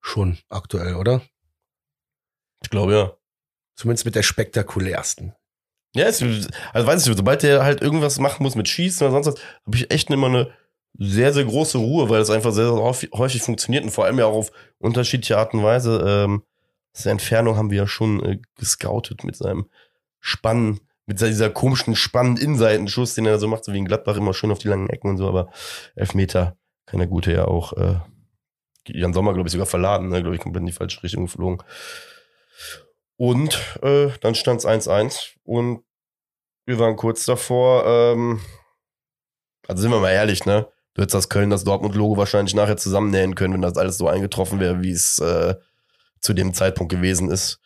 Schon 0.00 0.38
aktuell, 0.48 0.94
oder? 0.94 1.22
Ich 2.62 2.70
glaube 2.70 2.94
ja. 2.94 3.16
Zumindest 3.74 4.06
mit 4.06 4.14
der 4.14 4.22
spektakulärsten. 4.22 5.34
Ja, 5.94 6.06
es, 6.06 6.22
also 6.72 6.86
weiß 6.86 7.06
ich, 7.06 7.16
sobald 7.16 7.42
der 7.42 7.62
halt 7.64 7.80
irgendwas 7.80 8.18
machen 8.18 8.42
muss 8.42 8.54
mit 8.54 8.68
Schießen 8.68 9.06
oder 9.06 9.12
sonst 9.12 9.26
was, 9.26 9.44
habe 9.66 9.76
ich 9.76 9.90
echt 9.90 10.10
immer 10.10 10.26
eine 10.26 10.52
sehr, 10.98 11.32
sehr 11.32 11.44
große 11.44 11.78
Ruhe, 11.78 12.08
weil 12.08 12.20
es 12.20 12.30
einfach 12.30 12.52
sehr, 12.52 12.66
sehr 12.66 13.08
häufig, 13.14 13.42
funktioniert 13.42 13.84
und 13.84 13.90
vor 13.90 14.04
allem 14.04 14.18
ja 14.18 14.26
auch 14.26 14.34
auf 14.34 14.52
unterschiedliche 14.78 15.38
Art 15.38 15.54
und 15.54 15.62
Weise. 15.62 16.04
Ähm, 16.06 16.42
seine 16.92 17.12
Entfernung 17.12 17.56
haben 17.56 17.70
wir 17.70 17.78
ja 17.78 17.86
schon 17.86 18.22
äh, 18.24 18.38
gescoutet 18.56 19.24
mit 19.24 19.36
seinem 19.36 19.68
Spannen, 20.20 20.80
mit 21.08 21.18
dieser 21.22 21.48
komischen 21.48 21.96
Spannen-Innenseitenschuss, 21.96 23.14
den 23.14 23.24
er 23.24 23.38
so 23.38 23.48
macht, 23.48 23.64
so 23.64 23.72
wie 23.72 23.78
in 23.78 23.86
Gladbach 23.86 24.16
immer 24.16 24.34
schön 24.34 24.50
auf 24.50 24.58
die 24.58 24.68
langen 24.68 24.90
Ecken 24.90 25.08
und 25.08 25.16
so, 25.16 25.26
aber 25.26 25.50
Elfmeter 25.96 26.56
der 26.92 27.06
Gute 27.06 27.32
ja 27.32 27.46
auch 27.46 27.72
äh, 27.74 27.98
Jan 28.86 29.14
Sommer, 29.14 29.32
glaube 29.32 29.48
ich, 29.48 29.52
sogar 29.52 29.66
verladen, 29.66 30.08
ne? 30.08 30.20
glaube 30.20 30.36
ich, 30.36 30.42
komplett 30.42 30.60
in 30.60 30.66
die 30.66 30.72
falsche 30.72 31.02
Richtung 31.02 31.24
geflogen. 31.24 31.62
Und 33.16 33.58
äh, 33.82 34.10
dann 34.20 34.34
stand 34.34 34.60
es 34.60 34.66
1-1 34.66 35.36
und 35.44 35.82
wir 36.66 36.78
waren 36.78 36.96
kurz 36.96 37.24
davor, 37.24 37.86
ähm, 37.86 38.40
also 39.66 39.80
sind 39.82 39.90
wir 39.90 40.00
mal 40.00 40.10
ehrlich, 40.10 40.44
ne? 40.44 40.68
Du 40.92 41.02
hättest 41.02 41.14
das 41.14 41.28
Köln, 41.28 41.50
das 41.50 41.64
Dortmund-Logo 41.64 42.16
wahrscheinlich 42.18 42.54
nachher 42.54 42.76
zusammennähen 42.76 43.34
können, 43.34 43.54
wenn 43.54 43.62
das 43.62 43.78
alles 43.78 43.96
so 43.96 44.08
eingetroffen 44.08 44.60
wäre, 44.60 44.82
wie 44.82 44.90
es 44.90 45.18
äh, 45.20 45.54
zu 46.20 46.34
dem 46.34 46.52
Zeitpunkt 46.52 46.90
gewesen 46.90 47.30
ist. 47.30 47.60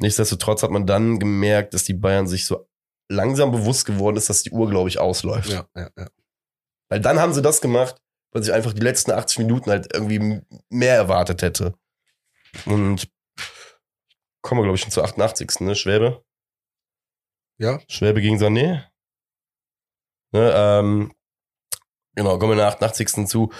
Nichtsdestotrotz 0.00 0.62
hat 0.62 0.70
man 0.70 0.86
dann 0.86 1.18
gemerkt, 1.18 1.74
dass 1.74 1.84
die 1.84 1.94
Bayern 1.94 2.26
sich 2.26 2.46
so 2.46 2.68
langsam 3.08 3.50
bewusst 3.50 3.84
geworden 3.84 4.16
ist, 4.16 4.30
dass 4.30 4.42
die 4.42 4.50
Uhr, 4.50 4.68
glaube 4.70 4.88
ich, 4.88 4.98
ausläuft. 4.98 5.50
Ja, 5.50 5.66
ja, 5.76 5.90
ja. 5.96 6.08
Weil 6.88 7.00
dann 7.00 7.20
haben 7.20 7.32
sie 7.32 7.42
das 7.42 7.60
gemacht, 7.60 8.00
was 8.32 8.46
ich 8.46 8.52
einfach 8.52 8.72
die 8.72 8.80
letzten 8.80 9.10
80 9.10 9.38
Minuten 9.38 9.70
halt 9.70 9.92
irgendwie 9.92 10.40
mehr 10.68 10.94
erwartet 10.94 11.42
hätte. 11.42 11.74
Und 12.66 13.10
kommen 14.42 14.60
wir, 14.60 14.64
glaube 14.64 14.76
ich, 14.76 14.82
schon 14.82 14.90
zur 14.90 15.04
88. 15.04 15.60
Ne? 15.60 15.74
Schwäbe. 15.74 16.24
Ja, 17.58 17.80
Schwäbe 17.88 18.22
gegen 18.22 18.38
Sané. 18.38 18.84
Ne, 20.32 20.52
ähm, 20.54 21.12
genau, 22.14 22.38
kommen 22.38 22.50
wir 22.50 22.54
in 22.54 22.58
der 22.58 22.68
88. 22.68 23.26
zu. 23.28 23.52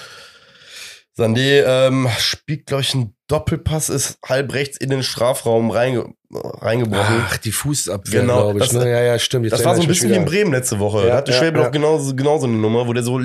Sané 1.16 1.64
ähm, 1.66 2.08
spielt, 2.18 2.66
glaube 2.66 2.82
ich, 2.82 2.94
einen 2.94 3.16
Doppelpass, 3.30 3.88
ist 3.88 4.18
halb 4.26 4.52
rechts 4.52 4.76
in 4.76 4.90
den 4.90 5.02
Strafraum 5.02 5.70
reinge 5.70 6.12
reingebrochen. 6.32 7.24
Ach, 7.28 7.36
die 7.38 7.52
Fußabwehr, 7.52 8.20
Genau, 8.22 8.42
glaube 8.52 8.58
ich. 8.60 8.64
das- 8.70 8.72
ne? 8.84 8.90
Ja, 8.90 9.00
ja, 9.02 9.18
stimmt. 9.18 9.44
Jetzt 9.46 9.52
Das 9.52 9.64
war 9.64 9.74
so 9.76 9.82
ein 9.82 9.88
bisschen 9.88 10.10
wie 10.10 10.14
in. 10.14 10.24
Bremen 10.24 10.52
letzte 10.52 10.78
Woche. 10.78 11.00
Ja, 11.02 11.06
da 11.08 11.16
hatte 11.16 11.32
ja, 11.32 11.38
Schwäbe 11.38 11.58
ja. 11.58 11.64
doch 11.64 11.72
genauso, 11.72 12.14
genauso 12.14 12.46
eine 12.46 12.56
Nummer, 12.56 12.86
wo 12.86 12.92
der 12.92 13.02
so 13.02 13.20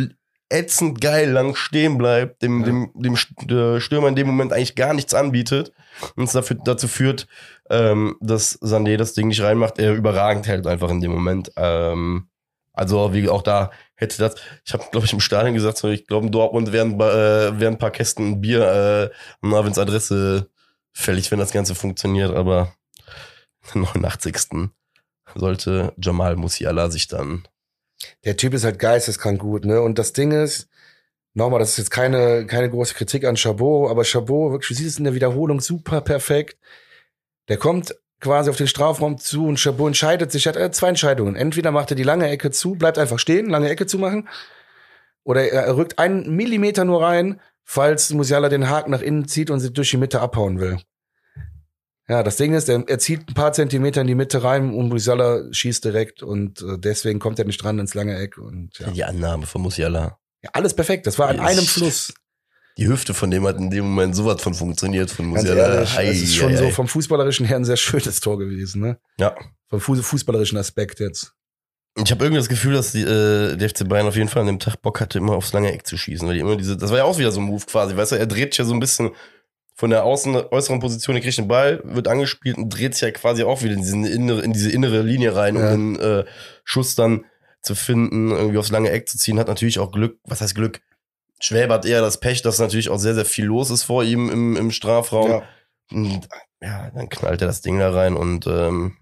ätzend 0.49 1.01
geil 1.01 1.29
lang 1.31 1.55
stehen 1.55 1.97
bleibt, 1.97 2.41
dem, 2.43 2.59
Ja. 2.61 2.65
dem, 2.67 2.91
dem 2.95 3.15
Stürmer 3.15 4.07
in 4.07 4.15
dem 4.15 4.27
Moment 4.27 4.53
eigentlich 4.53 4.75
gar 4.75 4.93
nichts 4.93 5.13
anbietet 5.15 5.71
und 6.15 6.25
es 6.25 6.33
dafür, 6.33 6.57
dazu 6.63 6.87
führt, 6.87 7.27
ähm, 7.71 8.15
dass 8.21 8.59
Sané 8.61 8.97
das 8.97 9.13
Ding 9.13 9.27
nicht 9.29 9.41
reinmacht, 9.41 9.79
er 9.79 9.93
überragend 9.93 10.47
hält 10.47 10.67
einfach 10.67 10.89
in 10.91 11.01
dem 11.01 11.11
Moment. 11.11 11.51
Ähm, 11.57 12.27
also 12.75 13.13
wie 13.13 13.29
auch 13.29 13.41
da 13.41 13.71
hätte 13.95 14.17
das, 14.17 14.35
ich 14.65 14.73
habe 14.73 14.85
glaube 14.91 15.05
ich 15.05 15.13
im 15.13 15.19
Stadion 15.19 15.53
gesagt, 15.53 15.83
ich 15.83 16.07
glaube 16.07 16.25
in 16.25 16.31
Dortmund 16.31 16.71
wären, 16.71 16.99
äh, 16.99 17.59
wären 17.59 17.75
ein 17.75 17.77
paar 17.77 17.91
Kästen 17.91 18.41
Bier 18.41 19.11
äh, 19.11 19.15
Marvins 19.41 19.79
Adresse 19.79 20.49
fällig, 20.93 21.31
wenn 21.31 21.39
das 21.39 21.51
Ganze 21.51 21.75
funktioniert, 21.75 22.33
aber 22.33 22.73
am 23.73 23.81
89. 23.81 24.69
sollte 25.35 25.93
Jamal 25.97 26.35
Musiala 26.35 26.89
sich 26.89 27.07
dann 27.07 27.47
Der 28.23 28.38
Typ 28.38 28.53
ist 28.53 28.63
halt 28.63 28.79
geisteskrank 28.79 29.39
gut, 29.39 29.65
ne? 29.65 29.81
Und 29.81 29.99
das 29.99 30.13
Ding 30.13 30.31
ist, 30.31 30.69
nochmal, 31.33 31.59
das 31.59 31.71
ist 31.71 31.77
jetzt 31.77 31.91
keine, 31.91 32.45
keine 32.47 32.69
große 32.69 32.95
Kritik 32.95 33.25
an 33.25 33.38
Chabot, 33.38 33.89
aber 33.91 34.03
Chabot, 34.03 34.51
wirklich, 34.51 34.69
du 34.69 34.73
siehst 34.73 34.91
es 34.91 34.97
in 34.97 35.03
der 35.03 35.13
Wiederholung 35.13 35.59
super 35.61 36.01
perfekt. 36.01 36.57
Der 37.49 37.57
kommt 37.57 37.95
quasi 38.19 38.49
auf 38.49 38.58
den 38.58 38.67
Strafraum 38.67 39.17
zu 39.17 39.45
und 39.45 39.60
Chabot 39.60 39.88
entscheidet 39.88 40.32
sich, 40.32 40.47
hat 40.47 40.56
äh, 40.56 40.71
zwei 40.71 40.89
Entscheidungen. 40.89 41.36
Entweder 41.36 41.71
macht 41.71 41.91
er 41.91 41.95
die 41.95 42.04
lange 42.04 42.30
Ecke 42.30 42.51
zu, 42.51 42.75
bleibt 42.75 42.97
einfach 42.97 43.19
stehen, 43.19 43.49
lange 43.49 43.69
Ecke 43.69 43.86
zu 43.86 43.99
machen, 43.99 44.28
oder 45.23 45.43
er, 45.51 45.63
er 45.63 45.78
rückt 45.78 45.99
einen 45.99 46.36
Millimeter 46.36 46.86
nur 46.86 47.01
rein, 47.01 47.41
falls 47.63 48.12
Musiala 48.13 48.49
den 48.49 48.69
Haken 48.69 48.91
nach 48.91 49.01
innen 49.01 49.28
zieht 49.28 49.49
und 49.49 49.60
sie 49.60 49.73
durch 49.73 49.89
die 49.89 49.97
Mitte 49.97 50.21
abhauen 50.21 50.60
will. 50.60 50.80
Ja, 52.08 52.21
das 52.21 52.38
Ding 52.38 52.54
ist, 52.54 52.69
er, 52.69 52.84
er 52.88 52.99
zieht 52.99 53.28
ein 53.30 53.34
paar 53.34 53.51
Zentimeter 53.54 54.01
in 54.01 54.08
die 54.08 54.13
Mitte 54.13 54.43
rein 54.43 54.73
und 54.75 54.89
Musiala 54.89 55.51
schießt 55.51 55.84
direkt 55.84 56.21
und 56.21 56.62
äh, 56.62 56.78
deswegen 56.78 57.19
kommt 57.19 57.39
er 57.39 57.45
nicht 57.45 57.63
dran 57.63 57.80
ins 57.80 57.95
lange 57.95 58.15
Eck 58.17 58.38
und 58.38 58.78
ja. 58.78 58.91
die 58.91 59.04
Annahme 59.04 59.47
von 59.47 59.63
Musiala. 59.63 60.19
ja 60.43 60.51
alles 60.54 60.75
perfekt. 60.75 61.08
Das 61.08 61.17
war 61.17 61.34
Yes. 61.34 61.41
einem 61.41 61.65
Fluss. 61.65 62.13
Die 62.77 62.88
Hüfte 62.88 63.13
von 63.13 63.31
dem 63.31 63.47
hat 63.47 63.57
in 63.57 63.69
dem 63.69 63.85
Moment 63.85 64.15
sowas 64.15 64.41
von 64.41 64.53
funktioniert 64.53 65.09
von 65.09 65.27
Musiala. 65.27 65.81
es 65.83 66.21
ist 66.21 66.35
schon 66.35 66.51
ei, 66.51 66.57
so 66.57 66.69
vom 66.71 66.88
fußballerischen 66.88 67.45
her 67.45 67.55
ein 67.57 67.65
sehr 67.65 67.77
schönes 67.77 68.19
Tor 68.19 68.38
gewesen, 68.38 68.81
ne? 68.81 68.97
Ja. 69.17 69.33
Vom 69.69 69.79
Fuß 69.79 70.01
fußballerischen 70.01 70.57
Aspekt 70.57 70.99
jetzt. 70.99 71.33
Ich 71.97 72.11
habe 72.11 72.25
irgendwie 72.25 72.39
das 72.39 72.49
Gefühl, 72.49 72.73
dass 72.73 72.91
die, 72.91 73.03
äh, 73.03 73.55
der 73.55 73.69
FC 73.69 73.88
Bayern 73.88 74.05
auf 74.07 74.17
jeden 74.17 74.27
Fall 74.27 74.41
an 74.41 74.47
dem 74.47 74.59
Tag 74.59 74.81
Bock 74.81 74.99
hatte, 74.99 75.17
immer 75.17 75.33
aufs 75.33 75.53
lange 75.53 75.71
Eck 75.71 75.88
zu 75.88 75.97
schießen. 75.97 76.27
Weil 76.27 76.35
die 76.35 76.41
immer 76.41 76.57
diese, 76.57 76.75
das 76.75 76.91
war 76.91 76.97
ja 76.97 77.03
auch 77.05 77.17
wieder 77.17 77.31
so 77.31 77.39
ein 77.39 77.45
Move 77.45 77.65
quasi, 77.65 77.95
weißt 77.95 78.11
du, 78.11 78.15
er 78.17 78.27
dreht 78.27 78.53
sich 78.53 78.59
ja 78.59 78.65
so 78.65 78.73
ein 78.73 78.81
bisschen 78.81 79.11
von 79.75 79.89
der 79.89 80.03
außen, 80.03 80.35
äußeren 80.51 80.79
Position, 80.81 81.15
er 81.15 81.21
kriegt 81.21 81.38
den 81.38 81.47
Ball, 81.47 81.81
wird 81.85 82.07
angespielt 82.09 82.57
und 82.57 82.69
dreht 82.69 82.93
sich 82.93 83.01
ja 83.03 83.11
quasi 83.11 83.43
auch 83.43 83.61
wieder 83.63 83.73
in, 83.73 83.79
diesen 83.81 84.05
innere, 84.05 84.41
in 84.41 84.51
diese 84.51 84.71
innere 84.71 85.01
Linie 85.01 85.35
rein, 85.35 85.55
um 85.55 85.63
Ja. 85.63 85.71
den 85.71 85.99
äh, 85.99 86.25
Schuss 86.65 86.95
dann 86.95 87.25
zu 87.61 87.75
finden, 87.75 88.31
irgendwie 88.31 88.57
aufs 88.57 88.69
lange 88.71 88.89
Eck 88.91 89.07
zu 89.09 89.17
ziehen. 89.17 89.39
Hat 89.39 89.47
natürlich 89.47 89.79
auch 89.79 89.91
Glück, 89.91 90.19
was 90.25 90.41
heißt 90.41 90.55
Glück? 90.55 90.81
Schwäbe 91.39 91.74
hat 91.74 91.86
eher 91.86 92.02
das 92.02 92.19
Pech, 92.19 92.41
dass 92.41 92.60
natürlich 92.60 92.89
auch 92.89 92.98
sehr, 92.98 93.15
sehr 93.15 93.26
viel 93.26 93.45
los 93.45 93.69
ist 93.69 93.84
vor 93.84 94.04
ihm 94.04 94.30
im, 94.30 94.56
im 94.56 94.71
Strafraum. 94.71 95.30
Ja. 95.30 95.43
Und 95.91 96.28
ja, 96.62 96.89
dann 96.91 97.10
knallt 97.10 97.41
er 97.41 97.48
das 97.48 97.62
Ding 97.62 97.80
da 97.80 97.91
rein 97.91 98.15
und 98.15 98.48
ähm, 98.48 98.98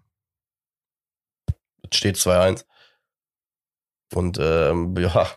steht 1.91 2.17
2-1. 2.17 2.65
Und 4.13 4.37
ähm, 4.39 4.95
ja, 4.97 5.27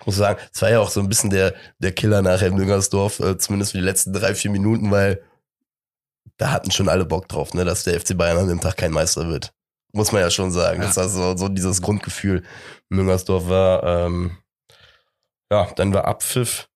ich 0.00 0.06
muss 0.06 0.16
sagen, 0.16 0.40
es 0.52 0.62
war 0.62 0.70
ja 0.70 0.80
auch 0.80 0.90
so 0.90 1.00
ein 1.00 1.08
bisschen 1.08 1.30
der, 1.30 1.54
der 1.78 1.92
Killer 1.92 2.22
nachher 2.22 2.48
im 2.48 2.54
Müngersdorf, 2.54 3.20
äh, 3.20 3.36
zumindest 3.38 3.72
für 3.72 3.78
die 3.78 3.84
letzten 3.84 4.12
drei, 4.12 4.34
vier 4.34 4.50
Minuten, 4.50 4.90
weil 4.90 5.22
da 6.36 6.52
hatten 6.52 6.70
schon 6.70 6.88
alle 6.88 7.04
Bock 7.04 7.28
drauf, 7.28 7.52
ne, 7.52 7.64
dass 7.64 7.84
der 7.84 8.00
FC 8.00 8.16
Bayern 8.16 8.38
an 8.38 8.48
dem 8.48 8.60
Tag 8.60 8.76
kein 8.76 8.92
Meister 8.92 9.28
wird. 9.28 9.52
Muss 9.92 10.12
man 10.12 10.20
ja 10.20 10.30
schon 10.30 10.52
sagen. 10.52 10.82
Ja. 10.82 10.92
Das 10.92 11.12
so, 11.12 11.36
so 11.36 11.48
dieses 11.48 11.82
Grundgefühl 11.82 12.44
in 12.90 12.96
Müngersdorf 12.96 13.48
war. 13.48 13.82
Ähm, 13.82 14.36
ja, 15.50 15.70
dann 15.76 15.92
war 15.92 16.04
Abpfiff. 16.04 16.68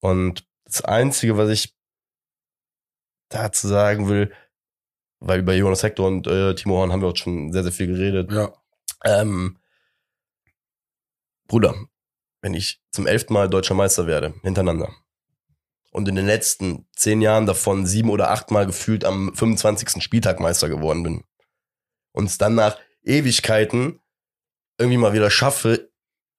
Und 0.00 0.46
das 0.64 0.82
Einzige, 0.82 1.36
was 1.36 1.50
ich 1.50 1.76
dazu 3.28 3.68
sagen 3.68 4.08
will, 4.08 4.32
weil 5.20 5.40
über 5.40 5.54
Jonas 5.54 5.82
Hector 5.82 6.06
und 6.08 6.26
äh, 6.26 6.54
Timo 6.54 6.76
Horn 6.76 6.92
haben 6.92 7.00
wir 7.00 7.08
auch 7.08 7.16
schon 7.16 7.52
sehr, 7.52 7.62
sehr 7.62 7.72
viel 7.72 7.86
geredet. 7.86 8.32
Ja. 8.32 8.52
Ähm, 9.04 9.58
Bruder, 11.46 11.74
wenn 12.40 12.54
ich 12.54 12.82
zum 12.90 13.06
elften 13.06 13.34
Mal 13.34 13.48
deutscher 13.48 13.74
Meister 13.74 14.06
werde, 14.06 14.34
hintereinander, 14.42 14.90
und 15.92 16.08
in 16.08 16.14
den 16.16 16.26
letzten 16.26 16.88
zehn 16.96 17.20
Jahren 17.20 17.46
davon 17.46 17.86
sieben 17.86 18.08
oder 18.08 18.30
acht 18.30 18.50
Mal 18.50 18.66
gefühlt 18.66 19.04
am 19.04 19.34
25. 19.34 20.02
Spieltag 20.02 20.40
Meister 20.40 20.68
geworden 20.68 21.02
bin, 21.02 21.24
und 22.12 22.24
es 22.24 22.38
dann 22.38 22.54
nach 22.54 22.78
Ewigkeiten 23.02 24.00
irgendwie 24.78 24.98
mal 24.98 25.12
wieder 25.12 25.30
schaffe, 25.30 25.91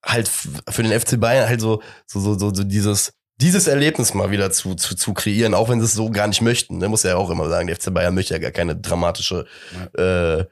halt 0.03 0.27
für 0.27 0.83
den 0.83 0.97
FC 0.99 1.19
Bayern 1.19 1.47
halt 1.47 1.61
so, 1.61 1.81
so, 2.05 2.19
so, 2.19 2.37
so, 2.37 2.53
so 2.53 2.63
dieses, 2.63 3.13
dieses 3.37 3.67
Erlebnis 3.67 4.13
mal 4.13 4.31
wieder 4.31 4.51
zu, 4.51 4.75
zu, 4.75 4.95
zu 4.95 5.13
kreieren, 5.13 5.53
auch 5.53 5.69
wenn 5.69 5.79
sie 5.79 5.85
es 5.85 5.93
so 5.93 6.09
gar 6.09 6.27
nicht 6.27 6.41
möchten. 6.41 6.79
Da 6.79 6.89
muss 6.89 7.03
ja 7.03 7.15
auch 7.15 7.29
immer 7.29 7.49
sagen, 7.49 7.67
der 7.67 7.75
FC 7.77 7.93
Bayern 7.93 8.13
möchte 8.13 8.33
ja 8.33 8.39
gar 8.39 8.51
keine 8.51 8.75
dramatische, 8.75 9.45
äh, 9.97 10.43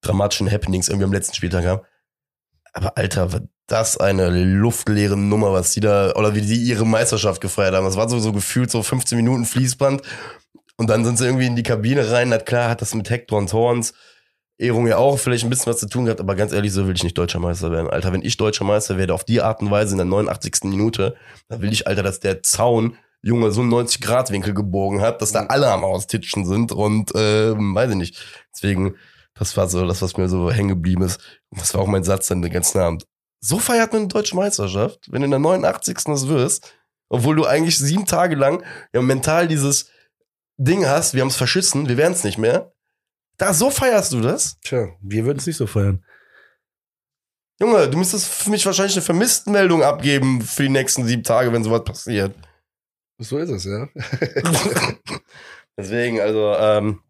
dramatischen 0.00 0.50
Happenings 0.50 0.88
irgendwie 0.88 1.04
am 1.04 1.12
letzten 1.12 1.34
Spieltag 1.34 1.64
haben. 1.66 1.82
Aber 2.72 2.96
Alter, 2.96 3.32
wa- 3.32 3.40
das 3.66 3.96
eine 3.96 4.28
luftleere 4.30 5.16
Nummer, 5.16 5.52
was 5.52 5.72
die 5.72 5.80
da, 5.80 6.12
oder 6.14 6.34
wie 6.34 6.40
die 6.42 6.56
ihre 6.62 6.84
Meisterschaft 6.86 7.40
gefeiert 7.40 7.74
haben. 7.74 7.84
Das 7.86 7.96
war 7.96 8.08
so, 8.08 8.18
so 8.18 8.32
gefühlt 8.32 8.70
so 8.70 8.82
15 8.82 9.16
Minuten 9.16 9.44
Fließband. 9.44 10.02
Und 10.76 10.90
dann 10.90 11.04
sind 11.04 11.18
sie 11.18 11.26
irgendwie 11.26 11.46
in 11.46 11.56
die 11.56 11.62
Kabine 11.62 12.10
rein. 12.10 12.30
Na 12.30 12.38
klar, 12.38 12.68
hat 12.70 12.82
das 12.82 12.94
mit 12.94 13.08
Hector 13.10 13.38
und 13.38 13.52
Horns 13.52 13.94
Ehrung 14.62 14.86
ja 14.86 14.96
auch 14.96 15.18
vielleicht 15.18 15.44
ein 15.44 15.50
bisschen 15.50 15.72
was 15.72 15.80
zu 15.80 15.88
tun 15.88 16.04
gehabt, 16.04 16.20
aber 16.20 16.34
ganz 16.34 16.52
ehrlich, 16.52 16.72
so 16.72 16.86
will 16.86 16.94
ich 16.94 17.02
nicht 17.02 17.18
deutscher 17.18 17.40
Meister 17.40 17.70
werden. 17.70 17.90
Alter, 17.90 18.12
wenn 18.12 18.22
ich 18.22 18.36
deutscher 18.36 18.64
Meister 18.64 18.96
werde, 18.96 19.14
auf 19.14 19.24
die 19.24 19.40
Art 19.40 19.60
und 19.60 19.70
Weise 19.70 19.92
in 19.92 19.98
der 19.98 20.06
89. 20.06 20.64
Minute, 20.64 21.16
dann 21.48 21.60
will 21.60 21.72
ich, 21.72 21.86
Alter, 21.86 22.02
dass 22.02 22.20
der 22.20 22.42
Zaun, 22.42 22.96
Junge, 23.22 23.52
so 23.52 23.60
einen 23.60 23.72
90-Grad-Winkel 23.72 24.54
gebogen 24.54 25.00
hat, 25.00 25.22
dass 25.22 25.32
da 25.32 25.46
alle 25.46 25.70
am 25.70 25.84
Austitschen 25.84 26.44
sind 26.44 26.72
und, 26.72 27.14
äh, 27.14 27.54
weiß 27.56 27.90
ich 27.90 27.96
nicht. 27.96 28.44
Deswegen, 28.54 28.96
das 29.34 29.56
war 29.56 29.68
so 29.68 29.86
das, 29.86 30.02
was 30.02 30.16
mir 30.16 30.28
so 30.28 30.50
hängen 30.50 30.68
geblieben 30.68 31.02
ist. 31.02 31.20
Und 31.50 31.60
das 31.60 31.74
war 31.74 31.82
auch 31.82 31.86
mein 31.86 32.04
Satz 32.04 32.28
dann 32.28 32.42
den 32.42 32.52
ganzen 32.52 32.78
Abend. 32.78 33.06
So 33.40 33.58
feiert 33.58 33.92
man 33.92 34.02
eine 34.02 34.08
deutsche 34.08 34.36
Meisterschaft, 34.36 35.10
wenn 35.10 35.22
du 35.22 35.26
in 35.26 35.30
der 35.32 35.40
89. 35.40 35.98
das 36.06 36.28
wirst, 36.28 36.72
obwohl 37.08 37.36
du 37.36 37.44
eigentlich 37.44 37.78
sieben 37.78 38.06
Tage 38.06 38.36
lang 38.36 38.64
ja 38.94 39.02
mental 39.02 39.48
dieses 39.48 39.90
Ding 40.56 40.86
hast, 40.86 41.14
wir 41.14 41.22
haben 41.22 41.28
es 41.28 41.36
verschissen, 41.36 41.88
wir 41.88 41.96
werden 41.96 42.12
es 42.12 42.24
nicht 42.24 42.38
mehr. 42.38 42.71
Da, 43.42 43.52
so 43.52 43.70
feierst 43.70 44.12
du 44.12 44.20
das? 44.20 44.56
Tja, 44.60 44.90
wir 45.00 45.24
würden 45.24 45.38
es 45.38 45.46
nicht 45.48 45.56
so 45.56 45.66
feiern. 45.66 46.04
Junge, 47.58 47.90
du 47.90 47.98
müsstest 47.98 48.28
für 48.28 48.50
mich 48.50 48.64
wahrscheinlich 48.64 48.94
eine 48.94 49.02
Vermisstenmeldung 49.02 49.82
abgeben 49.82 50.42
für 50.42 50.62
die 50.62 50.68
nächsten 50.68 51.04
sieben 51.06 51.24
Tage, 51.24 51.52
wenn 51.52 51.64
sowas 51.64 51.82
passiert. 51.82 52.36
So 53.18 53.38
ist 53.38 53.50
es, 53.50 53.64
ja. 53.64 53.88
Deswegen, 55.76 56.20
also, 56.20 56.54
ähm, 56.56 57.00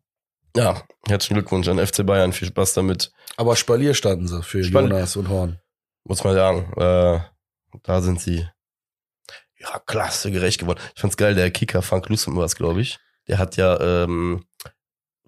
ja, 0.57 0.83
herzlichen 1.07 1.35
Glückwunsch 1.35 1.69
an 1.69 1.87
FC 1.87 2.07
Bayern. 2.07 2.33
Viel 2.33 2.49
Spaß 2.49 2.73
damit. 2.73 3.13
Aber 3.37 3.55
Spalier 3.55 3.93
standen 3.93 4.27
sie 4.27 4.43
für 4.43 4.65
Spalier. 4.65 4.89
Jonas 4.89 5.17
und 5.17 5.29
Horn. 5.29 5.61
Muss 6.05 6.25
man 6.25 6.35
sagen. 6.35 6.73
Äh, 6.79 7.21
da 7.83 8.01
sind 8.01 8.23
sie 8.23 8.49
ihrer 9.59 9.81
Klasse 9.81 10.31
gerecht 10.31 10.61
geworden. 10.61 10.81
Ich 10.95 11.01
fand's 11.03 11.19
geil, 11.19 11.35
der 11.35 11.51
Kicker, 11.51 11.83
Frank 11.83 12.09
Lussen 12.09 12.35
war 12.37 12.47
es, 12.47 12.57
glaube 12.57 12.81
ich. 12.81 12.99
Der 13.29 13.37
hat 13.37 13.59
ja, 13.59 13.79
ähm, 14.05 14.47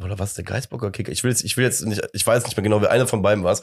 oder 0.02 0.18
was, 0.18 0.34
der 0.34 0.44
Geisbocker 0.44 0.90
Kicker? 0.90 1.12
Ich 1.12 1.22
will 1.22 1.30
jetzt, 1.30 1.44
ich 1.44 1.56
will 1.56 1.64
jetzt 1.64 1.84
nicht, 1.84 2.02
ich 2.12 2.26
weiß 2.26 2.44
nicht 2.44 2.56
mehr 2.56 2.64
genau, 2.64 2.80
wer 2.80 2.90
einer 2.90 3.06
von 3.06 3.22
beiden 3.22 3.44
war 3.44 3.58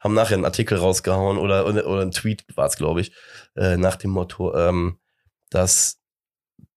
haben 0.00 0.14
nachher 0.14 0.34
einen 0.34 0.44
Artikel 0.44 0.78
rausgehauen 0.78 1.38
oder, 1.38 1.66
oder, 1.66 1.86
oder 1.86 2.02
ein 2.02 2.10
Tweet 2.10 2.44
war 2.56 2.66
es, 2.66 2.76
glaube 2.76 3.00
ich, 3.00 3.12
äh, 3.54 3.76
nach 3.76 3.96
dem 3.96 4.10
Motto, 4.10 4.54
ähm, 4.56 4.98
dass 5.50 5.98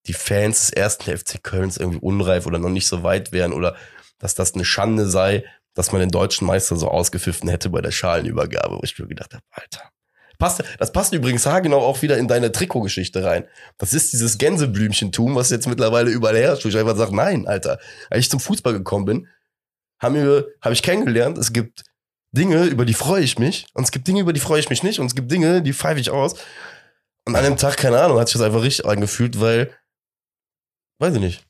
die 0.06 0.14
Fans 0.14 0.68
des 0.68 0.70
ersten 0.72 1.18
FC 1.18 1.44
Kölns 1.44 1.78
irgendwie 1.78 2.00
unreif 2.00 2.46
oder 2.46 2.60
noch 2.60 2.70
nicht 2.70 2.88
so 2.88 3.04
weit 3.04 3.32
wären 3.32 3.54
oder 3.54 3.76
dass 4.20 4.36
das 4.36 4.54
eine 4.54 4.66
Schande 4.66 5.08
sei, 5.08 5.44
dass 5.74 5.92
man 5.92 6.02
den 6.02 6.12
deutschen 6.12 6.46
Meister 6.46 6.76
so 6.76 6.90
ausgepfiffen 6.90 7.50
hätte 7.50 7.70
bei 7.70 7.82
der 7.82 7.92
Schalenübergabe, 7.92 8.76
wo 8.76 8.82
ich 8.84 8.98
mir 9.00 9.08
gedacht 9.08 9.34
habe, 9.34 9.44
Alter. 9.50 9.92
Passt, 10.40 10.64
das 10.80 10.94
passt 10.94 11.14
übrigens 11.14 11.46
haargenau 11.46 11.80
auch 11.80 12.02
wieder 12.02 12.18
in 12.18 12.30
deine 12.30 12.52
Trikotgeschichte 12.52 13.24
rein. 13.26 13.46
Das 13.78 13.94
ist 13.94 14.14
dieses 14.14 14.38
Gänseblümchentum, 14.38 15.36
was 15.36 15.50
jetzt 15.50 15.68
mittlerweile 15.68 16.10
überall 16.10 16.38
herrscht, 16.38 16.64
wo 16.64 16.70
ich 16.70 16.78
einfach 16.78 16.96
sage, 16.96 17.14
nein, 17.14 17.46
Alter. 17.46 17.78
Als 18.10 18.22
ich 18.22 18.30
zum 18.30 18.40
Fußball 18.40 18.72
gekommen 18.72 19.06
bin, 19.06 19.28
habe 20.02 20.48
ich 20.72 20.82
kennengelernt, 20.82 21.38
es 21.38 21.52
gibt 21.52 21.84
Dinge, 22.32 22.66
über 22.66 22.86
die 22.86 22.94
freue 22.94 23.22
ich 23.22 23.38
mich, 23.38 23.68
und 23.74 23.84
es 23.84 23.92
gibt 23.92 24.08
Dinge, 24.08 24.22
über 24.22 24.32
die 24.32 24.40
freue 24.40 24.62
ich 24.62 24.70
mich 24.70 24.82
nicht, 24.82 25.00
und 25.00 25.08
es 25.08 25.16
gibt 25.16 25.30
Dinge, 25.30 25.62
die 25.62 25.74
pfeife 25.74 26.00
ich 26.00 26.10
aus. 26.10 26.36
Und 27.26 27.36
an 27.36 27.44
dem 27.44 27.58
Tag, 27.58 27.76
keine 27.76 28.00
Ahnung, 28.00 28.18
hat 28.18 28.30
sich 28.30 28.38
das 28.38 28.46
einfach 28.46 28.62
richtig 28.62 28.86
angefühlt, 28.86 29.42
weil, 29.42 29.72
weiß 31.00 31.16
ich 31.16 31.20
nicht. 31.20 31.46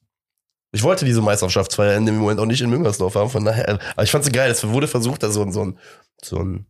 Ich 0.71 0.82
wollte 0.82 1.06
diese 1.06 1.21
Meisterschaftsfeier 1.21 1.95
in 1.95 2.08
dem 2.08 2.17
Moment 2.17 2.39
auch 2.39 2.45
nicht 2.45 2.62
in 2.62 2.69
Müngersdorf 2.71 3.13
haben, 3.13 3.30
von 3.30 3.45
daher, 3.45 3.80
aber 3.93 4.04
ich 4.04 4.10
fand 4.12 4.25
es 4.25 4.32
geil, 4.32 4.49
es 4.49 4.67
wurde 4.67 4.88
versucht, 4.88 5.21
da 5.21 5.30
so 5.30 5.43
ein, 5.43 5.52
so 5.52 5.63
ein, 5.63 5.80
so 6.23 6.39
ein, 6.39 6.65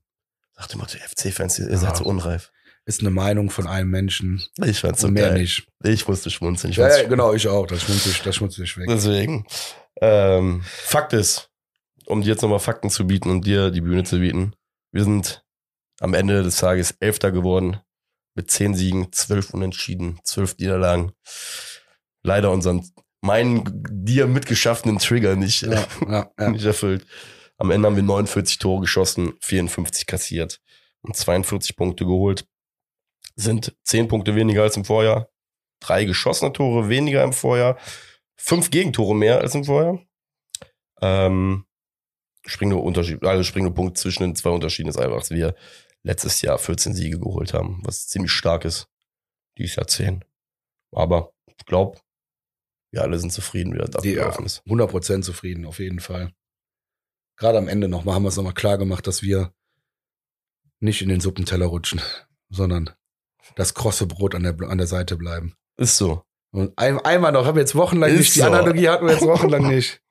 nach 0.59 0.67
dem 0.67 0.79
Motto, 0.79 0.97
FC-Fans, 0.97 1.59
ihr 1.59 1.77
seid 1.77 1.97
so 1.97 2.03
unreif. 2.03 2.51
Ist 2.85 2.99
eine 2.99 3.11
Meinung 3.11 3.49
von 3.49 3.65
einem 3.65 3.89
Menschen. 3.89 4.43
Ich 4.63 4.79
fand's 4.79 5.01
so 5.01 5.07
und 5.07 5.13
mehr 5.13 5.29
geil. 5.29 5.39
nicht. 5.39 5.67
Ich 5.83 6.07
musste 6.07 6.29
schmunzeln. 6.29 6.71
Ich 6.71 6.77
Ja, 6.77 6.97
ja, 6.97 7.07
genau, 7.07 7.33
ich 7.33 7.47
auch. 7.47 7.65
Das 7.65 7.83
schmunzel 7.83 8.11
ich, 8.11 8.21
das 8.21 8.35
schmunzel 8.35 8.65
ich 8.65 8.77
weg. 8.77 8.87
Deswegen. 8.89 9.45
Ähm, 10.01 10.61
Fakt 10.63 11.13
ist, 11.13 11.49
um 12.07 12.21
dir 12.21 12.29
jetzt 12.29 12.41
nochmal 12.41 12.59
Fakten 12.59 12.89
zu 12.89 13.07
bieten 13.07 13.29
und 13.29 13.45
dir 13.45 13.71
die 13.71 13.81
Bühne 13.81 14.03
zu 14.03 14.19
bieten, 14.19 14.53
wir 14.91 15.03
sind 15.03 15.43
am 15.99 16.13
Ende 16.13 16.43
des 16.43 16.57
Tages 16.57 16.95
Elfter 16.99 17.31
geworden. 17.31 17.77
Mit 18.35 18.51
zehn 18.51 18.73
Siegen, 18.73 19.11
zwölf 19.11 19.51
Unentschieden, 19.51 20.19
zwölf 20.23 20.57
Niederlagen. 20.57 21.11
Leider 22.23 22.51
unseren, 22.51 22.89
meinen 23.21 23.63
dir 23.91 24.27
mitgeschaffenen 24.27 24.97
Trigger 24.97 25.35
nicht, 25.35 25.61
ja, 25.61 25.85
ja. 26.07 26.31
nicht 26.49 26.65
erfüllt. 26.65 27.05
Am 27.59 27.71
Ende 27.71 27.87
haben 27.87 27.97
wir 27.97 28.03
49 28.03 28.57
Tore 28.57 28.81
geschossen, 28.81 29.33
54 29.41 30.07
kassiert 30.07 30.61
und 31.01 31.15
42 31.15 31.75
Punkte 31.75 32.05
geholt. 32.05 32.47
Sind 33.35 33.75
10 33.83 34.07
Punkte 34.07 34.35
weniger 34.35 34.63
als 34.63 34.77
im 34.77 34.85
Vorjahr. 34.85 35.29
Drei 35.81 36.05
geschossene 36.05 36.53
Tore 36.53 36.87
weniger 36.87 37.23
im 37.23 37.33
Vorjahr. 37.33 37.77
Fünf 38.37 38.71
Gegentore 38.71 39.13
mehr 39.13 39.39
als 39.39 39.55
im 39.55 39.65
Vorjahr. 39.65 39.99
Ähm, 41.01 41.65
springende 42.45 42.81
Unterschied, 42.81 43.23
also 43.23 43.43
springende 43.43 43.73
Punkt 43.73 43.97
zwischen 43.97 44.23
den 44.23 44.35
zwei 44.35 44.49
Unterschieden 44.51 44.89
ist 44.89 44.97
einfach, 44.97 45.19
dass 45.19 45.31
wir 45.31 45.53
letztes 46.03 46.41
Jahr 46.41 46.57
14 46.57 46.93
Siege 46.93 47.19
geholt 47.19 47.53
haben, 47.53 47.81
was 47.83 48.07
ziemlich 48.07 48.31
stark 48.31 48.63
ist. 48.63 48.87
Dieses 49.57 49.75
Jahr 49.75 49.87
10. 49.87 50.23
Aber 50.91 51.33
ich 51.45 51.65
glaube, 51.65 51.99
wir 52.91 53.01
alle 53.01 53.19
sind 53.19 53.31
zufrieden, 53.31 53.73
wie 53.73 53.79
das 53.79 53.95
abgelaufen 53.95 54.45
ist. 54.45 54.63
100% 54.65 55.21
zufrieden, 55.23 55.65
auf 55.65 55.79
jeden 55.79 55.99
Fall. 55.99 56.33
Gerade 57.39 57.57
am 57.57 57.67
Ende 57.69 57.87
nochmal 57.87 58.15
haben 58.15 58.23
wir 58.23 58.29
es 58.29 58.35
nochmal 58.35 58.53
klar 58.53 58.77
gemacht, 58.77 59.07
dass 59.07 59.23
wir 59.23 59.53
nicht 60.81 61.01
in 61.01 61.09
den 61.09 61.21
Suppenteller 61.21 61.65
rutschen, 61.65 62.01
sondern 62.49 62.89
das 63.55 63.73
krosse 63.73 64.05
Brot 64.05 64.35
an 64.35 64.43
der, 64.43 64.55
an 64.69 64.77
der 64.77 64.87
Seite 64.87 65.15
bleiben. 65.15 65.55
Ist 65.77 65.97
so. 65.97 66.23
Und 66.51 66.77
ein, 66.77 66.99
einmal 66.99 67.31
noch, 67.31 67.45
haben 67.45 67.55
wir 67.55 67.61
jetzt 67.61 67.75
wochenlang 67.75 68.11
Ist 68.11 68.19
nicht. 68.19 68.35
Die 68.35 68.39
so. 68.39 68.45
Analogie 68.45 68.89
hatten 68.89 69.05
wir 69.05 69.13
jetzt 69.13 69.25
wochenlang 69.25 69.67
nicht. 69.69 70.01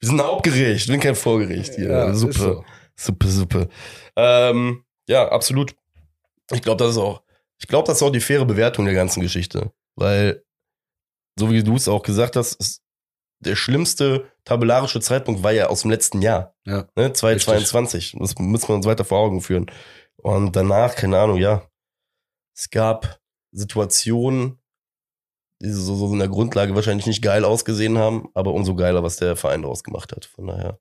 Wir 0.00 0.08
sind 0.08 0.20
ein 0.20 0.26
Hauptgericht, 0.26 0.86
wir 0.88 0.92
sind 0.92 1.02
kein 1.02 1.14
Vorgericht 1.14 1.74
hier. 1.74 1.88
Ja, 1.90 2.14
Suppe. 2.14 2.32
so. 2.34 2.64
Suppe, 2.96 3.28
Suppe. 3.28 3.68
Ähm, 4.16 4.84
ja, 5.08 5.28
absolut. 5.28 5.74
Ich 6.52 6.62
glaube, 6.62 6.84
das 6.84 6.92
ist 6.92 6.98
auch, 6.98 7.22
ich 7.58 7.66
glaube, 7.66 7.86
das 7.86 7.96
ist 7.96 8.02
auch 8.02 8.10
die 8.10 8.20
faire 8.20 8.44
Bewertung 8.44 8.84
der 8.84 8.94
ganzen 8.94 9.20
Geschichte. 9.20 9.72
Weil, 9.96 10.44
so 11.38 11.50
wie 11.50 11.62
du 11.62 11.76
es 11.76 11.88
auch 11.88 12.02
gesagt 12.02 12.36
hast, 12.36 12.54
ist 12.60 12.83
der 13.40 13.56
schlimmste 13.56 14.30
tabellarische 14.44 15.00
Zeitpunkt 15.00 15.42
war 15.42 15.52
ja 15.52 15.66
aus 15.66 15.82
dem 15.82 15.90
letzten 15.90 16.22
Jahr. 16.22 16.54
Ja. 16.64 16.88
Ne, 16.96 17.12
2022. 17.12 18.16
Das 18.18 18.38
müssen 18.38 18.68
wir 18.68 18.74
uns 18.74 18.86
weiter 18.86 19.04
vor 19.04 19.18
Augen 19.18 19.40
führen. 19.40 19.70
Und 20.16 20.56
danach, 20.56 20.94
keine 20.94 21.18
Ahnung, 21.18 21.38
ja. 21.38 21.68
Es 22.56 22.70
gab 22.70 23.20
Situationen, 23.52 24.58
die 25.60 25.70
so, 25.70 25.94
so 25.94 26.12
in 26.12 26.18
der 26.18 26.28
Grundlage 26.28 26.74
wahrscheinlich 26.74 27.06
nicht 27.06 27.22
geil 27.22 27.44
ausgesehen 27.44 27.98
haben, 27.98 28.28
aber 28.34 28.52
umso 28.52 28.74
geiler, 28.74 29.02
was 29.02 29.16
der 29.16 29.36
Verein 29.36 29.62
daraus 29.62 29.84
gemacht 29.84 30.12
hat. 30.12 30.24
Von 30.24 30.46
daher. 30.46 30.80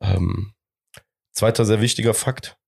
Ähm, 0.00 0.52
zweiter 1.32 1.64
sehr 1.64 1.80
wichtiger 1.80 2.14
Fakt. 2.14 2.58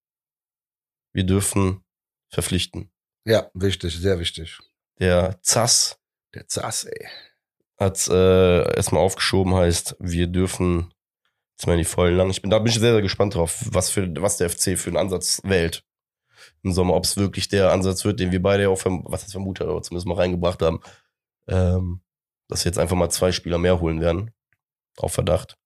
Wir 1.12 1.24
dürfen 1.24 1.84
verpflichten. 2.30 2.90
Ja, 3.24 3.50
wichtig, 3.54 3.98
sehr 3.98 4.18
wichtig. 4.18 4.58
Der 5.00 5.38
ZAS 5.42 5.98
Der 6.34 6.46
Zass, 6.48 6.84
ey. 6.84 7.08
Hat 7.78 8.08
äh, 8.08 8.74
erstmal 8.74 9.02
aufgeschoben, 9.02 9.54
heißt, 9.54 9.96
wir 10.00 10.26
dürfen 10.26 10.92
jetzt 11.52 11.66
mal 11.66 11.74
in 11.74 11.78
die 11.78 11.84
vollen 11.84 12.16
lang. 12.16 12.30
Ich 12.30 12.42
bin 12.42 12.50
da 12.50 12.58
bin 12.58 12.68
ich 12.68 12.78
sehr, 12.78 12.92
sehr 12.92 13.02
gespannt 13.02 13.34
drauf, 13.34 13.64
was 13.70 13.90
für 13.90 14.08
was 14.20 14.36
der 14.36 14.50
FC 14.50 14.78
für 14.78 14.90
einen 14.90 14.96
Ansatz 14.96 15.40
wählt 15.44 15.84
im 16.62 16.72
Sommer, 16.72 16.94
ob 16.94 17.04
es 17.04 17.16
wirklich 17.16 17.48
der 17.48 17.72
Ansatz 17.72 18.04
wird, 18.04 18.20
den 18.20 18.32
wir 18.32 18.42
beide 18.42 18.64
ja 18.64 18.68
auch 18.68 18.80
was 18.84 19.22
heißt 19.22 19.32
vermutet, 19.32 19.68
aber 19.68 19.82
zumindest 19.82 20.06
mal 20.06 20.14
reingebracht 20.14 20.60
haben, 20.62 20.80
ähm, 21.46 22.00
dass 22.48 22.64
wir 22.64 22.70
jetzt 22.70 22.78
einfach 22.78 22.96
mal 22.96 23.10
zwei 23.10 23.32
Spieler 23.32 23.58
mehr 23.58 23.80
holen 23.80 24.00
werden. 24.00 24.32
Auf 24.96 25.12
Verdacht. 25.12 25.56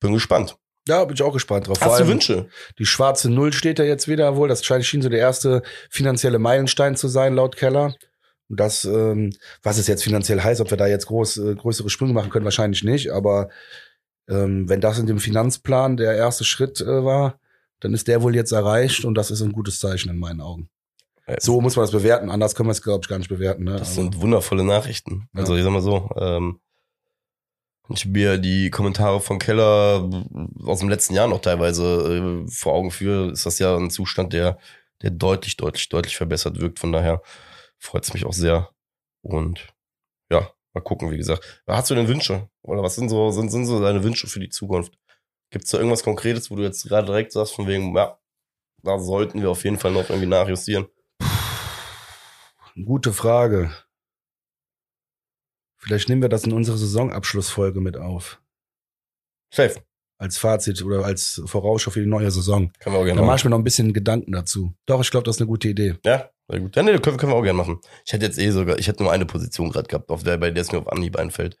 Bin 0.00 0.12
gespannt. 0.12 0.56
Ja, 0.88 1.04
bin 1.04 1.14
ich 1.14 1.22
auch 1.22 1.32
gespannt 1.32 1.66
drauf. 1.66 1.78
Vor 1.78 1.92
Hast 1.92 2.00
du 2.00 2.08
Wünsche? 2.08 2.48
Die 2.78 2.86
schwarze 2.86 3.30
Null 3.30 3.52
steht 3.52 3.78
da 3.78 3.82
jetzt 3.82 4.08
wieder 4.08 4.36
wohl. 4.36 4.48
Das 4.48 4.64
scheint 4.64 4.84
schien 4.84 5.02
so 5.02 5.08
der 5.08 5.20
erste 5.20 5.62
finanzielle 5.90 6.38
Meilenstein 6.38 6.96
zu 6.96 7.08
sein, 7.08 7.34
laut 7.34 7.56
Keller. 7.56 7.94
Und 8.48 8.60
das, 8.60 8.84
ähm, 8.84 9.32
was 9.62 9.78
es 9.78 9.86
jetzt 9.86 10.04
finanziell 10.04 10.40
heißt, 10.40 10.60
ob 10.60 10.70
wir 10.70 10.76
da 10.76 10.86
jetzt 10.86 11.06
groß, 11.06 11.38
äh, 11.38 11.54
größere 11.54 11.90
Sprünge 11.90 12.12
machen 12.12 12.30
können, 12.30 12.44
wahrscheinlich 12.44 12.84
nicht. 12.84 13.10
Aber 13.10 13.48
ähm, 14.28 14.68
wenn 14.68 14.80
das 14.80 14.98
in 14.98 15.06
dem 15.06 15.18
Finanzplan 15.18 15.96
der 15.96 16.14
erste 16.14 16.44
Schritt 16.44 16.80
äh, 16.80 17.04
war, 17.04 17.38
dann 17.80 17.92
ist 17.92 18.08
der 18.08 18.22
wohl 18.22 18.34
jetzt 18.34 18.52
erreicht 18.52 19.04
und 19.04 19.14
das 19.14 19.30
ist 19.30 19.42
ein 19.42 19.52
gutes 19.52 19.80
Zeichen 19.80 20.10
in 20.10 20.18
meinen 20.18 20.40
Augen. 20.40 20.68
So 21.40 21.60
muss 21.60 21.74
man 21.74 21.82
das 21.82 21.90
bewerten. 21.90 22.30
Anders 22.30 22.54
können 22.54 22.68
wir 22.68 22.72
es, 22.72 22.82
glaube 22.82 23.00
ich, 23.02 23.08
gar 23.08 23.18
nicht 23.18 23.28
bewerten. 23.28 23.64
Ne? 23.64 23.72
Das 23.72 23.88
Also, 23.88 24.02
sind 24.02 24.20
wundervolle 24.20 24.62
Nachrichten. 24.64 25.28
Ja. 25.34 25.40
Also 25.40 25.56
ich 25.56 25.64
sag 25.64 25.72
mal 25.72 25.82
so, 25.82 26.08
ähm, 26.16 26.60
wenn 27.88 27.96
ich 27.96 28.06
mir 28.06 28.38
die 28.38 28.70
Kommentare 28.70 29.20
von 29.20 29.40
Keller 29.40 30.08
aus 30.64 30.78
dem 30.78 30.88
letzten 30.88 31.14
Jahr 31.14 31.26
noch 31.26 31.40
teilweise 31.40 32.44
äh, 32.46 32.50
vor 32.50 32.74
Augen 32.74 32.92
führe, 32.92 33.32
ist 33.32 33.44
das 33.44 33.58
ja 33.58 33.76
ein 33.76 33.90
Zustand, 33.90 34.32
der, 34.32 34.58
der 35.02 35.10
deutlich, 35.10 35.56
deutlich, 35.56 35.88
deutlich 35.88 36.16
verbessert 36.16 36.60
wirkt. 36.60 36.78
Von 36.78 36.92
daher 36.92 37.20
freut 37.86 38.04
es 38.04 38.12
mich 38.14 38.24
auch 38.26 38.32
sehr. 38.32 38.70
Und 39.22 39.74
ja, 40.30 40.50
mal 40.74 40.80
gucken, 40.82 41.10
wie 41.10 41.16
gesagt. 41.16 41.62
Hast 41.66 41.90
du 41.90 41.94
denn 41.94 42.08
Wünsche? 42.08 42.48
Oder 42.62 42.82
was 42.82 42.94
sind 42.96 43.08
so, 43.08 43.30
sind, 43.30 43.50
sind 43.50 43.66
so 43.66 43.80
deine 43.80 44.02
Wünsche 44.04 44.26
für 44.26 44.40
die 44.40 44.48
Zukunft? 44.48 44.98
Gibt 45.50 45.64
es 45.64 45.70
da 45.70 45.78
irgendwas 45.78 46.02
Konkretes, 46.02 46.50
wo 46.50 46.56
du 46.56 46.62
jetzt 46.62 46.84
gerade 46.88 47.06
direkt 47.06 47.32
sagst, 47.32 47.54
von 47.54 47.66
wegen, 47.66 47.96
ja, 47.96 48.18
da 48.82 48.98
sollten 48.98 49.40
wir 49.40 49.50
auf 49.50 49.64
jeden 49.64 49.78
Fall 49.78 49.92
noch 49.92 50.10
irgendwie 50.10 50.28
nachjustieren. 50.28 50.86
Gute 52.84 53.12
Frage. 53.12 53.74
Vielleicht 55.78 56.08
nehmen 56.08 56.22
wir 56.22 56.28
das 56.28 56.44
in 56.44 56.52
unsere 56.52 56.76
Saisonabschlussfolge 56.76 57.80
mit 57.80 57.96
auf. 57.96 58.42
Safe. 59.54 59.82
Als 60.18 60.38
Fazit 60.38 60.82
oder 60.82 61.04
als 61.04 61.42
Vorausschau 61.46 61.90
für 61.90 62.00
die 62.00 62.06
neue 62.06 62.30
Saison. 62.30 62.72
Können 62.80 62.94
wir 62.94 62.98
auch 63.00 63.02
Da 63.02 63.06
gerne 63.06 63.20
mache 63.20 63.26
machen. 63.26 63.36
ich 63.38 63.44
mir 63.44 63.50
noch 63.50 63.58
ein 63.58 63.64
bisschen 63.64 63.92
Gedanken 63.92 64.32
dazu. 64.32 64.74
Doch, 64.86 65.00
ich 65.00 65.10
glaube, 65.10 65.24
das 65.24 65.36
ist 65.36 65.40
eine 65.42 65.48
gute 65.48 65.68
Idee. 65.68 65.96
Ja, 66.04 66.30
sehr 66.48 66.60
gut. 66.60 66.76
Ja, 66.76 66.82
nee, 66.82 66.96
können, 66.98 67.16
können 67.16 67.32
wir 67.32 67.36
auch 67.36 67.42
gerne 67.42 67.56
machen. 67.58 67.80
Ich 68.04 68.12
hätte 68.12 68.24
jetzt 68.26 68.38
eh 68.38 68.50
sogar, 68.50 68.78
ich 68.78 68.86
hätte 68.88 69.02
nur 69.02 69.12
eine 69.12 69.26
Position 69.26 69.70
gerade 69.70 69.88
gehabt, 69.88 70.10
auf 70.10 70.22
der, 70.22 70.36
bei 70.38 70.50
der 70.50 70.60
es 70.62 70.72
mir 70.72 70.78
auf 70.78 70.90
Anhieb 70.90 71.16
einfällt. 71.16 71.56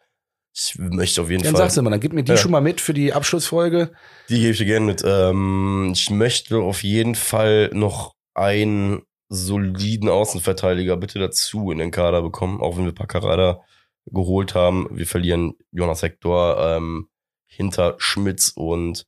Ich 0.54 0.76
möchte 0.78 1.20
auf 1.20 1.28
jeden 1.30 1.42
Dann 1.42 1.52
Fall. 1.52 1.62
sagst 1.62 1.76
du 1.76 1.82
mal, 1.82 1.90
dann 1.90 2.00
gib 2.00 2.12
mir 2.14 2.22
die 2.24 2.32
Ja. 2.32 2.38
schon 2.38 2.50
mal 2.50 2.60
mit 2.62 2.80
für 2.80 2.94
die 2.94 3.12
Abschlussfolge. 3.12 3.92
Die 4.30 4.38
gebe 4.40 4.52
ich 4.52 4.58
dir 4.58 4.64
gerne 4.64 4.86
mit. 4.86 5.02
Ähm, 5.04 5.90
ich 5.94 6.08
möchte 6.10 6.58
auf 6.58 6.82
jeden 6.82 7.14
Fall 7.14 7.70
noch 7.74 8.14
einen 8.32 9.02
soliden 9.28 10.08
Außenverteidiger 10.08 10.96
bitte 10.96 11.18
dazu 11.18 11.70
in 11.72 11.78
den 11.78 11.90
Kader 11.90 12.22
bekommen, 12.22 12.60
auch 12.62 12.78
wenn 12.78 12.84
wir 12.86 12.94
Paccarada 12.94 13.60
geholt 14.06 14.54
haben. 14.54 14.86
Wir 14.92 15.06
verlieren 15.06 15.54
Jonas 15.72 16.02
Hector 16.02 16.58
ähm, 16.76 17.08
hinter 17.44 17.96
Schmitz 17.98 18.52
und 18.54 19.04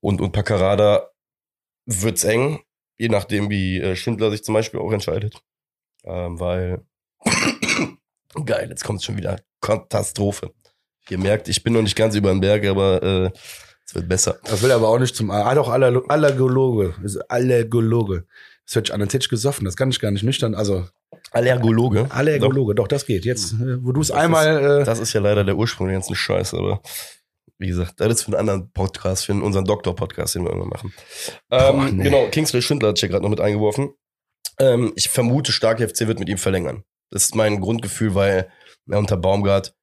und 0.00 0.20
und 0.20 0.32
Paccarada 0.32 1.08
wird's 1.86 2.24
eng, 2.24 2.60
je 2.98 3.08
nachdem 3.08 3.50
wie 3.50 3.80
äh, 3.80 3.96
Schindler 3.96 4.30
sich 4.30 4.44
zum 4.44 4.54
Beispiel 4.54 4.80
auch 4.80 4.92
entscheidet, 4.92 5.40
ähm, 6.04 6.38
weil 6.40 6.82
geil, 8.44 8.68
jetzt 8.70 8.84
kommt 8.84 9.02
schon 9.02 9.16
wieder 9.16 9.40
Katastrophe. 9.60 10.52
Ihr 11.10 11.18
merkt, 11.18 11.48
ich 11.48 11.62
bin 11.62 11.72
noch 11.74 11.82
nicht 11.82 11.96
ganz 11.96 12.14
über 12.14 12.30
den 12.30 12.40
Berg, 12.40 12.64
aber 12.66 13.02
äh, 13.02 13.30
es 13.86 13.94
wird 13.94 14.08
besser. 14.08 14.38
Das 14.44 14.62
will 14.62 14.72
aber 14.72 14.88
auch 14.88 14.98
nicht 14.98 15.14
zum. 15.14 15.30
Ah, 15.30 15.54
doch, 15.54 15.68
Aller- 15.68 16.02
Allergologe. 16.08 16.94
Ist 17.04 17.18
Allergologe. 17.30 18.26
Das 18.66 18.76
hört 18.76 18.86
sich 18.86 18.94
an, 18.94 19.02
als 19.02 19.12
hätte 19.12 19.24
ich 19.24 19.28
gesoffen. 19.28 19.66
Das 19.66 19.76
kann 19.76 19.90
ich 19.90 20.00
gar 20.00 20.10
nicht 20.10 20.22
nüchtern. 20.22 20.54
Also, 20.54 20.86
Allergologe. 21.32 22.06
Allergologe, 22.10 22.74
doch, 22.74 22.88
das 22.88 23.04
geht. 23.04 23.26
Jetzt, 23.26 23.52
äh, 23.54 23.84
wo 23.84 23.92
du 23.92 24.00
es 24.00 24.10
einmal. 24.10 24.80
Äh, 24.80 24.84
Das 24.84 24.98
ist 25.00 25.12
ja 25.12 25.20
leider 25.20 25.44
der 25.44 25.56
Ursprung 25.56 25.88
der 25.88 25.96
ganzen 25.96 26.14
Scheiße, 26.14 26.56
aber 26.56 26.80
wie 27.64 27.68
gesagt, 27.68 27.94
das 27.98 28.08
ist 28.08 28.22
für 28.24 28.28
einen 28.28 28.48
anderen 28.48 28.70
Podcast, 28.72 29.24
für 29.24 29.32
unseren 29.32 29.64
Doktor-Podcast, 29.64 30.34
den 30.34 30.44
wir 30.44 30.50
irgendwann 30.50 30.68
machen. 30.68 30.94
Boah, 31.48 31.70
ähm, 31.70 31.96
nee. 31.96 32.04
Genau, 32.04 32.26
Kingsley 32.28 32.60
Schindler 32.60 32.90
hat 32.90 32.98
hier 32.98 33.08
gerade 33.08 33.22
noch 33.22 33.30
mit 33.30 33.40
eingeworfen. 33.40 33.94
Ähm, 34.58 34.92
ich 34.96 35.08
vermute, 35.08 35.50
stark 35.50 35.80
FC 35.80 36.06
wird 36.06 36.18
mit 36.18 36.28
ihm 36.28 36.36
verlängern. 36.36 36.84
Das 37.10 37.24
ist 37.24 37.34
mein 37.34 37.60
Grundgefühl, 37.60 38.14
weil 38.14 38.50
er 38.86 38.98
unter 38.98 39.16
Baumgart 39.16 39.74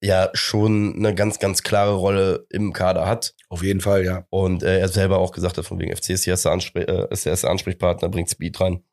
ja 0.00 0.30
schon 0.32 0.94
eine 0.96 1.12
ganz, 1.12 1.40
ganz 1.40 1.64
klare 1.64 1.94
Rolle 1.94 2.46
im 2.50 2.72
Kader 2.72 3.06
hat. 3.06 3.34
auf 3.48 3.64
jeden 3.64 3.80
Fall, 3.80 4.04
ja. 4.04 4.26
Und 4.30 4.62
äh, 4.62 4.78
er 4.78 4.88
selber 4.88 5.18
auch 5.18 5.32
gesagt 5.32 5.58
hat, 5.58 5.66
von 5.66 5.80
wegen 5.80 5.94
FC 5.94 6.10
ist, 6.10 6.24
die 6.24 6.30
erste 6.30 6.50
äh, 6.50 7.06
ist 7.10 7.24
der 7.24 7.32
erste 7.32 7.50
Ansprechpartner, 7.50 8.08
bringt 8.08 8.30
Speed 8.30 8.60
rein. 8.60 8.84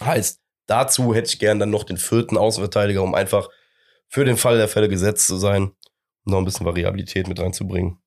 Heißt, 0.00 0.40
dazu 0.66 1.14
hätte 1.14 1.30
ich 1.30 1.40
gern 1.40 1.58
dann 1.58 1.70
noch 1.70 1.82
den 1.82 1.96
vierten 1.96 2.36
Außenverteidiger, 2.36 3.02
um 3.02 3.14
einfach 3.14 3.48
für 4.08 4.24
den 4.24 4.36
Fall 4.36 4.56
der 4.56 4.68
Fälle 4.68 4.88
gesetzt 4.88 5.26
zu 5.26 5.36
sein, 5.36 5.72
noch 6.26 6.38
ein 6.38 6.44
bisschen 6.44 6.66
Variabilität 6.66 7.28
mit 7.28 7.40
reinzubringen. 7.40 7.98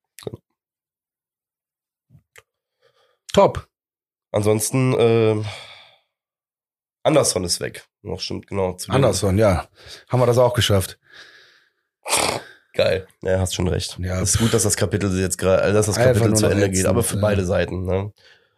Top. 3.33 3.67
Ansonsten, 4.31 4.93
äh, 4.93 5.43
Anderson 7.03 7.43
ist 7.43 7.59
weg. 7.59 7.87
Noch 8.01 8.19
stimmt, 8.19 8.47
genau. 8.47 8.77
Anderson, 8.87 9.37
ja. 9.37 9.67
Haben 10.07 10.19
wir 10.19 10.25
das 10.25 10.37
auch 10.37 10.53
geschafft. 10.53 10.99
Geil. 12.73 13.07
Ja, 13.21 13.39
hast 13.39 13.55
schon 13.55 13.67
recht. 13.67 13.97
Ja. 13.99 14.21
Es 14.21 14.35
ist 14.35 14.39
gut, 14.39 14.53
dass 14.53 14.63
das 14.63 14.77
Kapitel 14.77 15.17
jetzt 15.19 15.37
gerade, 15.37 15.63
äh, 15.63 15.73
dass 15.73 15.87
das 15.87 15.97
Kapitel 15.97 16.35
zu 16.35 16.47
Ende 16.47 16.69
geht, 16.69 16.85
aber 16.85 17.03
für 17.03 17.15
ja. 17.15 17.21
beide 17.21 17.45
Seiten. 17.45 17.85
Ne? 17.85 18.13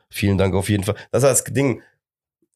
Vielen 0.09 0.37
Dank 0.37 0.53
auf 0.53 0.69
jeden 0.69 0.83
Fall. 0.83 0.95
Das 1.11 1.23
ist 1.23 1.29
das 1.29 1.53
Ding. 1.53 1.81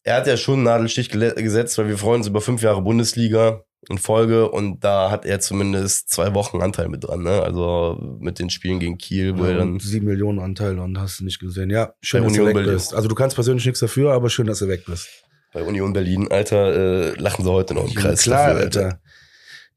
Er 0.03 0.17
hat 0.17 0.27
ja 0.27 0.37
schon 0.37 0.55
einen 0.55 0.63
Nadelstich 0.63 1.09
gesetzt, 1.09 1.77
weil 1.77 1.87
wir 1.87 1.97
freuen 1.97 2.21
uns 2.21 2.27
über 2.27 2.39
fünf 2.39 2.61
Jahre 2.61 2.81
Bundesliga 2.81 3.64
in 3.89 3.97
Folge 3.97 4.49
und 4.49 4.83
da 4.83 5.11
hat 5.11 5.25
er 5.25 5.39
zumindest 5.39 6.09
zwei 6.09 6.33
Wochen 6.33 6.61
Anteil 6.61 6.89
mit 6.89 7.03
dran. 7.03 7.23
Ne? 7.23 7.41
Also 7.41 7.97
mit 8.19 8.39
den 8.39 8.49
Spielen 8.49 8.79
gegen 8.79 8.97
Kiel, 8.97 9.38
wo 9.38 9.43
er 9.43 9.51
Ja, 9.51 9.57
dann 9.59 9.73
und 9.73 9.81
sieben 9.81 10.05
Millionen 10.07 10.39
Anteil 10.39 10.79
und 10.79 10.99
hast 10.99 11.19
du 11.19 11.25
nicht 11.25 11.39
gesehen. 11.39 11.69
Ja, 11.69 11.93
schön, 12.01 12.23
dass 12.23 12.31
Union 12.31 12.45
du 12.45 12.49
weg 12.49 12.55
Berlin. 12.55 12.73
bist. 12.73 12.93
Also 12.93 13.07
du 13.07 13.15
kannst 13.15 13.36
persönlich 13.36 13.65
nichts 13.65 13.79
dafür, 13.79 14.13
aber 14.13 14.29
schön, 14.29 14.47
dass 14.47 14.59
du 14.59 14.67
weg 14.67 14.83
bist. 14.86 15.07
bei 15.53 15.61
Union 15.63 15.93
Berlin, 15.93 16.27
Alter, 16.31 16.73
äh, 17.13 17.19
lachen 17.19 17.45
sie 17.45 17.51
heute 17.51 17.73
noch 17.73 17.88
im 17.88 17.93
Kreis. 17.93 18.23
Klar, 18.23 18.49
dafür, 18.49 18.61
Alter. 18.63 18.99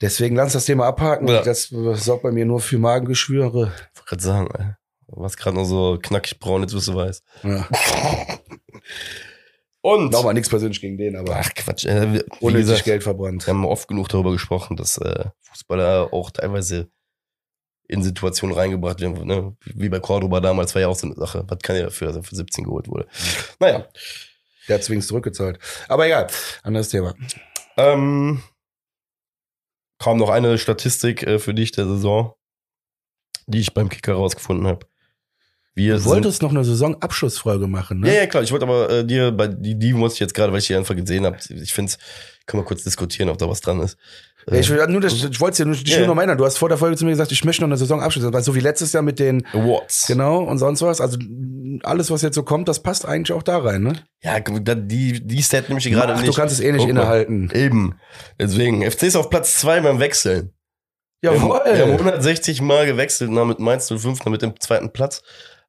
Deswegen 0.00 0.36
lass 0.36 0.52
das 0.52 0.64
Thema 0.64 0.86
abhaken. 0.86 1.28
Ja. 1.28 1.42
Das 1.42 1.68
sorgt 1.68 2.22
bei 2.22 2.30
mir 2.30 2.44
nur 2.46 2.61
für 2.61 2.78
Magengeschwüre. 2.78 3.72
Ich 3.92 3.98
wollte 3.98 4.09
gerade 4.09 4.22
sagen, 4.22 4.48
ey. 4.59 4.66
Du 5.11 5.20
warst 5.20 5.38
gerade 5.38 5.56
noch 5.56 5.64
so 5.64 5.98
knackig 6.00 6.38
braun, 6.38 6.61
jetzt 6.62 6.74
wirst 6.74 6.88
du 6.88 6.94
weiß. 6.94 7.22
Ja. 7.42 7.66
Und 9.80 10.10
Nochmal 10.12 10.34
nichts 10.34 10.48
persönlich 10.48 10.80
gegen 10.80 10.98
den, 10.98 11.16
aber 11.16 11.36
Ach 11.36 11.50
Quatsch, 11.54 11.84
äh, 11.86 12.12
wie 12.14 12.22
unnötig 12.40 12.66
gesagt, 12.66 12.84
Geld 12.84 13.02
verbrannt. 13.02 13.46
Wir 13.46 13.54
haben 13.54 13.64
oft 13.64 13.86
genug 13.88 14.08
darüber 14.08 14.32
gesprochen, 14.32 14.76
dass 14.76 14.98
äh, 14.98 15.26
Fußballer 15.42 16.12
auch 16.12 16.30
teilweise 16.30 16.90
in 17.86 18.02
Situationen 18.02 18.54
reingebracht 18.56 19.00
werden. 19.00 19.26
Ne? 19.26 19.56
Wie 19.64 19.88
bei 19.88 20.00
Cordoba 20.00 20.40
damals 20.40 20.74
war 20.74 20.82
ja 20.82 20.88
auch 20.88 20.96
so 20.96 21.06
eine 21.06 21.14
Sache. 21.16 21.44
Was 21.48 21.58
kann 21.60 21.76
er 21.76 21.84
dafür, 21.84 22.08
dass 22.08 22.16
er 22.16 22.22
für 22.22 22.36
17 22.36 22.64
geholt 22.64 22.88
wurde? 22.88 23.06
Naja, 23.60 23.86
Der 24.68 24.74
hat 24.76 24.84
zwingend 24.84 25.04
zurückgezahlt. 25.06 25.58
Aber 25.88 26.04
egal, 26.06 26.26
anderes 26.64 26.88
Thema. 26.90 27.14
ähm, 27.76 28.42
kaum 29.98 30.18
noch 30.18 30.28
eine 30.28 30.58
Statistik 30.58 31.22
äh, 31.22 31.38
für 31.38 31.54
dich 31.54 31.70
der 31.72 31.86
Saison, 31.86 32.34
die 33.46 33.60
ich 33.60 33.72
beim 33.72 33.88
Kicker 33.88 34.14
rausgefunden 34.14 34.66
habe. 34.66 34.86
Wir 35.78 35.96
Du 35.98 36.04
wolltest 36.06 36.42
noch 36.42 36.50
eine 36.50 36.64
Saisonabschlussfolge 36.64 37.68
machen, 37.68 38.00
ne? 38.00 38.08
ja, 38.08 38.14
ja, 38.22 38.26
klar. 38.26 38.42
Ich 38.42 38.50
wollte 38.50 38.64
aber 38.66 38.90
äh, 38.90 39.04
dir, 39.06 39.30
bei 39.30 39.46
die, 39.46 39.78
die 39.78 39.92
muss 39.94 40.14
ich 40.14 40.20
jetzt 40.20 40.34
gerade, 40.34 40.52
weil 40.52 40.58
ich 40.58 40.66
die 40.66 40.74
einfach 40.74 40.96
gesehen 40.96 41.24
habe. 41.24 41.36
Ich 41.48 41.72
finde 41.72 41.90
es, 41.92 41.98
können 42.46 42.62
wir 42.62 42.66
kurz 42.66 42.82
diskutieren, 42.82 43.28
ob 43.28 43.38
da 43.38 43.48
was 43.48 43.60
dran 43.60 43.80
ist. 43.80 43.96
Ja, 44.50 44.56
ich, 44.58 44.68
will 44.70 44.84
nur, 44.88 45.00
das, 45.00 45.12
ich 45.12 45.40
wollte 45.40 45.52
es 45.52 45.56
dir 45.58 45.66
nur, 45.66 45.76
dich 45.76 45.88
Ja. 45.92 45.98
nur 45.98 46.08
noch 46.08 46.16
erinnern. 46.16 46.36
Du 46.36 46.44
hast 46.44 46.56
vor 46.58 46.68
der 46.68 46.78
Folge 46.78 46.96
zu 46.96 47.04
mir 47.04 47.12
gesagt, 47.12 47.30
ich 47.30 47.44
möchte 47.44 47.62
noch 47.62 47.68
eine 47.68 47.76
Saison 47.76 48.00
abschließen. 48.02 48.32
Weil 48.32 48.42
so 48.42 48.54
wie 48.56 48.60
letztes 48.60 48.92
Jahr 48.92 49.02
mit 49.04 49.18
den, 49.20 49.46
Awards. 49.52 50.06
genau, 50.08 50.40
und 50.42 50.58
sonst 50.58 50.82
was. 50.82 51.00
Also 51.00 51.16
alles, 51.84 52.10
was 52.10 52.22
jetzt 52.22 52.34
so 52.34 52.42
kommt, 52.42 52.66
das 52.66 52.82
passt 52.82 53.06
eigentlich 53.06 53.32
auch 53.36 53.42
da 53.44 53.58
rein, 53.58 53.82
ne? 53.82 53.92
Ja, 54.22 54.40
die, 54.40 55.24
die 55.24 55.42
Stat 55.42 55.68
nehme 55.68 55.78
ich 55.80 55.88
gerade 55.90 56.14
Ach, 56.14 56.20
nicht. 56.20 56.28
du 56.28 56.36
kannst 56.36 56.54
es 56.54 56.60
eh 56.60 56.72
nicht 56.72 56.82
mal. 56.84 56.90
innehalten. 56.90 57.50
Eben. 57.54 57.94
Deswegen, 58.40 58.82
FC 58.90 59.04
ist 59.04 59.16
auf 59.16 59.30
Platz 59.30 59.54
zwei 59.54 59.80
beim 59.80 60.00
Wechseln. 60.00 60.52
Wir 61.20 61.30
haben, 61.32 61.42
wir 61.48 61.82
haben 61.82 61.90
160 61.92 62.60
Mal 62.62 62.86
gewechselt 62.86 63.30
und 63.30 63.38
haben 63.38 63.48
mit 63.48 63.58
Mainz 63.58 63.88
05 63.88 64.24
noch 64.24 64.32
mit 64.32 64.40
dem 64.42 64.58
zweiten 64.60 64.92
Platz 64.92 65.22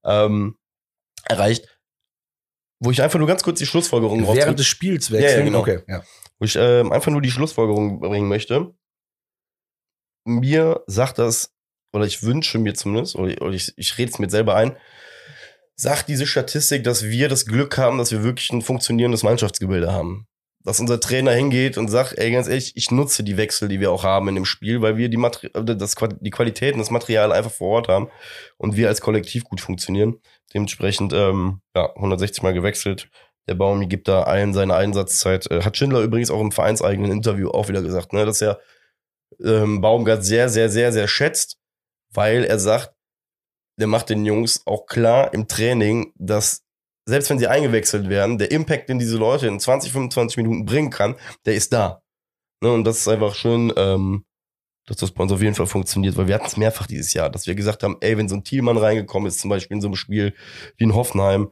ähm, 0.05 0.57
erreicht. 1.25 1.67
Wo 2.81 2.91
ich 2.91 3.01
einfach 3.01 3.19
nur 3.19 3.27
ganz 3.27 3.43
kurz 3.43 3.59
die 3.59 3.65
Schlussfolgerung 3.65 4.21
Während 4.21 4.39
rausdrück- 4.39 4.55
des 4.55 4.67
Spiels 4.67 5.09
Ja, 5.09 5.15
ja, 5.15 5.21
wechseln. 5.23 5.45
genau. 5.45 5.59
Okay, 5.59 5.79
ja. 5.87 6.03
wo 6.39 6.45
ich 6.45 6.55
ähm, 6.55 6.91
einfach 6.91 7.11
nur 7.11 7.21
die 7.21 7.31
Schlussfolgerung 7.31 7.99
bringen 7.99 8.29
möchte. 8.29 8.73
Mir 10.25 10.83
sagt 10.87 11.17
das, 11.17 11.53
oder 11.93 12.05
ich 12.05 12.23
wünsche 12.23 12.57
mir 12.59 12.73
zumindest, 12.75 13.15
oder, 13.15 13.41
oder 13.41 13.53
ich, 13.53 13.73
ich 13.77 13.97
rede 13.97 14.11
es 14.11 14.19
mir 14.19 14.29
selber 14.29 14.55
ein, 14.55 14.77
sagt 15.75 16.07
diese 16.07 16.27
Statistik, 16.27 16.83
dass 16.83 17.05
wir 17.05 17.29
das 17.29 17.45
Glück 17.45 17.77
haben, 17.77 17.97
dass 17.97 18.11
wir 18.11 18.23
wirklich 18.23 18.49
ein 18.51 18.61
funktionierendes 18.61 19.23
Mannschaftsgebilde 19.23 19.91
haben. 19.91 20.27
Dass 20.63 20.79
unser 20.79 20.99
Trainer 20.99 21.31
hingeht 21.31 21.77
und 21.77 21.87
sagt, 21.87 22.17
ey, 22.17 22.31
ganz 22.31 22.47
ehrlich, 22.47 22.73
ich 22.75 22.91
nutze 22.91 23.23
die 23.23 23.37
Wechsel, 23.37 23.69
die 23.69 23.79
wir 23.79 23.91
auch 23.91 24.03
haben 24.03 24.27
in 24.27 24.35
dem 24.35 24.45
Spiel, 24.45 24.81
weil 24.81 24.97
wir 24.97 25.07
die, 25.07 25.17
Materi 25.17 25.47
äh, 25.53 25.63
das, 25.63 25.95
die 26.19 26.29
Qualitäten, 26.29 26.79
das 26.79 26.91
Material 26.91 27.31
einfach 27.31 27.51
vor 27.51 27.69
Ort 27.69 27.87
haben 27.87 28.09
und 28.57 28.75
wir 28.75 28.89
als 28.89 28.99
Kollektiv 28.99 29.45
gut 29.45 29.61
funktionieren. 29.61 30.19
Dementsprechend, 30.53 31.13
ähm, 31.13 31.61
ja, 31.75 31.95
160 31.95 32.43
Mal 32.43 32.53
gewechselt. 32.53 33.09
Der 33.47 33.55
Baumi 33.55 33.87
gibt 33.87 34.07
da 34.07 34.23
allen 34.23 34.53
seine 34.53 34.75
Einsatzzeit. 34.75 35.49
Äh, 35.49 35.63
hat 35.63 35.77
Schindler 35.77 36.01
übrigens 36.01 36.29
auch 36.29 36.41
im 36.41 36.51
vereinseigenen 36.51 37.11
Interview 37.11 37.49
auch 37.49 37.69
wieder 37.69 37.81
gesagt, 37.81 38.11
ne, 38.13 38.25
dass 38.25 38.41
er 38.41 38.59
ähm, 39.43 39.81
Baumgart 39.81 40.25
sehr, 40.25 40.49
sehr, 40.49 40.69
sehr, 40.69 40.91
sehr 40.91 41.07
schätzt, 41.07 41.57
weil 42.13 42.43
er 42.43 42.59
sagt, 42.59 42.93
der 43.79 43.87
macht 43.87 44.09
den 44.09 44.25
Jungs 44.25 44.63
auch 44.65 44.85
klar 44.85 45.33
im 45.33 45.47
Training, 45.47 46.11
dass 46.15 46.63
selbst 47.09 47.29
wenn 47.29 47.39
sie 47.39 47.47
eingewechselt 47.47 48.09
werden, 48.09 48.37
der 48.37 48.51
Impact, 48.51 48.89
den 48.89 48.99
diese 48.99 49.17
Leute 49.17 49.47
in 49.47 49.59
20, 49.59 49.91
25 49.91 50.37
Minuten 50.37 50.65
bringen 50.65 50.89
kann, 50.89 51.15
der 51.45 51.55
ist 51.55 51.73
da. 51.73 52.01
Ne, 52.61 52.71
und 52.71 52.83
das 52.83 52.99
ist 52.99 53.07
einfach 53.07 53.35
schön, 53.35 53.73
ähm, 53.77 54.25
dass 54.85 54.97
das 54.97 55.11
bei 55.11 55.23
uns 55.23 55.31
auf 55.31 55.41
jeden 55.41 55.55
Fall 55.55 55.67
funktioniert, 55.67 56.17
weil 56.17 56.27
wir 56.27 56.35
hatten 56.35 56.47
es 56.47 56.57
mehrfach 56.57 56.87
dieses 56.87 57.13
Jahr, 57.13 57.29
dass 57.29 57.47
wir 57.47 57.55
gesagt 57.55 57.83
haben, 57.83 57.97
ey, 58.01 58.17
wenn 58.17 58.27
so 58.27 58.35
ein 58.35 58.43
Thielmann 58.43 58.77
reingekommen 58.77 59.27
ist, 59.27 59.39
zum 59.39 59.49
Beispiel 59.49 59.75
in 59.75 59.81
so 59.81 59.87
einem 59.87 59.95
Spiel 59.95 60.33
wie 60.77 60.83
in 60.83 60.95
Hoffenheim, 60.95 61.51